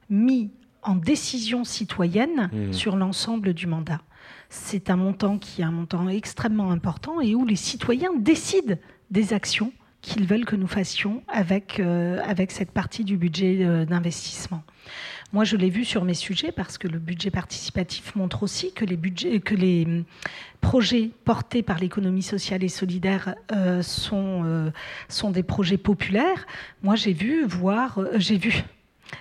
mis 0.08 0.50
en 0.82 0.94
décision 0.94 1.62
citoyenne 1.62 2.48
Mmh. 2.50 2.72
sur 2.72 2.96
l'ensemble 2.96 3.52
du 3.52 3.66
mandat. 3.66 4.00
C'est 4.48 4.88
un 4.88 4.96
montant 4.96 5.36
qui 5.36 5.60
est 5.60 5.64
un 5.64 5.72
montant 5.72 6.08
extrêmement 6.08 6.70
important 6.70 7.20
et 7.20 7.34
où 7.34 7.44
les 7.44 7.56
citoyens 7.56 8.14
décident 8.18 8.76
des 9.10 9.34
actions 9.34 9.72
qu'ils 10.00 10.26
veulent 10.26 10.46
que 10.46 10.56
nous 10.56 10.68
fassions 10.68 11.22
avec, 11.28 11.80
euh, 11.80 12.18
avec 12.24 12.50
cette 12.50 12.70
partie 12.70 13.04
du 13.04 13.18
budget 13.18 13.84
d'investissement. 13.84 14.62
Moi, 15.34 15.44
je 15.44 15.56
l'ai 15.56 15.68
vu 15.68 15.84
sur 15.84 16.04
mes 16.04 16.14
sujets 16.14 16.52
parce 16.52 16.78
que 16.78 16.88
le 16.88 16.98
budget 16.98 17.30
participatif 17.30 18.14
montre 18.16 18.42
aussi 18.42 18.72
que 18.72 18.86
les, 18.86 19.84
hum, 19.84 20.04
projets 20.62 21.10
portés 21.24 21.62
par 21.62 21.78
l'économie 21.78 22.22
sociale 22.22 22.64
et 22.64 22.68
solidaire 22.68 23.34
euh, 23.52 23.82
sont, 23.82 24.42
euh, 24.46 24.70
sont 25.08 25.30
des 25.30 25.42
projets 25.42 25.76
populaires. 25.76 26.46
Moi, 26.82 26.96
j'ai 26.96 27.12
vu 27.12 27.44
voir, 27.44 27.98
euh, 27.98 28.12
j'ai 28.16 28.38
vu, 28.38 28.64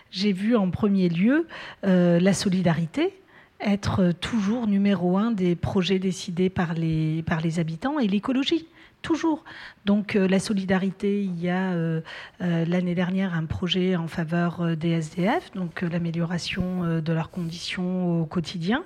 j'ai 0.09 0.31
vu 0.31 0.55
en 0.55 0.69
premier 0.71 1.09
lieu 1.09 1.45
euh, 1.85 2.19
la 2.21 2.33
solidarité 2.33 3.13
être 3.59 4.11
toujours 4.11 4.67
numéro 4.67 5.17
un 5.17 5.31
des 5.31 5.55
projets 5.55 5.97
décidés 5.99 6.49
par 6.49 6.73
les, 6.73 7.23
par 7.23 7.41
les 7.41 7.59
habitants 7.59 7.97
et 7.99 8.07
l'écologie. 8.07 8.67
Toujours. 9.07 9.45
Donc 9.85 10.17
euh, 10.17 10.27
la 10.27 10.37
solidarité, 10.37 11.23
il 11.23 11.39
y 11.39 11.47
a 11.47 11.71
euh, 11.71 12.01
euh, 12.41 12.65
l'année 12.65 12.93
dernière 12.93 13.33
un 13.35 13.45
projet 13.45 13.95
en 13.95 14.09
faveur 14.09 14.75
des 14.75 14.89
SDF, 14.89 15.51
donc 15.55 15.81
l'amélioration 15.81 16.99
de 16.99 17.13
leurs 17.13 17.29
conditions 17.31 18.19
au 18.21 18.25
quotidien. 18.25 18.83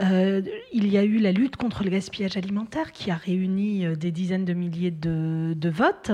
Euh, 0.00 0.40
il 0.72 0.88
y 0.88 0.96
a 0.96 1.04
eu 1.04 1.18
la 1.18 1.30
lutte 1.30 1.56
contre 1.56 1.84
le 1.84 1.90
gaspillage 1.90 2.38
alimentaire 2.38 2.90
qui 2.92 3.10
a 3.10 3.16
réuni 3.16 3.86
des 3.96 4.10
dizaines 4.10 4.46
de 4.46 4.54
milliers 4.54 4.90
de, 4.90 5.52
de 5.54 5.68
votes. 5.68 6.10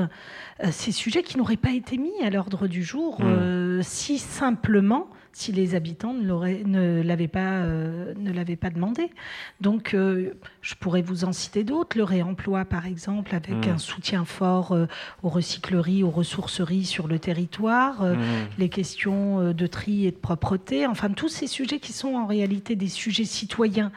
Euh, 0.63 0.69
ces 0.73 0.91
sujets 0.93 1.23
qui 1.23 1.39
n'auraient 1.39 1.57
pas 1.57 1.71
été 1.73 1.99
mis 1.99 2.13
à 2.23 2.31
l'ordre 2.31 2.67
du 2.67 2.83
jour 2.83 3.21
Mmh. 3.21 3.25
euh, 3.27 3.83
si 3.83 4.19
simplement 4.19 5.09
si 5.33 5.53
les 5.53 5.75
habitants 5.75 6.13
ne 6.13 6.27
l'auraient- 6.27 6.63
ne 6.67 7.03
l'avaient 7.03 7.29
pas, 7.29 7.63
euh, 7.63 8.13
ne 8.19 8.33
l'avaient 8.33 8.57
pas 8.57 8.71
demandé. 8.71 9.11
Donc, 9.61 9.95
euh, 9.95 10.35
je 10.63 10.75
pourrais 10.75 11.03
vous 11.03 11.25
en 11.25 11.33
citer 11.33 11.65
d'autres. 11.65 11.97
Le 11.97 12.05
réemploi, 12.05 12.65
par 12.65 12.87
exemple, 12.87 13.35
avec 13.35 13.67
Mmh. 13.67 13.71
un 13.71 13.79
soutien 13.79 14.25
fort 14.25 14.73
euh, 14.73 14.87
aux 15.23 15.29
recycleries, 15.29 16.03
aux 16.03 16.11
ressourceries 16.11 16.85
sur 16.85 17.07
le 17.09 17.19
territoire. 17.19 18.03
Mmh. 18.03 18.17
les 18.59 18.69
questions 18.69 19.53
de 19.53 19.67
tri 19.67 20.07
et 20.07 20.11
de 20.11 20.17
propreté, 20.17 20.87
enfin 20.87 21.11
tous 21.11 21.29
ces 21.29 21.47
sujets 21.47 21.79
qui 21.79 21.93
sont 21.93 22.15
en 22.15 22.27
réalité 22.27 22.77
des 22.77 22.89
sujets 22.89 23.25
citoyens 23.25 23.93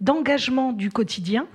d'engagement 0.00 0.72
du 0.72 0.90
quotidien 0.90 1.46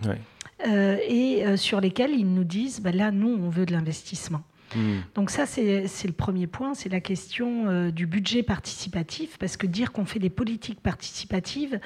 et 0.66 1.44
sur 1.58 1.82
lesquels 1.82 2.12
ils 2.12 2.32
nous 2.32 2.44
disent, 2.44 2.82
bah 2.82 2.92
là, 2.92 3.12
nous, 3.12 3.30
on 3.30 3.50
veut 3.50 3.66
de 3.66 3.72
l'investissement. 3.74 4.42
Mmh. 4.76 4.80
Donc 5.16 5.30
ça, 5.30 5.46
c'est 5.46 5.88
le 6.06 6.14
premier 6.14 6.48
point, 6.48 6.74
c'est 6.74 6.90
la 6.90 7.02
question 7.02 7.68
euh, 7.68 7.92
du 7.92 8.06
budget 8.06 8.44
participatif, 8.44 9.38
parce 9.38 9.58
que 9.58 9.68
dire 9.68 9.92
qu'on 9.92 10.06
fait 10.06 10.20
des 10.20 10.30
politiques 10.30 10.82
participatives, 10.82 11.80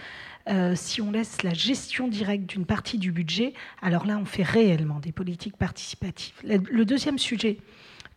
euh, 0.47 0.73
si 0.75 1.01
on 1.01 1.11
laisse 1.11 1.43
la 1.43 1.53
gestion 1.53 2.07
directe 2.07 2.45
d'une 2.45 2.65
partie 2.65 2.97
du 2.97 3.11
budget, 3.11 3.53
alors 3.81 4.05
là, 4.05 4.17
on 4.21 4.25
fait 4.25 4.43
réellement 4.43 4.99
des 4.99 5.11
politiques 5.11 5.57
participatives. 5.57 6.35
Le 6.43 6.85
deuxième 6.85 7.17
sujet 7.17 7.57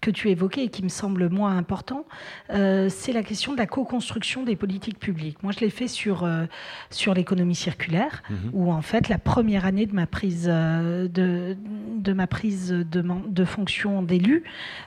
que 0.00 0.10
tu 0.12 0.30
évoquais 0.30 0.64
et 0.64 0.68
qui 0.68 0.84
me 0.84 0.88
semble 0.88 1.28
moins 1.28 1.56
important, 1.56 2.06
euh, 2.50 2.88
c'est 2.88 3.12
la 3.12 3.24
question 3.24 3.52
de 3.52 3.58
la 3.58 3.66
co-construction 3.66 4.44
des 4.44 4.54
politiques 4.54 4.98
publiques. 5.00 5.42
Moi, 5.42 5.52
je 5.52 5.58
l'ai 5.60 5.70
fait 5.70 5.88
sur, 5.88 6.22
euh, 6.22 6.44
sur 6.90 7.14
l'économie 7.14 7.56
circulaire, 7.56 8.22
Mhm. 8.30 8.50
où 8.52 8.72
en 8.72 8.80
fait, 8.82 9.08
la 9.08 9.18
première 9.18 9.64
année 9.66 9.86
de 9.86 9.94
ma 9.94 10.06
prise 10.06 10.46
euh, 10.48 11.08
de, 11.08 11.56
de, 11.96 12.12
ma 12.12 12.26
prise 12.28 12.68
de, 12.70 13.02
de 13.28 13.44
fonction 13.44 14.02
d'élu, 14.02 14.44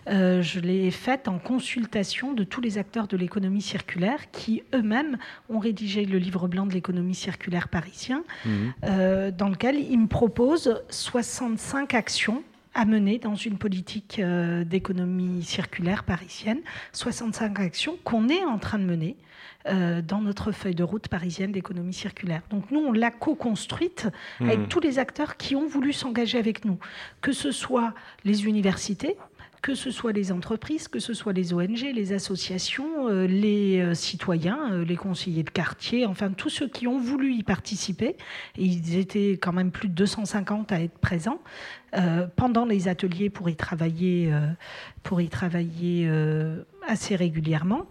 je 0.07 0.59
l'ai 0.59 0.89
faite 0.91 1.27
en 1.27 1.39
consultation 1.39 2.33
de 2.33 2.43
tous 2.43 2.61
les 2.61 2.77
acteurs 2.77 3.07
de 3.07 3.17
l'économie 3.17 3.61
circulaire 3.61 4.31
qui 4.31 4.63
eux-mêmes 4.73 5.17
ont 5.49 5.59
rédigé 5.59 6.05
le 6.05 6.17
livre 6.19 6.47
blanc 6.47 6.65
de 6.65 6.73
l'économie 6.73 7.15
circulaire 7.15 7.67
parisien, 7.67 8.23
Mhm. 8.45 9.31
dans 9.37 9.49
lequel 9.49 9.77
ils 9.77 9.99
me 9.99 10.07
proposent 10.07 10.81
65 10.89 11.93
actions 11.93 12.43
à 12.73 12.85
mener 12.85 13.17
dans 13.19 13.35
une 13.35 13.57
politique 13.57 14.19
euh, 14.19 14.63
d'économie 14.63 15.43
circulaire 15.43 16.03
parisienne, 16.03 16.59
65 16.93 17.59
actions 17.59 17.97
qu'on 18.03 18.29
est 18.29 18.45
en 18.45 18.57
train 18.57 18.79
de 18.79 18.85
mener 18.85 19.17
euh, 19.67 20.01
dans 20.01 20.21
notre 20.21 20.51
feuille 20.51 20.73
de 20.73 20.83
route 20.83 21.07
parisienne 21.07 21.51
d'économie 21.51 21.93
circulaire. 21.93 22.41
Donc 22.49 22.71
nous, 22.71 22.79
on 22.79 22.91
l'a 22.91 23.11
co-construite 23.11 24.07
avec 24.39 24.59
Mhm. 24.59 24.67
tous 24.69 24.79
les 24.79 24.97
acteurs 24.99 25.37
qui 25.37 25.55
ont 25.55 25.67
voulu 25.67 25.93
s'engager 25.93 26.39
avec 26.39 26.65
nous, 26.65 26.79
que 27.21 27.31
ce 27.31 27.51
soit 27.51 27.93
les 28.23 28.45
universités, 28.45 29.17
que 29.61 29.75
ce 29.75 29.91
soit 29.91 30.11
les 30.11 30.31
entreprises, 30.31 30.87
que 30.87 30.99
ce 30.99 31.13
soit 31.13 31.33
les 31.33 31.53
ONG, 31.53 31.81
les 31.93 32.13
associations, 32.13 33.07
euh, 33.09 33.27
les 33.27 33.79
euh, 33.79 33.93
citoyens, 33.93 34.71
euh, 34.71 34.83
les 34.83 34.95
conseillers 34.95 35.43
de 35.43 35.49
quartier, 35.49 36.05
enfin 36.05 36.31
tous 36.31 36.49
ceux 36.49 36.67
qui 36.67 36.87
ont 36.87 36.97
voulu 36.97 37.33
y 37.33 37.43
participer, 37.43 38.15
et 38.57 38.65
ils 38.65 38.97
étaient 38.97 39.37
quand 39.41 39.53
même 39.53 39.71
plus 39.71 39.87
de 39.87 39.93
250 39.93 40.71
à 40.71 40.81
être 40.81 40.97
présents 40.97 41.39
euh, 41.93 42.25
pendant 42.37 42.63
les 42.63 42.87
ateliers 42.87 43.29
pour 43.29 43.49
y 43.49 43.55
travailler, 43.57 44.29
euh, 44.31 44.47
pour 45.03 45.19
y 45.19 45.27
travailler 45.27 46.07
euh, 46.07 46.63
assez 46.87 47.17
régulièrement. 47.17 47.85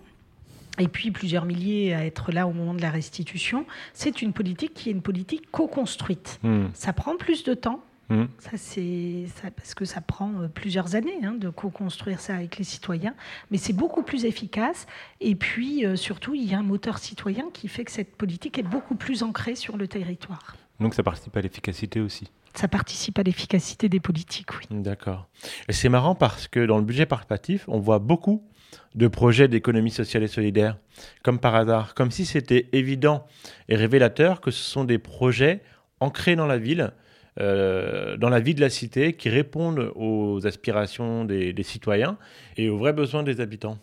Et 0.78 0.88
puis 0.88 1.11
plusieurs 1.11 1.44
milliers 1.44 1.92
à 1.92 2.06
être 2.06 2.33
là 2.33 2.46
au 2.46 2.52
moment 2.52 2.72
de 2.72 2.80
la 2.80 2.90
restitution. 2.90 3.66
C'est 3.92 4.22
une 4.22 4.33
politique 4.33 4.72
qui 4.72 4.88
est 4.88 4.92
une 4.92 5.02
politique 5.02 5.50
co-construite. 5.50 6.40
Mmh. 6.42 6.66
Ça 6.72 6.94
prend 6.94 7.18
plus 7.18 7.44
de 7.44 7.52
temps, 7.52 7.85
Mmh. 8.10 8.24
ça, 8.40 8.50
c'est 8.56 9.26
ça, 9.36 9.50
parce 9.52 9.74
que 9.74 9.84
ça 9.84 10.00
prend 10.00 10.32
euh, 10.40 10.48
plusieurs 10.48 10.96
années 10.96 11.24
hein, 11.24 11.34
de 11.38 11.48
co-construire 11.48 12.20
ça 12.20 12.34
avec 12.34 12.58
les 12.58 12.64
citoyens, 12.64 13.14
mais 13.52 13.56
c'est 13.56 13.72
beaucoup 13.72 14.02
plus 14.02 14.24
efficace. 14.24 14.86
Et 15.20 15.36
puis, 15.36 15.86
euh, 15.86 15.94
surtout, 15.94 16.34
il 16.34 16.44
y 16.44 16.54
a 16.54 16.58
un 16.58 16.64
moteur 16.64 16.98
citoyen 16.98 17.44
qui 17.52 17.68
fait 17.68 17.84
que 17.84 17.92
cette 17.92 18.16
politique 18.16 18.58
est 18.58 18.64
beaucoup 18.64 18.96
plus 18.96 19.22
ancrée 19.22 19.54
sur 19.54 19.76
le 19.76 19.86
territoire. 19.86 20.56
Donc 20.80 20.94
ça 20.94 21.02
participe 21.04 21.36
à 21.36 21.40
l'efficacité 21.40 22.00
aussi. 22.00 22.30
Ça 22.54 22.66
participe 22.66 23.18
à 23.18 23.22
l'efficacité 23.22 23.88
des 23.88 24.00
politiques, 24.00 24.58
oui. 24.58 24.64
D'accord. 24.70 25.28
Et 25.68 25.72
c'est 25.72 25.88
marrant 25.88 26.16
parce 26.16 26.48
que 26.48 26.66
dans 26.66 26.78
le 26.78 26.84
budget 26.84 27.06
participatif, 27.06 27.64
on 27.68 27.78
voit 27.78 28.00
beaucoup 28.00 28.42
de 28.96 29.06
projets 29.06 29.46
d'économie 29.46 29.90
sociale 29.90 30.24
et 30.24 30.28
solidaire, 30.28 30.76
comme 31.22 31.38
par 31.38 31.54
hasard, 31.54 31.94
comme 31.94 32.11
si 32.11 32.24
c'était 32.24 32.68
évident 32.72 33.24
et 33.68 33.76
révélateur 33.76 34.40
que 34.40 34.50
ce 34.50 34.62
sont 34.62 34.84
des 34.84 34.98
projets 34.98 35.62
ancrés 36.00 36.34
dans 36.34 36.46
la 36.46 36.58
ville, 36.58 36.92
euh, 37.39 38.16
dans 38.16 38.28
la 38.28 38.41
vie 38.41 38.55
de 38.55 38.61
la 38.61 38.70
cité, 38.70 39.12
qui 39.12 39.28
répondent 39.28 39.93
aux 39.95 40.47
aspirations 40.47 41.24
des, 41.24 41.53
des 41.53 41.62
citoyens 41.62 42.16
et 42.57 42.68
aux 42.68 42.78
vrais 42.78 42.93
besoins 42.93 43.22
des 43.22 43.41
habitants. 43.41 43.78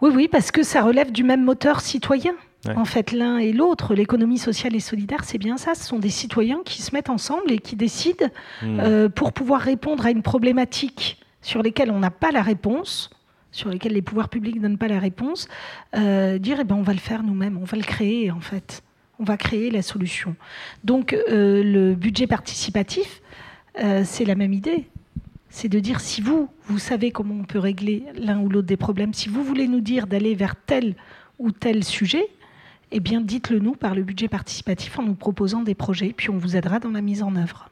Oui, 0.00 0.10
oui, 0.14 0.28
parce 0.30 0.50
que 0.50 0.62
ça 0.62 0.82
relève 0.82 1.12
du 1.12 1.24
même 1.24 1.44
moteur 1.44 1.80
citoyen. 1.80 2.34
Ouais. 2.66 2.74
En 2.76 2.84
fait, 2.86 3.12
l'un 3.12 3.36
et 3.38 3.52
l'autre, 3.52 3.94
l'économie 3.94 4.38
sociale 4.38 4.74
et 4.74 4.80
solidaire, 4.80 5.24
c'est 5.24 5.36
bien 5.38 5.58
ça. 5.58 5.74
Ce 5.74 5.84
sont 5.84 5.98
des 5.98 6.08
citoyens 6.08 6.60
qui 6.64 6.80
se 6.80 6.94
mettent 6.94 7.10
ensemble 7.10 7.52
et 7.52 7.58
qui 7.58 7.76
décident 7.76 8.26
Hmm. 8.62 8.80
euh, 8.80 9.08
pour 9.08 9.32
pouvoir 9.32 9.60
répondre 9.60 10.06
à 10.06 10.10
une 10.10 10.22
problématique 10.22 11.20
sur 11.42 11.62
lesquelles 11.62 11.90
on 11.90 11.98
n'a 11.98 12.10
pas 12.10 12.30
la 12.30 12.40
réponse, 12.42 13.10
sur 13.52 13.68
lesquelles 13.68 13.92
les 13.92 14.02
pouvoirs 14.02 14.28
publics 14.30 14.56
ne 14.56 14.62
donnent 14.62 14.78
pas 14.78 14.88
la 14.88 14.98
réponse, 14.98 15.46
euh, 15.96 16.38
dire 16.38 16.58
eh 16.60 16.64
ben, 16.64 16.74
on 16.76 16.82
va 16.82 16.92
le 16.94 16.98
faire 16.98 17.22
nous-mêmes, 17.22 17.58
on 17.60 17.64
va 17.64 17.76
le 17.76 17.84
créer 17.84 18.30
en 18.30 18.40
fait. 18.40 18.82
On 19.18 19.24
va 19.24 19.36
créer 19.36 19.70
la 19.70 19.82
solution. 19.82 20.34
Donc 20.82 21.12
euh, 21.12 21.62
le 21.62 21.94
budget 21.94 22.26
participatif, 22.26 23.22
euh, 23.82 24.02
c'est 24.04 24.24
la 24.24 24.34
même 24.34 24.52
idée. 24.52 24.88
C'est 25.50 25.68
de 25.68 25.78
dire 25.78 26.00
si 26.00 26.20
vous, 26.20 26.48
vous 26.66 26.78
savez 26.78 27.12
comment 27.12 27.34
on 27.34 27.44
peut 27.44 27.60
régler 27.60 28.04
l'un 28.16 28.40
ou 28.40 28.48
l'autre 28.48 28.66
des 28.66 28.76
problèmes, 28.76 29.14
si 29.14 29.28
vous 29.28 29.44
voulez 29.44 29.68
nous 29.68 29.80
dire 29.80 30.06
d'aller 30.06 30.34
vers 30.34 30.56
tel 30.56 30.96
ou 31.38 31.52
tel 31.52 31.84
sujet, 31.84 32.26
eh 32.90 33.00
bien 33.00 33.20
dites-le 33.20 33.60
nous 33.60 33.74
par 33.74 33.94
le 33.94 34.02
budget 34.02 34.28
participatif 34.28 34.98
en 34.98 35.02
nous 35.02 35.14
proposant 35.14 35.62
des 35.62 35.74
projets, 35.74 36.12
puis 36.16 36.30
on 36.30 36.38
vous 36.38 36.56
aidera 36.56 36.80
dans 36.80 36.90
la 36.90 37.00
mise 37.00 37.22
en 37.22 37.36
œuvre. 37.36 37.68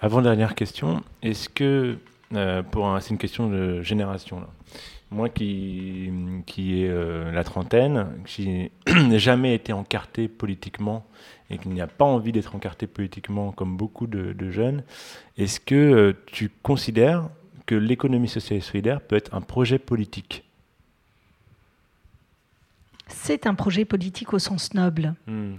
Avant-dernière 0.00 0.54
question, 0.54 1.02
est-ce 1.22 1.48
que, 1.48 1.96
euh, 2.34 2.62
pour 2.62 2.94
c'est 3.00 3.10
une 3.10 3.18
question 3.18 3.48
de 3.48 3.80
génération, 3.82 4.40
là. 4.40 4.48
Moi 5.12 5.28
qui, 5.28 6.10
qui 6.46 6.80
ai 6.80 6.88
euh, 6.88 7.30
la 7.32 7.44
trentaine, 7.44 8.08
qui 8.26 8.70
n'ai 8.88 9.18
jamais 9.18 9.54
été 9.54 9.72
encarté 9.72 10.28
politiquement 10.28 11.04
et 11.50 11.58
qui 11.58 11.68
n'a 11.68 11.86
pas 11.86 12.04
envie 12.04 12.32
d'être 12.32 12.54
encarté 12.54 12.86
politiquement 12.86 13.52
comme 13.52 13.76
beaucoup 13.76 14.06
de, 14.06 14.32
de 14.32 14.50
jeunes, 14.50 14.82
est-ce 15.36 15.60
que 15.60 15.74
euh, 15.74 16.12
tu 16.26 16.50
considères 16.62 17.28
que 17.66 17.74
l'économie 17.74 18.28
sociale 18.28 18.58
et 18.58 18.62
solidaire 18.62 19.00
peut 19.00 19.16
être 19.16 19.34
un 19.34 19.42
projet 19.42 19.78
politique? 19.78 20.44
C'est 23.08 23.46
un 23.46 23.54
projet 23.54 23.84
politique 23.84 24.32
au 24.32 24.38
sens 24.38 24.72
noble. 24.72 25.14
Hmm. 25.26 25.54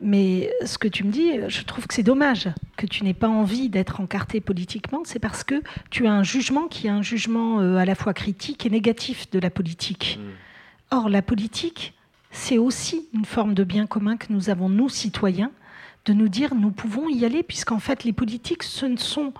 Mais 0.00 0.50
ce 0.64 0.78
que 0.78 0.86
tu 0.88 1.02
me 1.04 1.10
dis, 1.10 1.32
je 1.48 1.62
trouve 1.62 1.86
que 1.86 1.94
c'est 1.94 2.02
dommage 2.04 2.48
que 2.76 2.86
tu 2.86 3.02
n'aies 3.02 3.14
pas 3.14 3.28
envie 3.28 3.68
d'être 3.68 4.00
encarté 4.00 4.40
politiquement. 4.40 5.02
C'est 5.04 5.18
parce 5.18 5.42
que 5.42 5.60
tu 5.90 6.06
as 6.06 6.12
un 6.12 6.22
jugement 6.22 6.68
qui 6.68 6.86
est 6.86 6.90
un 6.90 7.02
jugement 7.02 7.60
euh, 7.60 7.76
à 7.76 7.84
la 7.84 7.94
fois 7.96 8.14
critique 8.14 8.64
et 8.64 8.70
négatif 8.70 9.28
de 9.30 9.38
la 9.40 9.50
politique. 9.50 10.20
Or, 10.90 11.08
la 11.08 11.20
politique, 11.22 11.94
c'est 12.30 12.58
aussi 12.58 13.08
une 13.12 13.24
forme 13.24 13.54
de 13.54 13.64
bien 13.64 13.86
commun 13.86 14.16
que 14.16 14.26
nous 14.30 14.50
avons, 14.50 14.68
nous, 14.68 14.88
citoyens, 14.88 15.50
de 16.04 16.12
nous 16.12 16.28
dire 16.28 16.54
nous 16.54 16.70
pouvons 16.70 17.08
y 17.08 17.24
aller, 17.24 17.42
puisqu'en 17.42 17.80
fait, 17.80 18.04
les 18.04 18.12
politiques, 18.12 18.62
ce 18.62 18.86
ne 18.86 18.96
sont. 18.96 19.32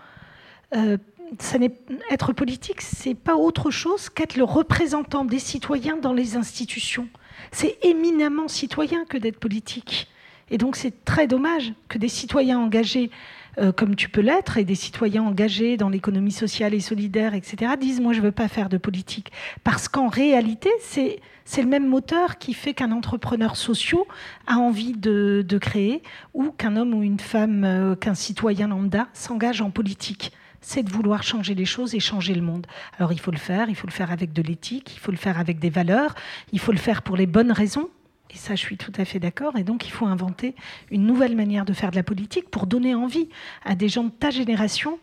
euh, 0.75 0.99
ça 1.39 1.59
n'est- 1.59 1.79
être 2.11 2.33
politique, 2.33 2.81
c'est 2.81 3.15
pas 3.15 3.37
autre 3.37 3.71
chose 3.71 4.09
qu'être 4.09 4.37
le 4.37 4.45
représentant 4.45 5.25
des 5.27 5.39
citoyens 5.39 5.99
dans 5.99 6.15
les 6.15 6.37
institutions. 6.37 7.07
C'est 7.53 7.77
éminemment 7.83 8.49
citoyen 8.49 9.05
que 9.05 9.19
d'être 9.19 9.39
politique. 9.39 10.09
Et 10.51 10.59
donc 10.59 10.77
c'est 10.77 11.05
très 11.05 11.27
dommage 11.27 11.73
que 11.89 11.99
des 11.99 12.09
citoyens 12.09 12.59
engagés, 12.59 13.11
euh, 13.59 13.73
comme 13.73 13.97
tu 13.97 14.09
peux 14.09 14.21
l'être, 14.21 14.57
et 14.57 14.65
des 14.65 14.75
citoyens 14.75 15.23
engagés 15.23 15.77
dans 15.77 15.89
l'économie 15.89 16.33
sociale 16.33 16.75
et 16.75 16.81
solidaire, 16.81 17.35
etc., 17.35 17.73
disent 17.79 18.01
moi 18.01 18.13
je 18.13 18.21
ne 18.21 18.25
veux 18.25 18.33
pas 18.33 18.49
faire 18.49 18.69
de 18.69 18.79
politique. 18.79 19.33
Parce 19.65 19.89
qu'en 19.89 20.09
réalité, 20.09 20.71
c'est 20.81 21.21
c'est 21.45 21.63
le 21.63 21.69
même 21.69 21.87
moteur 21.87 22.37
qui 22.37 22.53
fait 22.53 22.75
qu'un 22.75 22.93
entrepreneur 22.93 23.57
social 23.57 24.03
a 24.47 24.59
envie 24.59 24.93
de, 24.93 25.43
de 25.49 25.59
créer, 25.59 26.03
ou 26.35 26.51
qu'un 26.51 26.77
homme 26.77 26.93
ou 26.93 27.03
une 27.03 27.19
femme, 27.19 27.65
euh, 27.65 27.95
qu'un 27.95 28.15
citoyen 28.15 28.69
lambda 28.69 29.09
s'engage 29.15 29.63
en 29.63 29.71
politique 29.71 30.33
c'est 30.61 30.83
de 30.83 30.91
vouloir 30.91 31.23
changer 31.23 31.55
les 31.55 31.65
choses 31.65 31.95
et 31.95 32.01
changer 32.01 32.35
le 32.35 32.43
monde. 32.43 32.67
Alors 32.99 33.13
il 33.13 33.21
faut 33.21 33.31
le 33.31 33.39
faire, 33.39 33.69
il 33.69 33.77
faut 33.77 33.87
le 33.87 33.93
faire 33.93 34.11
avec 34.11 34.33
de 34.33 34.43
l'éthique, 34.43 34.95
il 34.97 34.99
faut 34.99 35.13
le 35.13 35.17
faire 35.17 35.39
avec 35.39 35.59
des 35.59 35.71
valeurs, 35.71 36.15
il 36.53 36.59
faut 36.59 36.73
le 36.73 36.79
faire 36.79 37.03
pour 37.03 37.17
les 37.17 37.27
bonnes 37.27 37.53
raisons. 37.53 37.89
Et 38.31 38.37
ça, 38.37 38.55
je 38.55 38.61
suis 38.61 38.77
tout 38.77 38.93
à 38.97 39.05
fait 39.05 39.19
d'accord. 39.19 39.57
Et 39.57 39.65
donc, 39.65 39.87
il 39.87 39.91
faut 39.91 40.07
inventer 40.07 40.55
une 40.91 41.07
nouvelle 41.07 41.35
manière 41.37 41.65
de 41.65 41.73
faire 41.73 41.91
de 41.91 41.97
la 41.97 42.03
politique 42.03 42.51
pour 42.51 42.67
donner 42.67 42.95
envie 42.95 43.29
à 43.65 43.75
des 43.75 43.89
gens 43.89 44.05
de 44.05 44.11
ta 44.11 44.31
génération 44.31 44.99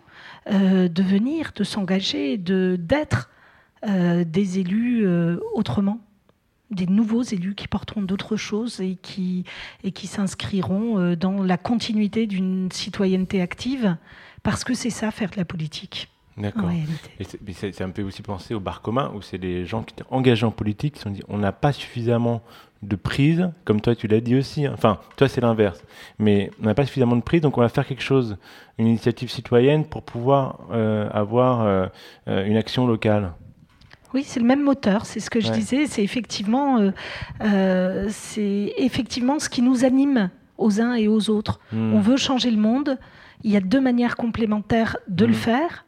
euh, 0.52 0.88
de 0.88 1.04
venir, 1.04 1.52
de 1.56 1.64
s'engager, 1.64 2.38
de 2.38 2.78
d'être 2.80 3.30
euh, 3.88 4.24
des 4.24 4.60
élus 4.60 5.06
euh, 5.06 5.40
autrement, 5.54 6.00
des 6.72 6.86
nouveaux 6.88 7.24
élus 7.24 7.56
qui 7.56 7.68
porteront 7.68 8.02
d'autres 8.04 8.36
choses 8.36 8.80
et 8.80 8.98
qui 9.02 9.44
et 9.84 9.92
qui 9.92 10.08
s'inscriront 10.08 11.16
dans 11.16 11.44
la 11.44 11.58
continuité 11.58 12.28
d'une 12.28 12.72
citoyenneté 12.72 13.42
active, 13.42 13.98
parce 14.44 14.64
que 14.64 14.74
c'est 14.74 14.90
ça 14.90 15.12
faire 15.12 15.30
de 15.32 15.38
la 15.38 15.46
politique 15.46 16.10
D'accord. 16.38 16.70
c'est- 17.54 17.72
ça 17.72 17.88
me 17.88 17.94
fait 17.94 18.02
aussi 18.04 18.22
penser 18.22 18.54
au 18.54 18.60
bar 18.60 18.82
commun 18.82 19.12
où 19.16 19.22
c'est 19.22 19.38
des 19.38 19.66
gens 19.66 19.84
qui 19.84 19.94
étaient 19.94 20.04
engagés 20.10 20.46
en 20.46 20.52
politique 20.52 20.94
qui 20.96 21.00
se 21.00 21.04
sont 21.06 21.12
dit 21.12 21.22
on 21.30 21.38
n'a 21.38 21.52
pas 21.54 21.72
suffisamment 21.72 22.42
de 22.88 22.96
prise, 22.96 23.50
comme 23.66 23.82
toi 23.82 23.96
tu 23.96 24.08
l'as 24.08 24.22
dit 24.22 24.36
aussi. 24.36 24.68
Enfin, 24.68 25.00
toi 25.18 25.28
c'est 25.28 25.42
l'inverse. 25.42 25.84
Mais 26.20 26.52
on 26.62 26.66
n'a 26.66 26.74
pas 26.74 26.86
suffisamment 26.86 27.16
de 27.16 27.22
prise, 27.22 27.42
donc 27.42 27.58
on 27.58 27.62
va 27.62 27.70
faire 27.70 27.86
quelque 27.88 28.04
chose, 28.04 28.38
une 28.78 28.88
initiative 28.88 29.30
citoyenne 29.30 29.86
pour 29.86 30.04
pouvoir 30.04 30.60
euh, 30.72 31.10
avoir 31.12 31.62
euh, 31.62 31.88
euh, 32.28 32.46
une 32.46 32.58
action 32.58 32.86
locale. 32.88 33.32
Oui, 34.14 34.24
c'est 34.24 34.40
le 34.40 34.46
même 34.46 34.64
moteur, 34.64 35.06
c'est 35.06 35.20
ce 35.20 35.30
que 35.30 35.42
je 35.42 35.48
Ouais. 35.50 35.54
disais. 35.56 35.88
C'est 35.88 36.04
effectivement, 36.04 36.80
euh, 37.42 38.06
c'est 38.10 38.74
effectivement 38.78 39.40
ce 39.40 39.50
qui 39.50 39.62
nous 39.62 39.84
anime 39.84 40.30
aux 40.58 40.80
uns 40.80 40.94
et 40.96 41.08
aux 41.08 41.30
autres. 41.30 41.60
Hmm. 41.74 41.94
On 41.94 42.00
veut 42.00 42.16
changer 42.18 42.50
le 42.52 42.58
monde. 42.58 42.98
Il 43.44 43.52
y 43.52 43.58
a 43.58 43.60
deux 43.62 43.82
manières 43.82 44.16
complémentaires 44.16 44.98
de 45.10 45.26
le 45.26 45.32
Mm. 45.34 45.36
faire. 45.36 45.85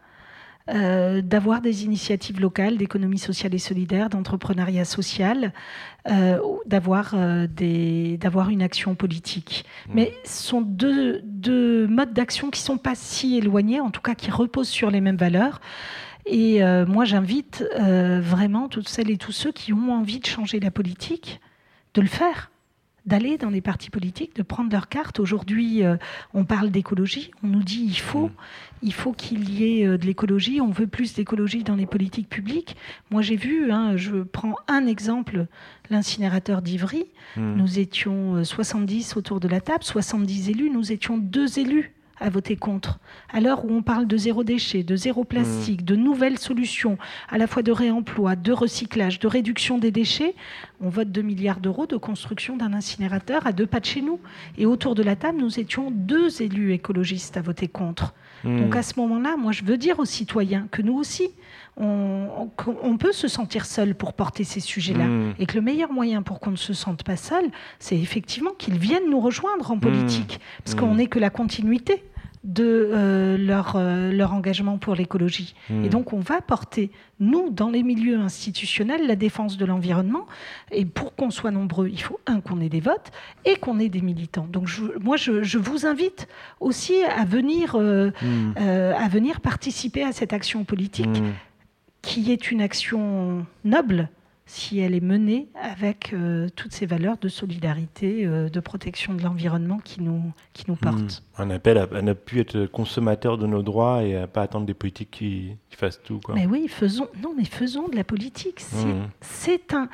Euh, 0.69 1.21
d'avoir 1.21 1.61
des 1.61 1.85
initiatives 1.85 2.39
locales 2.39 2.77
d'économie 2.77 3.19
sociale 3.19 3.53
et 3.55 3.59
solidaire, 3.59 4.09
d'entrepreneuriat 4.09 4.85
social, 4.85 5.53
euh, 6.09 6.39
d'avoir 6.65 7.13
euh, 7.13 7.47
d'avoir 8.17 8.49
une 8.49 8.61
action 8.61 8.95
politique. 8.95 9.65
Mm. 9.87 9.91
Mais 9.93 10.13
ce 10.23 10.43
sont 10.43 10.61
deux, 10.61 11.21
deux 11.23 11.87
modes 11.87 12.13
d'action 12.13 12.49
qui 12.49 12.61
sont 12.61 12.77
pas 12.77 12.95
si 12.95 13.37
éloignés, 13.37 13.79
en 13.79 13.91
tout 13.91 14.01
cas 14.01 14.15
qui 14.15 14.31
reposent 14.31 14.69
sur 14.69 14.91
les 14.91 15.01
mêmes 15.01 15.17
valeurs. 15.17 15.59
Et 16.27 16.61
euh, 16.61 16.85
moi, 16.85 17.05
j'invite 17.05 17.63
euh, 17.79 18.19
vraiment 18.19 18.67
toutes 18.67 18.89
celles 18.89 19.09
et 19.09 19.17
tous 19.17 19.31
ceux 19.31 19.51
qui 19.51 19.71
ont 19.71 19.93
envie 19.93 20.19
de 20.19 20.25
changer 20.25 20.59
la 20.59 20.71
politique 20.71 21.39
de 21.93 22.01
le 22.01 22.07
faire, 22.07 22.51
d'aller 23.05 23.37
dans 23.37 23.49
les 23.49 23.61
partis 23.61 23.89
politiques, 23.89 24.35
de 24.35 24.43
prendre 24.43 24.69
leur 24.71 24.89
carte. 24.89 25.21
Aujourd'hui, 25.21 25.83
euh, 25.83 25.95
on 26.33 26.43
parle 26.43 26.69
d'écologie. 26.69 27.31
On 27.43 27.47
nous 27.47 27.63
dit 27.63 27.85
il 27.85 27.97
faut, 27.99 28.29
il 28.83 28.93
faut 28.93 29.13
qu'il 29.13 29.49
y 29.49 29.81
ait 29.81 29.87
euh, 29.87 29.97
de 29.97 30.05
l'écologie. 30.05 30.61
On 30.61 30.69
veut 30.69 30.87
plus 30.87 31.13
d'écologie 31.13 31.63
dans 31.63 31.75
les 31.75 31.85
politiques 31.85 32.29
publiques. 32.29 32.75
Moi, 33.11 33.21
j'ai 33.21 33.35
vu. 33.35 33.71
hein, 33.71 33.97
je 33.97 34.17
prends 34.23 34.55
un 34.67 34.85
exemple 34.85 35.47
l'incinérateur 35.89 36.61
d'Ivry. 36.61 37.07
Hmm. 37.35 37.55
Nous 37.55 37.79
étions 37.79 38.35
euh, 38.35 38.43
70 38.43 39.17
autour 39.17 39.39
de 39.39 39.47
la 39.47 39.61
table, 39.61 39.83
70 39.83 40.49
élus. 40.49 40.69
Nous 40.69 40.91
étions 40.91 41.17
deux 41.17 41.59
élus 41.59 41.93
à 42.19 42.29
voter 42.29 42.55
contre. 42.55 42.99
À 43.31 43.39
l'heure 43.39 43.65
où 43.65 43.71
on 43.71 43.81
parle 43.81 44.07
de 44.07 44.17
zéro 44.17 44.43
déchet, 44.43 44.83
de 44.83 44.95
zéro 44.95 45.23
plastique, 45.23 45.85
de 45.85 45.95
nouvelles 45.95 46.39
solutions, 46.39 46.97
à 47.29 47.37
la 47.37 47.47
fois 47.47 47.61
de 47.61 47.71
réemploi, 47.71 48.35
de 48.35 48.51
recyclage, 48.51 49.19
de 49.19 49.27
réduction 49.27 49.77
des 49.77 49.91
déchets, 49.91 50.33
on 50.81 50.89
vote 50.89 51.11
2 51.11 51.21
milliards 51.21 51.59
d'euros 51.59 51.85
de 51.85 51.97
construction 51.97 52.57
d'un 52.57 52.73
incinérateur 52.73 53.45
à 53.45 53.51
deux 53.51 53.67
pas 53.67 53.79
de 53.79 53.85
chez 53.85 54.01
nous. 54.01 54.19
Et 54.57 54.65
autour 54.65 54.95
de 54.95 55.03
la 55.03 55.15
table, 55.15 55.39
nous 55.39 55.59
étions 55.59 55.91
deux 55.91 56.41
élus 56.41 56.73
écologistes 56.73 57.37
à 57.37 57.41
voter 57.41 57.67
contre. 57.67 58.13
Hmm. 58.43 58.61
Donc 58.61 58.75
à 58.75 58.83
ce 58.83 58.99
moment-là, 58.99 59.35
moi, 59.37 59.51
je 59.51 59.63
veux 59.63 59.77
dire 59.77 59.99
aux 59.99 60.05
citoyens 60.05 60.67
que 60.71 60.81
nous 60.81 60.97
aussi, 60.97 61.29
on, 61.79 62.49
peut 62.99 63.11
se 63.11 63.27
sentir 63.27 63.65
seul 63.65 63.93
pour 63.93 64.13
porter 64.13 64.43
ces 64.43 64.59
sujets-là. 64.59 65.05
Hmm. 65.05 65.33
Et 65.37 65.45
que 65.45 65.55
le 65.55 65.61
meilleur 65.61 65.91
moyen 65.91 66.23
pour 66.23 66.39
qu'on 66.39 66.51
ne 66.51 66.55
se 66.55 66.73
sente 66.73 67.03
pas 67.03 67.17
seul, 67.17 67.45
c'est 67.79 67.97
effectivement 67.97 68.51
qu'ils 68.57 68.77
viennent 68.79 69.09
nous 69.09 69.19
rejoindre 69.19 69.71
en 69.71 69.77
politique. 69.77 70.39
Parce 70.63 70.75
Mmh. 70.75 70.79
qu'on 70.79 70.95
n'est 70.95 71.07
que 71.07 71.19
la 71.19 71.29
continuité 71.29 72.03
de 72.43 72.63
euh, 72.93 73.37
leur, 73.37 73.75
euh, 73.75 74.11
leur 74.11 74.33
engagement 74.33 74.77
pour 74.77 74.95
l'écologie. 74.95 75.55
Hmm. 75.69 75.83
Et 75.83 75.89
donc 75.89 76.13
on 76.13 76.19
va 76.19 76.39
porter, 76.41 76.91
nous, 77.19 77.49
dans 77.49 77.69
les 77.69 77.83
milieux 77.83 78.17
institutionnels, 78.19 79.05
la 79.07 79.15
défense 79.15 79.57
de 79.57 79.65
l'environnement. 79.65 80.25
Et 80.71 80.85
pour 80.85 81.15
qu'on 81.15 81.29
soit 81.31 81.51
nombreux, 81.51 81.89
il 81.89 82.01
faut, 82.01 82.19
un, 82.25 82.39
qu'on 82.41 82.61
ait 82.61 82.69
des 82.69 82.79
votes 82.79 83.11
et 83.45 83.55
qu'on 83.55 83.79
ait 83.79 83.89
des 83.89 84.01
militants. 84.01 84.47
Donc 84.51 84.67
je- 84.67 84.97
moi, 85.01 85.17
je, 85.17 85.43
je 85.43 85.57
vous 85.57 85.85
invite 85.85 86.27
aussi 86.59 86.95
à 87.03 87.25
venir, 87.25 87.75
euh, 87.75 88.11
Hmm. 88.21 88.53
à 88.57 89.07
venir 89.09 89.41
participer 89.41 90.03
à 90.03 90.11
cette 90.11 90.33
action 90.33 90.63
politique 90.63 91.07
Hmm. 91.21 91.31
qui 92.01 92.31
est 92.31 92.51
une 92.51 92.61
action 92.61 93.45
noble, 93.65 94.09
si 94.49 94.79
elle 94.79 94.95
est 94.95 95.01
menée 95.03 95.49
avec 95.61 96.13
euh, 96.13 96.47
toutes 96.55 96.71
ces 96.71 96.85
valeurs 96.85 97.17
de 97.17 97.27
solidarité, 97.27 98.25
euh, 98.25 98.49
de 98.49 98.59
protection 98.61 99.13
de 99.13 99.21
l'environnement 99.21 99.79
qui 99.83 100.01
nous, 100.01 100.31
qui 100.53 100.63
nous 100.69 100.75
portent. 100.77 101.21
Hmm. 101.37 101.41
Un 101.43 101.49
appel 101.49 101.77
à, 101.77 102.01
ne 102.01 102.13
plus 102.13 102.39
être 102.39 102.65
consommateur 102.65 103.37
de 103.37 103.45
nos 103.45 103.61
droits 103.61 104.03
et 104.03 104.15
à 104.15 104.25
pas 104.25 104.41
attendre 104.43 104.65
des 104.65 104.73
politiques 104.73 105.11
qui, 105.11 105.51
qui 105.69 105.75
fassent 105.77 106.01
tout. 106.01 106.19
Quoi. 106.23 106.33
Mais 106.35 106.45
oui, 106.45 106.67
faisons, 106.69 107.07
non, 107.21 107.33
mais 107.37 107.43
faisons 107.45 107.89
de 107.89 107.95
la 107.95 108.03
politique. 108.05 108.61
C'est 109.21 109.73
Hmm. 109.73 109.75
un. 109.75 109.89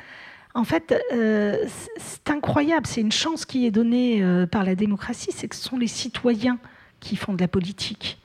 En 0.56 0.62
fait, 0.62 0.94
euh, 1.12 1.64
c'est- 1.98 2.30
incroyable. 2.30 2.86
C'est 2.86 3.00
une 3.00 3.10
chance 3.12 3.44
qui 3.44 3.66
est 3.66 3.72
donnée 3.72 4.22
par 4.52 4.62
la 4.64 4.76
démocratie, 4.76 5.30
c'est 5.32 5.48
que 5.48 5.56
ce 5.56 5.62
sont 5.68 5.76
les 5.76 5.88
citoyens 5.88 6.58
qui 7.00 7.16
font 7.16 7.32
de 7.34 7.40
la 7.40 7.48
politique. 7.48 8.18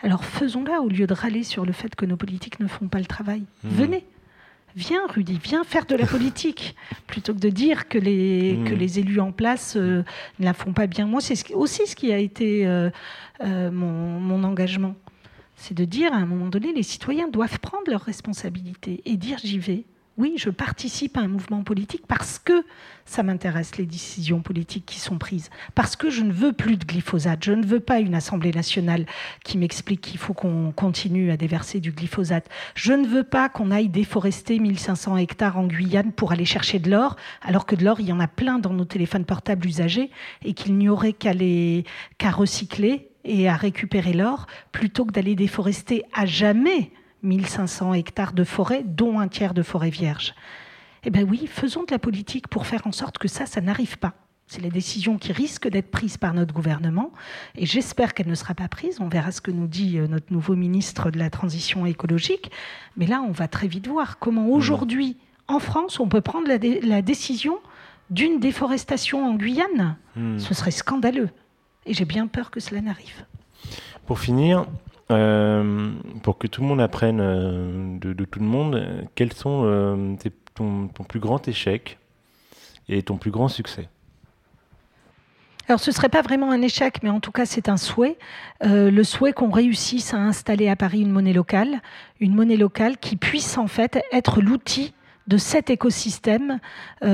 Alors 0.00 0.24
faisons-la 0.24 0.80
au 0.80 0.88
lieu 0.88 1.06
de 1.06 1.14
râler 1.14 1.42
sur 1.42 1.64
le 1.66 1.72
fait 1.72 1.94
que 1.96 2.06
nos 2.06 2.16
politiques 2.16 2.60
ne 2.60 2.66
font 2.68 2.88
pas 2.88 2.98
le 2.98 3.04
travail. 3.06 3.42
Mhm. 3.64 3.70
Venez, 3.70 4.04
viens 4.76 5.06
Rudy, 5.08 5.38
viens 5.42 5.64
faire 5.64 5.86
de 5.86 5.94
la 5.94 6.06
politique, 6.06 6.76
plutôt 7.06 7.34
que 7.34 7.38
de 7.38 7.48
dire 7.48 7.88
que 7.88 7.98
les, 7.98 8.58
que 8.66 8.74
les 8.74 8.98
élus 8.98 9.20
en 9.20 9.32
place 9.32 9.74
euh, 9.76 10.02
ne 10.38 10.44
la 10.44 10.54
font 10.54 10.72
pas 10.72 10.86
bien. 10.86 11.06
Moi, 11.06 11.20
c'est 11.20 11.34
ce 11.34 11.52
aussi 11.54 11.86
ce 11.86 11.96
qui 11.96 12.12
a 12.12 12.18
été 12.18 12.66
euh, 12.66 12.90
euh, 13.42 13.70
mon, 13.70 14.20
mon 14.20 14.44
engagement. 14.44 14.94
C'est 15.56 15.74
de 15.74 15.84
dire 15.84 16.12
à 16.12 16.16
un 16.16 16.26
moment 16.26 16.46
donné, 16.46 16.72
les 16.72 16.82
citoyens 16.82 17.28
doivent 17.28 17.60
prendre 17.60 17.90
leurs 17.90 18.02
responsabilités 18.02 19.02
et 19.04 19.16
dire 19.16 19.38
j'y 19.42 19.58
vais. 19.58 19.84
Oui, 20.18 20.34
je 20.36 20.50
participe 20.50 21.16
à 21.16 21.20
un 21.20 21.28
mouvement 21.28 21.62
politique 21.62 22.06
parce 22.06 22.38
que 22.38 22.64
ça 23.06 23.22
m'intéresse 23.22 23.78
les 23.78 23.86
décisions 23.86 24.40
politiques 24.40 24.84
qui 24.84 25.00
sont 25.00 25.16
prises, 25.16 25.48
parce 25.74 25.96
que 25.96 26.10
je 26.10 26.22
ne 26.22 26.32
veux 26.32 26.52
plus 26.52 26.76
de 26.76 26.84
glyphosate, 26.84 27.42
je 27.42 27.52
ne 27.52 27.64
veux 27.64 27.80
pas 27.80 27.98
une 27.98 28.14
Assemblée 28.14 28.52
nationale 28.52 29.06
qui 29.42 29.56
m'explique 29.56 30.02
qu'il 30.02 30.18
faut 30.18 30.34
qu'on 30.34 30.70
continue 30.70 31.30
à 31.30 31.38
déverser 31.38 31.80
du 31.80 31.92
glyphosate, 31.92 32.48
je 32.74 32.92
ne 32.92 33.06
veux 33.06 33.24
pas 33.24 33.48
qu'on 33.48 33.70
aille 33.70 33.88
déforester 33.88 34.58
1500 34.58 35.16
hectares 35.16 35.58
en 35.58 35.66
Guyane 35.66 36.12
pour 36.12 36.32
aller 36.32 36.44
chercher 36.44 36.78
de 36.78 36.90
l'or, 36.90 37.16
alors 37.40 37.64
que 37.64 37.74
de 37.74 37.82
l'or, 37.82 37.98
il 37.98 38.06
y 38.06 38.12
en 38.12 38.20
a 38.20 38.28
plein 38.28 38.58
dans 38.58 38.74
nos 38.74 38.84
téléphones 38.84 39.24
portables 39.24 39.66
usagés 39.66 40.10
et 40.44 40.52
qu'il 40.52 40.76
n'y 40.76 40.90
aurait 40.90 41.14
qu'à 41.14 42.30
recycler 42.30 43.08
et 43.24 43.48
à 43.48 43.56
récupérer 43.56 44.12
l'or 44.12 44.46
plutôt 44.72 45.06
que 45.06 45.12
d'aller 45.12 45.34
déforester 45.34 46.04
à 46.12 46.26
jamais 46.26 46.92
1500 47.22 47.94
hectares 47.94 48.32
de 48.32 48.44
forêt, 48.44 48.82
dont 48.84 49.18
un 49.20 49.28
tiers 49.28 49.54
de 49.54 49.62
forêt 49.62 49.90
vierge. 49.90 50.34
Eh 51.04 51.10
bien 51.10 51.22
oui, 51.24 51.46
faisons 51.46 51.82
de 51.84 51.90
la 51.90 51.98
politique 51.98 52.48
pour 52.48 52.66
faire 52.66 52.86
en 52.86 52.92
sorte 52.92 53.18
que 53.18 53.28
ça, 53.28 53.46
ça 53.46 53.60
n'arrive 53.60 53.98
pas. 53.98 54.14
C'est 54.46 54.60
la 54.60 54.68
décision 54.70 55.16
qui 55.18 55.32
risque 55.32 55.66
d'être 55.68 55.90
prise 55.90 56.16
par 56.18 56.34
notre 56.34 56.52
gouvernement 56.52 57.10
et 57.56 57.64
j'espère 57.64 58.12
qu'elle 58.12 58.28
ne 58.28 58.34
sera 58.34 58.54
pas 58.54 58.68
prise. 58.68 58.98
On 59.00 59.08
verra 59.08 59.32
ce 59.32 59.40
que 59.40 59.50
nous 59.50 59.66
dit 59.66 59.98
euh, 59.98 60.06
notre 60.06 60.32
nouveau 60.32 60.56
ministre 60.56 61.10
de 61.10 61.18
la 61.18 61.30
Transition 61.30 61.86
écologique. 61.86 62.50
Mais 62.96 63.06
là, 63.06 63.22
on 63.26 63.30
va 63.32 63.48
très 63.48 63.66
vite 63.66 63.86
voir 63.88 64.18
comment 64.18 64.48
aujourd'hui, 64.48 65.16
en 65.48 65.58
France, 65.58 66.00
on 66.00 66.08
peut 66.08 66.20
prendre 66.20 66.48
la, 66.48 66.58
dé- 66.58 66.80
la 66.82 67.00
décision 67.02 67.58
d'une 68.10 68.40
déforestation 68.40 69.26
en 69.26 69.34
Guyane. 69.34 69.96
Hmm. 70.16 70.38
Ce 70.38 70.52
serait 70.54 70.70
scandaleux. 70.70 71.30
Et 71.86 71.94
j'ai 71.94 72.04
bien 72.04 72.26
peur 72.26 72.50
que 72.50 72.60
cela 72.60 72.80
n'arrive. 72.82 73.24
Pour 74.06 74.18
finir, 74.18 74.66
euh, 75.12 75.90
pour 76.22 76.38
que 76.38 76.46
tout 76.46 76.60
le 76.60 76.66
monde 76.66 76.80
apprenne 76.80 77.20
euh, 77.20 77.98
de, 77.98 78.24
tout 78.24 78.40
le 78.40 78.46
monde, 78.46 78.84
quels 79.14 79.32
sont 79.32 79.62
euh, 79.64 80.16
ton, 80.54 80.88
plus 81.08 81.20
grand 81.20 81.46
échec 81.48 81.98
et 82.88 83.02
ton 83.02 83.16
plus 83.16 83.30
grand 83.30 83.48
succès? 83.48 83.88
Alors 85.68 85.78
ce 85.78 85.90
ne 85.90 85.94
serait 85.94 86.08
pas 86.08 86.22
vraiment 86.22 86.50
un 86.50 86.60
échec, 86.60 87.02
mais 87.02 87.10
en 87.10 87.20
tout 87.20 87.30
cas 87.30 87.46
c'est 87.46 87.68
un 87.68 87.76
souhait. 87.76 88.18
Le 88.62 89.02
souhait 89.04 89.32
qu'on 89.32 89.50
réussisse 89.50 90.12
à 90.12 90.18
installer 90.18 90.68
à 90.68 90.74
Paris 90.74 91.00
une 91.00 91.12
monnaie 91.12 91.32
locale, 91.32 91.80
une 92.18 92.34
monnaie 92.34 92.56
locale 92.56 92.98
qui 92.98 93.16
puisse 93.16 93.56
en 93.56 93.68
fait 93.68 94.02
être 94.10 94.42
l'outil 94.42 94.92
de 95.28 95.36
cet 95.36 95.70
écosystème 95.70 96.58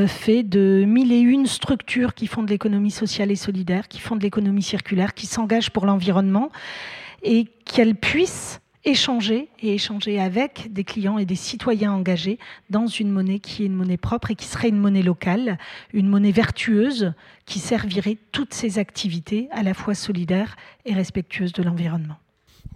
fait 0.06 0.42
de 0.42 0.84
mille 0.86 1.12
et 1.12 1.20
une 1.20 1.46
structures 1.46 2.14
qui 2.14 2.26
font 2.26 2.42
de 2.42 2.48
l'économie 2.48 2.90
sociale 2.90 3.30
et 3.30 3.36
solidaire, 3.36 3.86
qui 3.86 4.00
font 4.00 4.16
de 4.16 4.22
l'économie 4.22 4.62
circulaire, 4.62 5.12
qui 5.12 5.26
s'engagent 5.26 5.70
pour 5.70 5.84
l'environnement 5.84 6.50
et 7.22 7.46
qu'elle 7.64 7.94
puisse 7.94 8.60
échanger 8.84 9.48
et 9.60 9.74
échanger 9.74 10.20
avec 10.20 10.72
des 10.72 10.84
clients 10.84 11.18
et 11.18 11.26
des 11.26 11.34
citoyens 11.34 11.92
engagés 11.92 12.38
dans 12.70 12.86
une 12.86 13.10
monnaie 13.10 13.40
qui 13.40 13.62
est 13.62 13.66
une 13.66 13.74
monnaie 13.74 13.96
propre 13.96 14.30
et 14.30 14.34
qui 14.34 14.46
serait 14.46 14.68
une 14.68 14.78
monnaie 14.78 15.02
locale, 15.02 15.58
une 15.92 16.08
monnaie 16.08 16.32
vertueuse 16.32 17.12
qui 17.44 17.58
servirait 17.58 18.16
toutes 18.32 18.54
ces 18.54 18.78
activités 18.78 19.48
à 19.50 19.62
la 19.62 19.74
fois 19.74 19.94
solidaires 19.94 20.56
et 20.84 20.94
respectueuses 20.94 21.52
de 21.52 21.62
l'environnement. 21.62 22.16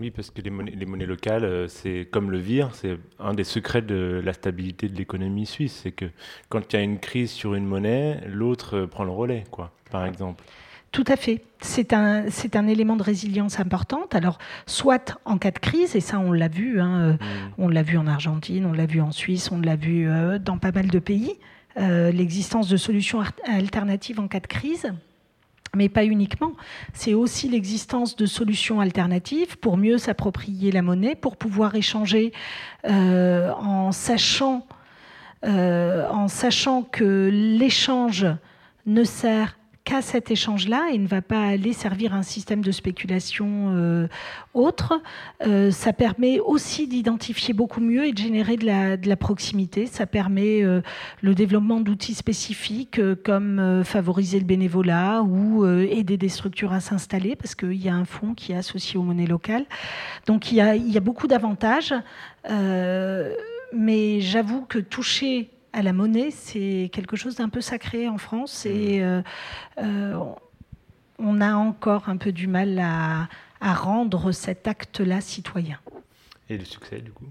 Oui, 0.00 0.10
parce 0.10 0.30
que 0.30 0.40
les 0.40 0.50
monnaies, 0.50 0.72
les 0.74 0.86
monnaies 0.86 1.06
locales, 1.06 1.44
euh, 1.44 1.68
c'est 1.68 2.08
comme 2.10 2.30
le 2.30 2.38
vire, 2.38 2.74
c'est 2.74 2.98
un 3.18 3.34
des 3.34 3.44
secrets 3.44 3.82
de 3.82 4.20
la 4.24 4.32
stabilité 4.32 4.88
de 4.88 4.96
l'économie 4.96 5.46
suisse. 5.46 5.80
C'est 5.82 5.92
que 5.92 6.06
quand 6.48 6.72
il 6.72 6.76
y 6.76 6.78
a 6.78 6.82
une 6.82 6.98
crise 6.98 7.30
sur 7.30 7.54
une 7.54 7.66
monnaie, 7.66 8.20
l'autre 8.26 8.78
euh, 8.78 8.86
prend 8.86 9.04
le 9.04 9.10
relais, 9.10 9.44
quoi, 9.50 9.72
par 9.90 10.06
exemple. 10.06 10.44
Tout 10.92 11.04
à 11.08 11.16
fait. 11.16 11.42
C'est 11.62 11.94
un, 11.94 12.26
c'est 12.28 12.54
un 12.54 12.66
élément 12.66 12.96
de 12.96 13.02
résilience 13.02 13.58
importante. 13.58 14.14
Alors, 14.14 14.38
soit 14.66 15.18
en 15.24 15.38
cas 15.38 15.50
de 15.50 15.58
crise, 15.58 15.96
et 15.96 16.00
ça 16.00 16.18
on 16.18 16.32
l'a 16.32 16.48
vu, 16.48 16.80
hein, 16.80 17.00
euh, 17.00 17.12
Mm. 17.12 17.18
on 17.58 17.68
l'a 17.68 17.82
vu 17.82 17.96
en 17.96 18.06
Argentine, 18.06 18.66
on 18.66 18.72
l'a 18.72 18.84
vu 18.86 19.00
en 19.00 19.10
Suisse, 19.10 19.50
on 19.50 19.60
l'a 19.60 19.76
vu 19.76 20.06
euh, 20.06 20.38
dans 20.38 20.58
pas 20.58 20.70
mal 20.70 20.88
de 20.88 20.98
pays, 20.98 21.36
euh, 21.78 22.12
l'existence 22.12 22.68
de 22.68 22.76
solutions 22.76 23.22
alternatives 23.46 24.20
en 24.20 24.28
cas 24.28 24.40
de 24.40 24.46
crise. 24.46 24.92
Mais 25.74 25.88
pas 25.88 26.04
uniquement. 26.04 26.52
C'est 26.92 27.14
aussi 27.14 27.48
l'existence 27.48 28.14
de 28.14 28.26
solutions 28.26 28.80
alternatives 28.82 29.56
pour 29.56 29.78
mieux 29.78 29.96
s'approprier 29.96 30.70
la 30.70 30.82
monnaie, 30.82 31.14
pour 31.14 31.38
pouvoir 31.38 31.74
échanger 31.74 32.34
euh, 32.84 33.50
en 33.52 33.90
sachant, 33.92 34.66
euh, 35.46 36.06
en 36.10 36.28
sachant 36.28 36.82
que 36.82 37.30
l'échange 37.32 38.26
ne 38.84 39.02
sert 39.04 39.56
qu'à 39.84 40.00
cet 40.00 40.30
échange-là 40.30 40.90
et 40.92 40.98
ne 40.98 41.06
va 41.06 41.22
pas 41.22 41.44
aller 41.44 41.72
servir 41.72 42.14
un 42.14 42.22
système 42.22 42.62
de 42.62 42.70
spéculation 42.70 43.72
euh, 43.74 44.06
autre. 44.54 45.00
Euh, 45.44 45.70
ça 45.70 45.92
permet 45.92 46.38
aussi 46.38 46.86
d'identifier 46.86 47.52
beaucoup 47.52 47.80
mieux 47.80 48.06
et 48.06 48.12
de 48.12 48.18
générer 48.18 48.56
de 48.56 49.08
la, 49.08 49.16
proximité. 49.16 49.86
Ça 49.86 50.06
permet 50.06 50.62
euh, 50.62 50.82
le 51.20 51.34
développement 51.34 51.80
d'outils 51.80 52.14
spécifiques 52.14 53.00
comme 53.24 53.82
favoriser 53.84 54.38
le 54.38 54.44
bénévolat 54.44 55.22
ou 55.22 55.66
aider 55.66 56.16
des 56.16 56.28
structures 56.28 56.72
à 56.72 56.80
s'installer 56.80 57.36
parce 57.36 57.54
qu'il 57.54 57.74
y 57.74 57.88
a 57.88 57.94
un 57.94 58.04
fonds 58.04 58.34
qui 58.34 58.52
est 58.52 58.56
associé 58.56 58.98
aux 58.98 59.02
monnaies 59.02 59.26
locales. 59.26 59.66
Donc 60.26 60.50
il 60.50 60.56
y 60.56 60.60
a, 60.96 61.00
beaucoup 61.00 61.26
d'avantages. 61.26 61.94
Mais 63.74 64.20
j'avoue 64.20 64.62
que 64.62 64.78
toucher 64.78 65.50
à 65.72 65.82
la 65.82 65.92
monnaie, 65.92 66.30
c'est 66.30 66.90
quelque 66.92 67.16
chose 67.16 67.36
d'un 67.36 67.48
peu 67.48 67.60
sacré 67.60 68.08
en 68.08 68.18
France 68.18 68.66
et 68.66 69.02
euh, 69.02 69.22
euh, 69.78 70.18
on 71.18 71.40
a 71.40 71.54
encore 71.54 72.08
un 72.08 72.16
peu 72.16 72.32
du 72.32 72.46
mal 72.46 72.78
à, 72.78 73.28
à 73.60 73.74
rendre 73.74 74.32
cet 74.32 74.68
acte-là 74.68 75.20
citoyen. 75.20 75.78
Et 76.48 76.58
le 76.58 76.64
succès, 76.64 77.00
du 77.00 77.10
coup? 77.12 77.26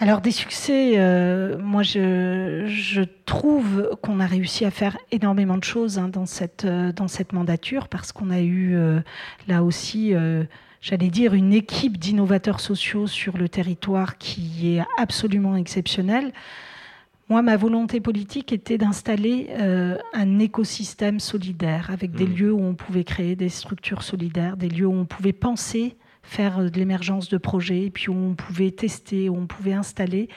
Alors 0.00 0.20
des 0.20 0.30
succès, 0.30 0.92
euh, 0.96 1.58
moi 1.58 1.82
je, 1.82 2.66
je 2.68 3.02
trouve 3.24 3.96
qu'on 4.00 4.20
a 4.20 4.26
réussi 4.26 4.64
à 4.64 4.70
faire 4.70 4.96
énormément 5.10 5.58
de 5.58 5.64
choses 5.64 5.98
hein, 5.98 6.06
dans, 6.06 6.24
cette, 6.24 6.64
dans 6.64 7.08
cette 7.08 7.32
mandature 7.32 7.88
parce 7.88 8.12
qu'on 8.12 8.30
a 8.30 8.40
eu 8.40 8.76
euh, 8.76 9.00
là 9.48 9.64
aussi, 9.64 10.14
euh, 10.14 10.44
j'allais 10.80 11.10
dire, 11.10 11.34
une 11.34 11.52
équipe 11.52 11.98
d'innovateurs 11.98 12.60
sociaux 12.60 13.06
sur 13.06 13.36
le 13.36 13.48
territoire 13.48 14.18
qui 14.18 14.76
est 14.76 14.84
absolument 14.96 15.56
exceptionnelle. 15.56 16.32
Moi, 17.28 17.42
ma 17.42 17.56
volonté 17.56 18.00
politique 18.00 18.52
était 18.54 18.78
d'installer 18.78 19.48
euh, 19.50 19.98
un 20.14 20.38
écosystème 20.38 21.20
solidaire 21.20 21.90
avec 21.90 22.12
des 22.12 22.24
Mhm. 22.26 22.36
lieux 22.36 22.52
où 22.52 22.62
on 22.62 22.74
pouvait 22.74 23.04
créer 23.04 23.36
des 23.36 23.50
structures 23.50 24.02
solidaires, 24.02 24.56
des 24.56 24.68
lieux 24.70 24.86
où 24.86 24.94
on 24.94 25.04
pouvait 25.04 25.34
penser 25.34 25.96
faire 26.22 26.58
euh, 26.58 26.68
de 26.70 26.78
l'émergence 26.78 27.28
de 27.28 27.36
projets, 27.38 27.84
et 27.84 27.90
puis 27.90 28.08
où 28.08 28.14
on 28.14 28.34
pouvait 28.34 28.70
tester, 28.70 29.28
où 29.28 29.36
on 29.36 29.46
pouvait 29.46 29.72
installer 29.74 30.28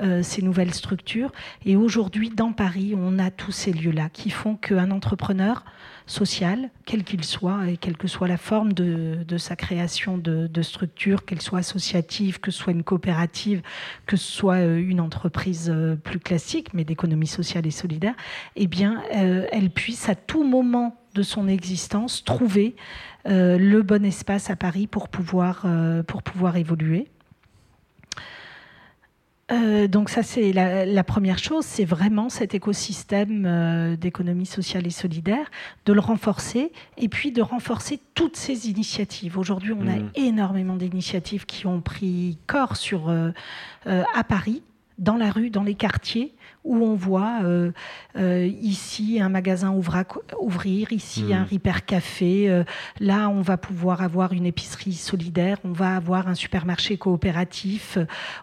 euh, 0.00 0.22
ces 0.22 0.42
nouvelles 0.42 0.74
structures. 0.74 1.32
Et 1.64 1.76
aujourd'hui, 1.76 2.30
dans 2.30 2.52
Paris, 2.52 2.94
on 2.96 3.18
a 3.18 3.30
tous 3.30 3.52
ces 3.52 3.72
lieux-là 3.72 4.08
qui 4.10 4.30
font 4.30 4.56
qu'un 4.56 4.90
entrepreneur 4.90 5.64
social, 6.06 6.70
quel 6.84 7.02
qu'il 7.02 7.24
soit, 7.24 7.68
et 7.68 7.76
quelle 7.76 7.96
que 7.96 8.08
soit 8.08 8.28
la 8.28 8.36
forme 8.36 8.72
de, 8.72 9.38
sa 9.38 9.56
création 9.56 10.18
de, 10.18 10.62
structure, 10.62 11.24
qu'elle 11.24 11.40
soit 11.40 11.60
associative, 11.60 12.40
que 12.40 12.50
ce 12.50 12.58
soit 12.58 12.72
une 12.72 12.82
coopérative, 12.82 13.62
que 14.06 14.16
ce 14.16 14.30
soit 14.30 14.56
euh, 14.56 14.76
une 14.78 15.00
entreprise 15.00 15.70
euh, 15.72 15.96
plus 15.96 16.20
classique, 16.20 16.74
mais 16.74 16.84
d'économie 16.84 17.26
sociale 17.26 17.66
et 17.66 17.70
solidaire, 17.70 18.14
eh 18.56 18.66
bien, 18.66 19.02
euh, 19.14 19.46
elle 19.52 19.70
puisse 19.70 20.08
à 20.08 20.14
tout 20.14 20.44
moment 20.44 20.96
de 21.14 21.22
son 21.22 21.48
existence 21.48 22.24
trouver 22.24 22.74
le 23.26 23.80
bon 23.80 24.04
espace 24.04 24.50
à 24.50 24.56
Paris 24.56 24.86
pour 24.86 25.08
pouvoir, 25.08 25.64
pour 26.06 26.22
pouvoir 26.22 26.56
évoluer. 26.56 27.08
Euh, 29.52 29.88
donc 29.88 30.08
ça 30.08 30.22
c'est 30.22 30.52
la, 30.52 30.86
la 30.86 31.04
première 31.04 31.38
chose, 31.38 31.66
c'est 31.66 31.84
vraiment 31.84 32.30
cet 32.30 32.54
écosystème 32.54 33.44
euh, 33.46 33.94
d'économie 33.94 34.46
sociale 34.46 34.86
et 34.86 34.90
solidaire, 34.90 35.50
de 35.84 35.92
le 35.92 36.00
renforcer 36.00 36.72
et 36.96 37.08
puis 37.08 37.30
de 37.30 37.42
renforcer 37.42 38.00
toutes 38.14 38.36
ces 38.36 38.70
initiatives. 38.70 39.36
Aujourd'hui, 39.36 39.72
on 39.72 39.86
a 39.86 39.96
énormément 40.14 40.76
d'initiatives 40.76 41.44
qui 41.44 41.66
ont 41.66 41.82
pris 41.82 42.38
corps 42.46 42.76
sur, 42.76 43.10
euh, 43.10 43.32
à 43.84 44.24
Paris. 44.24 44.62
Dans 44.98 45.16
la 45.16 45.30
rue, 45.30 45.50
dans 45.50 45.62
les 45.62 45.74
quartiers, 45.74 46.34
où 46.62 46.76
on 46.76 46.94
voit 46.94 47.40
euh, 47.42 47.72
euh, 48.16 48.46
ici 48.46 49.20
un 49.20 49.28
magasin 49.28 49.70
ouvra, 49.72 50.04
ouvrir, 50.40 50.92
ici 50.92 51.24
Mmh. 51.24 51.32
un 51.32 51.44
Ripper 51.44 51.84
Café, 51.86 52.48
euh, 52.48 52.64
là 53.00 53.28
on 53.28 53.42
va 53.42 53.56
pouvoir 53.56 54.02
avoir 54.02 54.32
une 54.32 54.46
épicerie 54.46 54.94
solidaire, 54.94 55.58
on 55.64 55.72
va 55.72 55.96
avoir 55.96 56.28
un 56.28 56.34
supermarché 56.34 56.96
coopératif, 56.96 57.98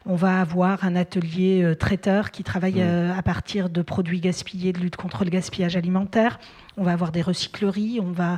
on 0.05 0.15
va 0.15 0.41
avoir 0.41 0.83
un 0.83 0.95
atelier 0.95 1.73
traiteur 1.79 2.31
qui 2.31 2.43
travaille 2.43 2.71
Mmh. 2.75 2.79
euh, 2.81 3.17
à 3.17 3.21
partir 3.21 3.69
de 3.69 3.81
produits 3.81 4.19
gaspillés, 4.19 4.73
de 4.73 4.79
lutte 4.79 4.95
contre 4.95 5.23
le 5.23 5.29
gaspillage 5.29 5.75
alimentaire, 5.75 6.39
on 6.77 6.83
va 6.83 6.91
avoir 6.93 7.11
des 7.11 7.21
recycleries, 7.21 7.99
on 7.99 8.11
va... 8.11 8.37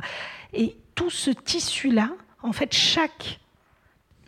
Et 0.52 0.76
tout 0.94 1.10
ce 1.10 1.30
tissu-là, 1.30 2.10
en 2.42 2.52
fait, 2.52 2.72
chaque 2.72 3.40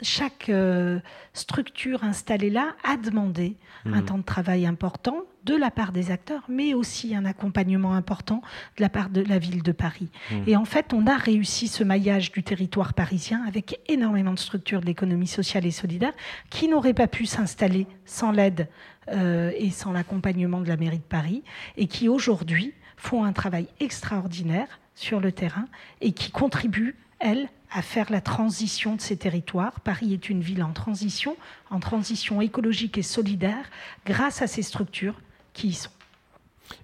chaque 0.03 0.49
euh, 0.49 1.01
structure 1.33 2.05
installée 2.05 2.51
là 2.51 2.75
a 2.85 2.97
demandé 2.97 3.57
un 3.85 4.01
Mhm. 4.01 4.05
temps 4.05 4.19
de 4.19 4.23
travail 4.25 4.67
important 4.67 5.23
de 5.45 5.55
la 5.55 5.71
part 5.71 5.93
des 5.93 6.11
acteurs, 6.11 6.43
mais 6.49 6.75
aussi 6.75 7.15
un 7.15 7.25
accompagnement 7.25 7.95
important 7.95 8.43
de 8.77 8.83
la 8.83 8.89
part 8.89 9.11
de 9.11 9.21
la 9.23 9.39
ville 9.39 9.63
de 9.63 9.73
Paris. 9.73 10.09
Mhm. 10.33 10.45
Et 10.49 10.57
en 10.57 10.65
fait, 10.65 10.93
on 10.93 11.07
a 11.07 11.17
réussi 11.17 11.69
ce 11.69 11.85
maillage 11.85 12.33
du 12.33 12.43
territoire 12.43 12.95
parisien 12.95 13.45
avec 13.47 13.81
énormément 13.89 14.33
de 14.33 14.39
structures 14.39 14.81
de 14.81 14.87
l'économie 14.87 15.29
sociale 15.29 15.65
et 15.67 15.71
solidaire 15.71 16.13
qui 16.51 16.69
n'auraient 16.69 16.95
pas 16.95 17.07
pu 17.07 17.27
s'installer 17.27 17.87
sans 18.05 18.33
l'aide 18.33 18.69
euh, 19.09 19.53
et 19.57 19.71
sans 19.71 19.93
l'accompagnement 19.93 20.61
de 20.61 20.69
la 20.69 20.77
mairie 20.77 20.99
de 20.99 21.03
Paris, 21.03 21.45
et 21.77 21.87
qui 21.87 22.09
aujourd'hui 22.09 22.75
font 22.97 23.23
un 23.23 23.33
travail 23.33 23.69
extraordinaire 23.79 24.81
sur 24.97 25.21
le 25.21 25.31
terrain 25.31 25.67
et 26.01 26.11
qui 26.13 26.31
contribuent, 26.33 26.97
elles, 27.19 27.49
à 27.71 27.83
faire 27.83 28.11
la 28.11 28.21
transition 28.21 28.97
de 28.97 29.01
ces 29.01 29.17
territoires. 29.17 29.81
Paris 29.81 30.13
est 30.13 30.29
une 30.29 30.41
ville 30.41 30.63
en 30.63 30.73
transition, 30.73 31.37
en 31.71 31.81
transition 31.81 32.41
écologique 32.41 32.99
et 32.99 33.03
solidaire, 33.03 33.71
grâce 34.05 34.43
à 34.43 34.47
ces 34.47 34.63
structures 34.63 35.21
qui 35.53 35.69
y 35.69 35.73
sont. 35.73 35.91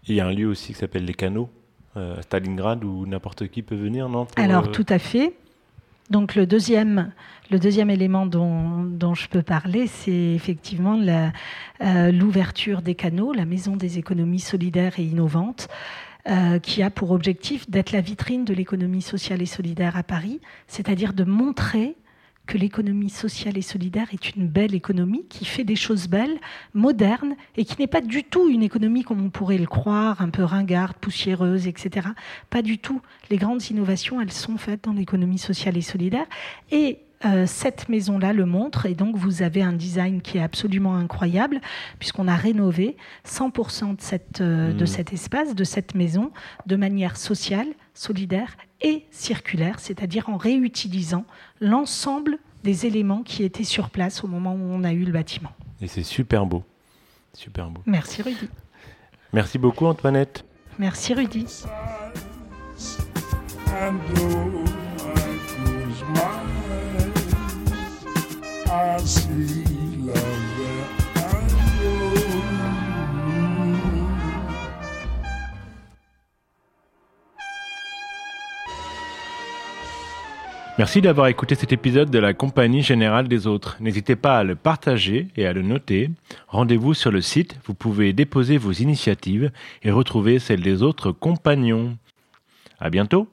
Il 0.06 0.14
y 0.14 0.20
a 0.20 0.26
un 0.26 0.32
lieu 0.32 0.46
aussi 0.46 0.72
qui 0.72 0.78
s'appelle 0.78 1.04
les 1.04 1.14
Canaux, 1.14 1.50
euh, 1.96 2.20
Stalingrad, 2.22 2.84
où 2.84 3.06
n'importe 3.06 3.48
qui 3.48 3.62
peut 3.62 3.76
venir, 3.76 4.08
non 4.08 4.26
pour, 4.26 4.42
Alors, 4.42 4.66
euh, 4.66 4.70
tout 4.70 4.86
à 4.88 4.98
fait. 4.98 5.34
Donc, 6.10 6.34
le 6.34 6.46
deuxième, 6.46 7.12
le 7.50 7.58
deuxième 7.58 7.90
élément 7.90 8.26
dont, 8.26 8.82
dont 8.82 9.14
je 9.14 9.28
peux 9.28 9.42
parler, 9.42 9.86
c'est 9.86 10.34
effectivement 10.34 11.00
euh, 11.00 12.12
l'ouverture 12.12 12.82
des 12.82 12.94
canaux, 12.94 13.32
la 13.32 13.44
Maison 13.44 13.76
des 13.76 13.98
économies 13.98 14.40
solidaires 14.40 14.98
et 14.98 15.04
innovantes, 15.04 15.68
euh, 16.28 16.58
qui 16.58 16.82
a 16.82 16.90
pour 16.90 17.10
objectif 17.10 17.68
d'être 17.68 17.92
la 17.92 18.00
vitrine 18.00 18.44
de 18.44 18.54
l'économie 18.54 19.02
sociale 19.02 19.42
et 19.42 19.46
solidaire 19.46 19.96
à 19.96 20.02
Paris, 20.02 20.40
c'est-à-dire 20.68 21.12
de 21.12 21.24
montrer 21.24 21.96
que 22.46 22.58
l'économie 22.58 23.10
sociale 23.10 23.56
et 23.56 23.62
solidaire 23.62 24.08
est 24.12 24.34
une 24.34 24.48
belle 24.48 24.74
économie 24.74 25.24
qui 25.28 25.44
fait 25.44 25.64
des 25.64 25.76
choses 25.76 26.08
belles, 26.08 26.38
modernes, 26.74 27.34
et 27.56 27.64
qui 27.64 27.76
n'est 27.78 27.86
pas 27.86 28.00
du 28.00 28.24
tout 28.24 28.48
une 28.48 28.62
économie 28.62 29.04
comme 29.04 29.24
on 29.24 29.30
pourrait 29.30 29.58
le 29.58 29.66
croire, 29.66 30.20
un 30.20 30.28
peu 30.28 30.44
ringarde, 30.44 30.96
poussiéreuse, 30.96 31.66
etc. 31.66 32.08
Pas 32.50 32.62
du 32.62 32.78
tout. 32.78 33.00
Les 33.30 33.36
grandes 33.36 33.70
innovations, 33.70 34.20
elles 34.20 34.32
sont 34.32 34.58
faites 34.58 34.84
dans 34.84 34.92
l'économie 34.92 35.38
sociale 35.38 35.76
et 35.76 35.82
solidaire. 35.82 36.26
Et 36.70 36.98
euh, 37.24 37.46
cette 37.46 37.88
maison-là 37.88 38.32
le 38.32 38.46
montre, 38.46 38.86
et 38.86 38.94
donc 38.94 39.16
vous 39.16 39.42
avez 39.42 39.62
un 39.62 39.72
design 39.72 40.20
qui 40.20 40.38
est 40.38 40.42
absolument 40.42 40.96
incroyable, 40.96 41.60
puisqu'on 41.98 42.28
a 42.28 42.34
rénové 42.36 42.96
100% 43.26 43.96
de, 43.96 44.00
cette, 44.00 44.40
euh, 44.40 44.72
de 44.72 44.84
Mmh. 44.84 44.86
cet 44.86 45.12
espace, 45.12 45.54
de 45.54 45.64
cette 45.64 45.94
maison, 45.94 46.32
de 46.66 46.76
manière 46.76 47.16
sociale, 47.16 47.68
solidaire 47.94 48.56
et 48.80 49.06
circulaire, 49.10 49.78
c'est-à-dire 49.78 50.28
en 50.28 50.36
réutilisant 50.36 51.24
l'ensemble 51.60 52.38
des 52.64 52.86
éléments 52.86 53.22
qui 53.22 53.42
étaient 53.44 53.64
sur 53.64 53.90
place 53.90 54.24
au 54.24 54.28
moment 54.28 54.54
où 54.54 54.62
on 54.70 54.84
a 54.84 54.92
eu 54.92 55.04
le 55.04 55.12
bâtiment. 55.12 55.50
Et 55.80 55.88
c'est 55.88 56.02
super 56.02 56.46
beau. 56.46 56.62
Super 57.34 57.70
beau. 57.70 57.82
Merci 57.86 58.22
Rudy. 58.22 58.48
Merci 59.32 59.58
beaucoup, 59.58 59.86
Antoinette. 59.86 60.44
Merci 60.78 61.14
Rudy. 61.14 61.46
Merci 80.78 81.00
d'avoir 81.00 81.28
écouté 81.28 81.54
cet 81.54 81.72
épisode 81.72 82.10
de 82.10 82.18
la 82.18 82.34
Compagnie 82.34 82.82
Générale 82.82 83.28
des 83.28 83.46
Autres. 83.46 83.76
N'hésitez 83.78 84.16
pas 84.16 84.38
à 84.38 84.42
le 84.42 84.56
partager 84.56 85.28
et 85.36 85.46
à 85.46 85.52
le 85.52 85.62
noter. 85.62 86.10
Rendez-vous 86.48 86.94
sur 86.94 87.12
le 87.12 87.20
site, 87.20 87.56
vous 87.66 87.74
pouvez 87.74 88.12
déposer 88.12 88.56
vos 88.56 88.72
initiatives 88.72 89.52
et 89.82 89.90
retrouver 89.90 90.38
celles 90.38 90.62
des 90.62 90.82
autres 90.82 91.12
compagnons. 91.12 91.96
À 92.80 92.90
bientôt! 92.90 93.28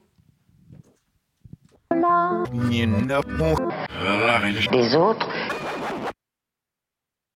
Les 4.72 4.96
autres 4.96 5.28